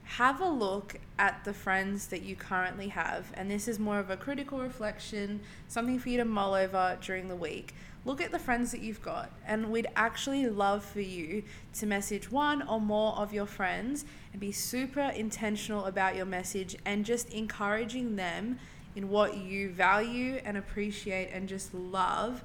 have 0.05 0.41
a 0.41 0.49
look 0.49 0.99
at 1.19 1.45
the 1.45 1.53
friends 1.53 2.07
that 2.07 2.23
you 2.23 2.35
currently 2.35 2.89
have. 2.89 3.31
And 3.35 3.51
this 3.51 3.69
is 3.69 3.79
more 3.79 3.99
of 3.99 4.09
a 4.09 4.17
critical 4.17 4.59
reflection, 4.59 5.41
something 5.69 5.99
for 5.99 6.09
you 6.09 6.17
to 6.17 6.25
mull 6.25 6.55
over 6.55 6.97
during 7.03 7.29
the 7.29 7.37
week. 7.37 7.75
Look 8.07 8.23
at 8.23 8.33
the 8.33 8.39
friends 8.39 8.71
that 8.71 8.81
you've 8.81 9.03
got, 9.03 9.33
and 9.45 9.71
we'd 9.71 9.89
actually 9.97 10.47
love 10.47 10.83
for 10.83 11.01
you 11.01 11.43
to 11.75 11.87
message 11.87 12.31
one 12.31 12.63
or 12.67 12.81
more 12.81 13.13
of 13.17 13.35
your 13.35 13.47
friends 13.47 14.07
and 14.33 14.41
be 14.41 14.53
super 14.53 15.13
intentional 15.15 15.85
about 15.85 16.17
your 16.17 16.25
message 16.25 16.77
and 16.87 17.05
just 17.05 17.29
encouraging 17.31 18.17
them 18.17 18.61
in 18.97 19.11
what 19.11 19.37
you 19.37 19.71
value 19.71 20.41
and 20.45 20.57
appreciate 20.57 21.31
and 21.33 21.49
just 21.49 21.73
love 21.75 22.43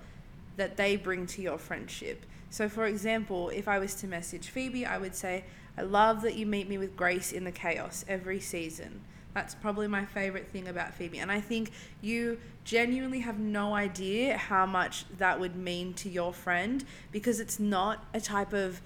that 0.58 0.78
they 0.78 0.95
bring 0.95 1.26
to 1.26 1.41
your 1.41 1.58
friendship. 1.58 2.26
So, 2.49 2.68
for 2.68 2.86
example, 2.86 3.49
if 3.49 3.68
I 3.68 3.80
was 3.80 3.95
to 3.95 4.08
message 4.08 4.49
Phoebe, 4.49 4.86
I 4.86 4.97
would 4.97 5.16
say, 5.16 5.45
I 5.78 5.84
love 5.84 6.22
that 6.24 6.36
you 6.36 6.45
meet 6.45 6.68
me 6.68 6.78
with 6.78 6.97
grace 6.97 7.32
in 7.32 7.45
the 7.45 7.52
chaos 7.52 8.04
every 8.08 8.41
season. 8.41 9.02
That's 9.34 9.56
probably 9.56 9.88
my 9.88 10.04
favorite 10.04 10.49
thing 10.49 10.68
about 10.68 10.93
Phoebe. 10.93 11.20
And 11.20 11.32
I 11.32 11.39
think 11.39 11.72
you 12.02 12.38
genuinely 12.66 13.20
have 13.22 13.39
no 13.39 13.74
idea 13.74 14.38
how 14.38 14.66
much 14.66 15.06
that 15.18 15.39
would 15.39 15.56
mean 15.56 15.93
to 15.93 16.10
your 16.10 16.34
friend 16.34 16.84
because 17.14 17.39
it's 17.39 17.58
not 17.58 18.04
a 18.14 18.20
type 18.20 18.52
of 18.52 18.82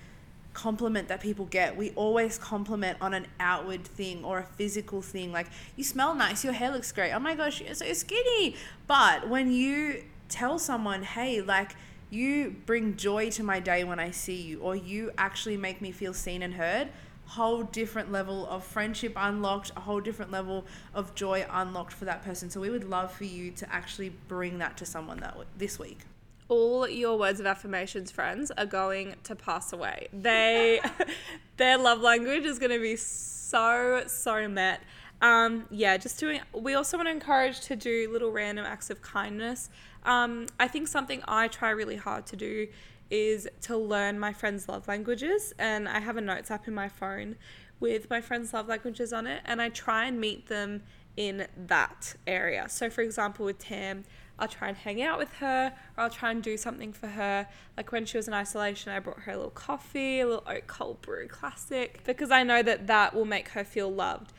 compliment 0.55 1.09
that 1.09 1.19
people 1.19 1.45
get. 1.45 1.77
We 1.77 1.91
always 1.91 2.39
compliment 2.39 2.97
on 3.01 3.13
an 3.13 3.27
outward 3.39 3.83
thing 3.83 4.23
or 4.23 4.39
a 4.39 4.43
physical 4.43 5.03
thing. 5.03 5.31
Like, 5.31 5.47
you 5.75 5.83
smell 5.83 6.15
nice, 6.15 6.43
your 6.43 6.53
hair 6.53 6.71
looks 6.71 6.91
great. 6.91 7.11
Oh 7.11 7.19
my 7.19 7.35
gosh, 7.35 7.61
you're 7.61 7.75
so 7.75 7.93
skinny. 7.93 8.55
But 8.87 9.29
when 9.29 9.51
you 9.51 10.03
tell 10.29 10.57
someone, 10.57 11.03
hey, 11.03 11.41
like, 11.41 11.75
you 12.09 12.55
bring 12.65 12.95
joy 12.95 13.29
to 13.31 13.43
my 13.43 13.59
day 13.59 13.83
when 13.83 13.99
I 13.99 14.11
see 14.11 14.41
you, 14.41 14.61
or 14.61 14.75
you 14.75 15.11
actually 15.17 15.57
make 15.57 15.81
me 15.81 15.91
feel 15.91 16.13
seen 16.13 16.41
and 16.41 16.53
heard, 16.53 16.87
whole 17.27 17.63
different 17.63 18.11
level 18.11 18.47
of 18.47 18.63
friendship 18.63 19.13
unlocked, 19.17 19.71
a 19.75 19.81
whole 19.81 19.99
different 19.99 20.31
level 20.31 20.65
of 20.93 21.13
joy 21.15 21.45
unlocked 21.51 21.91
for 21.91 22.05
that 22.05 22.23
person. 22.23 22.49
So 22.49 22.61
we 22.61 22.69
would 22.69 22.89
love 22.89 23.11
for 23.11 23.25
you 23.25 23.51
to 23.51 23.73
actually 23.73 24.09
bring 24.27 24.59
that 24.59 24.77
to 24.77 24.85
someone 24.85 25.19
that 25.19 25.35
this 25.57 25.77
week. 25.77 25.99
All 26.47 26.87
your 26.87 27.17
words 27.17 27.39
of 27.39 27.45
affirmations, 27.45 28.11
friends, 28.11 28.51
are 28.51 28.65
going 28.65 29.15
to 29.23 29.35
pass 29.35 29.73
away. 29.73 30.07
They, 30.13 30.79
their 31.57 31.77
love 31.77 32.01
language 32.01 32.45
is 32.45 32.59
going 32.59 32.71
to 32.71 32.79
be 32.79 32.95
so 32.95 34.03
so 34.07 34.47
met. 34.47 34.81
Um, 35.21 35.65
yeah, 35.71 35.97
just 35.97 36.19
doing. 36.19 36.41
We 36.53 36.73
also 36.75 36.97
want 36.97 37.07
to 37.07 37.11
encourage 37.11 37.61
to 37.61 37.75
do 37.75 38.09
little 38.11 38.31
random 38.31 38.65
acts 38.65 38.89
of 38.89 39.01
kindness 39.01 39.69
um, 40.05 40.45
I 40.59 40.67
think 40.67 40.87
something 40.87 41.23
I 41.27 41.47
try 41.47 41.71
really 41.71 41.95
hard 41.95 42.27
to 42.27 42.35
do 42.35 42.67
is 43.09 43.47
to 43.61 43.77
learn 43.77 44.19
my 44.19 44.33
friends' 44.33 44.69
love 44.69 44.87
languages, 44.87 45.53
and 45.59 45.89
I 45.89 45.99
have 45.99 46.17
a 46.17 46.21
notes 46.21 46.51
app 46.51 46.67
in 46.67 46.73
my 46.73 46.89
phone 46.89 47.35
with 47.79 48.09
my 48.09 48.21
friends' 48.21 48.53
love 48.53 48.67
languages 48.67 49.11
on 49.11 49.27
it, 49.27 49.41
and 49.45 49.61
I 49.61 49.69
try 49.69 50.05
and 50.05 50.19
meet 50.19 50.47
them 50.47 50.83
in 51.17 51.47
that 51.57 52.15
area. 52.27 52.67
So, 52.69 52.89
for 52.89 53.01
example, 53.01 53.45
with 53.45 53.57
Tam, 53.57 54.03
I'll 54.37 54.47
try 54.47 54.67
and 54.67 54.77
hang 54.77 55.01
out 55.01 55.17
with 55.17 55.33
her, 55.35 55.73
or 55.97 56.03
I'll 56.03 56.09
try 56.09 56.31
and 56.31 56.43
do 56.43 56.57
something 56.57 56.91
for 56.91 57.07
her. 57.07 57.47
Like 57.77 57.91
when 57.91 58.05
she 58.05 58.17
was 58.17 58.27
in 58.27 58.33
isolation, 58.33 58.91
I 58.91 58.99
brought 58.99 59.19
her 59.21 59.31
a 59.31 59.35
little 59.35 59.51
coffee, 59.51 60.19
a 60.19 60.27
little 60.27 60.43
oat 60.47 60.67
cold 60.67 61.01
brew 61.01 61.27
classic, 61.27 62.01
because 62.03 62.31
I 62.31 62.43
know 62.43 62.61
that 62.63 62.87
that 62.87 63.13
will 63.13 63.25
make 63.25 63.49
her 63.49 63.63
feel 63.63 63.91
loved 63.91 64.33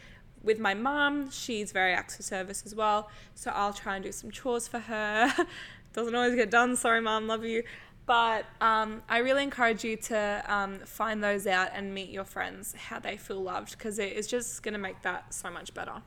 with 0.47 0.61
my 0.61 0.73
mum, 0.73 1.31
she's 1.31 1.73
very 1.73 1.93
acts 1.93 2.25
service 2.25 2.63
as 2.65 2.75
well. 2.75 3.11
So 3.35 3.51
I'll 3.51 3.73
try 3.73 3.97
and 3.97 4.05
do 4.05 4.13
some 4.13 4.31
chores 4.31 4.69
for 4.69 4.79
her. 4.79 5.35
Doesn't 5.93 6.15
always 6.15 6.37
get 6.37 6.51
done. 6.51 6.77
Sorry, 6.77 7.01
mum, 7.01 7.27
love 7.27 7.45
you. 7.45 7.65
But 8.07 8.47
um, 8.61 9.03
I 9.09 9.19
really 9.19 9.43
encourage 9.43 9.83
you 9.83 9.97
to 9.97 10.45
um, 10.47 10.79
find 10.79 11.23
those 11.23 11.47
out 11.47 11.71
and 11.75 11.93
meet 11.93 12.11
your 12.11 12.25
friends 12.25 12.75
how 12.75 13.01
they 13.01 13.17
feel 13.17 13.43
loved 13.43 13.73
because 13.73 13.99
it 13.99 14.13
is 14.13 14.29
just 14.29 14.63
going 14.63 14.75
to 14.75 14.79
make 14.79 15.03
that 15.03 15.35
so 15.35 15.51
much 15.51 15.75
better. 15.75 16.03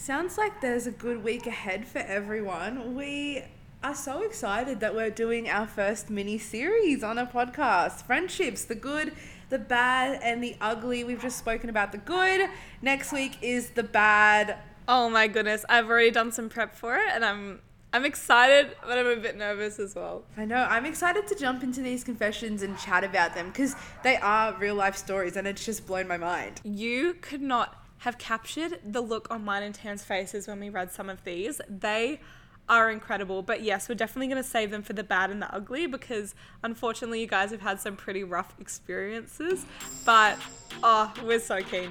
Sounds 0.00 0.38
like 0.38 0.62
there's 0.62 0.86
a 0.86 0.90
good 0.90 1.22
week 1.22 1.46
ahead 1.46 1.86
for 1.86 1.98
everyone. 1.98 2.94
We 2.94 3.44
are 3.84 3.94
so 3.94 4.22
excited 4.22 4.80
that 4.80 4.94
we're 4.94 5.10
doing 5.10 5.50
our 5.50 5.66
first 5.66 6.08
mini 6.08 6.38
series 6.38 7.04
on 7.04 7.18
a 7.18 7.26
podcast 7.26 8.04
Friendships, 8.04 8.64
the 8.64 8.74
good 8.74 9.12
the 9.50 9.58
bad 9.58 10.18
and 10.22 10.42
the 10.42 10.56
ugly. 10.58 11.04
We've 11.04 11.20
just 11.20 11.36
spoken 11.36 11.68
about 11.68 11.92
the 11.92 11.98
good. 11.98 12.48
Next 12.80 13.12
week 13.12 13.36
is 13.42 13.70
the 13.70 13.82
bad. 13.82 14.56
Oh 14.88 15.10
my 15.10 15.28
goodness, 15.28 15.66
I've 15.68 15.90
already 15.90 16.12
done 16.12 16.32
some 16.32 16.48
prep 16.48 16.74
for 16.74 16.96
it 16.96 17.10
and 17.12 17.22
I'm 17.22 17.60
I'm 17.92 18.06
excited, 18.06 18.74
but 18.82 18.96
I'm 18.96 19.06
a 19.06 19.16
bit 19.16 19.36
nervous 19.36 19.78
as 19.78 19.94
well. 19.94 20.22
I 20.34 20.46
know. 20.46 20.66
I'm 20.70 20.86
excited 20.86 21.26
to 21.26 21.34
jump 21.34 21.62
into 21.62 21.82
these 21.82 22.04
confessions 22.04 22.62
and 22.62 22.78
chat 22.78 23.04
about 23.04 23.34
them 23.34 23.48
because 23.48 23.76
they 24.02 24.16
are 24.16 24.54
real 24.54 24.76
life 24.76 24.96
stories 24.96 25.36
and 25.36 25.46
it's 25.46 25.66
just 25.66 25.86
blown 25.86 26.08
my 26.08 26.16
mind. 26.16 26.62
You 26.64 27.16
could 27.20 27.42
not 27.42 27.79
have 28.00 28.18
captured 28.18 28.80
the 28.84 29.00
look 29.00 29.30
on 29.30 29.44
mine 29.44 29.62
and 29.62 29.74
Tam's 29.74 30.04
faces 30.04 30.46
when 30.46 30.58
we 30.60 30.68
read 30.68 30.90
some 30.90 31.08
of 31.08 31.22
these. 31.24 31.60
They 31.68 32.20
are 32.68 32.90
incredible. 32.90 33.42
But 33.42 33.62
yes, 33.62 33.88
we're 33.88 33.96
definitely 33.96 34.28
going 34.28 34.42
to 34.42 34.48
save 34.48 34.70
them 34.70 34.82
for 34.82 34.92
the 34.94 35.02
bad 35.02 35.30
and 35.30 35.42
the 35.42 35.54
ugly 35.54 35.86
because 35.86 36.34
unfortunately, 36.62 37.20
you 37.20 37.26
guys 37.26 37.50
have 37.50 37.60
had 37.60 37.80
some 37.80 37.96
pretty 37.96 38.24
rough 38.24 38.54
experiences. 38.60 39.66
But 40.06 40.38
oh, 40.82 41.12
we're 41.24 41.40
so 41.40 41.62
keen. 41.62 41.90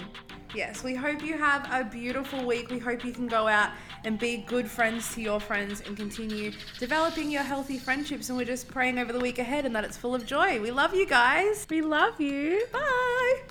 Yes, 0.55 0.83
we 0.83 0.95
hope 0.95 1.23
you 1.23 1.37
have 1.37 1.67
a 1.71 1.87
beautiful 1.87 2.43
week. 2.43 2.71
We 2.71 2.79
hope 2.79 3.05
you 3.05 3.11
can 3.11 3.27
go 3.27 3.47
out 3.47 3.69
and 4.03 4.17
be 4.17 4.37
good 4.37 4.67
friends 4.67 5.13
to 5.13 5.21
your 5.21 5.39
friends 5.39 5.81
and 5.81 5.95
continue 5.95 6.53
developing 6.79 7.29
your 7.29 7.43
healthy 7.43 7.77
friendships. 7.77 8.29
And 8.29 8.37
we're 8.37 8.45
just 8.45 8.67
praying 8.67 8.97
over 8.97 9.13
the 9.13 9.19
week 9.19 9.37
ahead 9.37 9.65
and 9.65 9.75
that 9.75 9.83
it's 9.83 9.97
full 9.97 10.15
of 10.15 10.25
joy. 10.25 10.59
We 10.59 10.71
love 10.71 10.95
you 10.95 11.05
guys. 11.05 11.67
We 11.69 11.81
love 11.81 12.19
you. 12.19 12.65
Bye. 12.71 13.41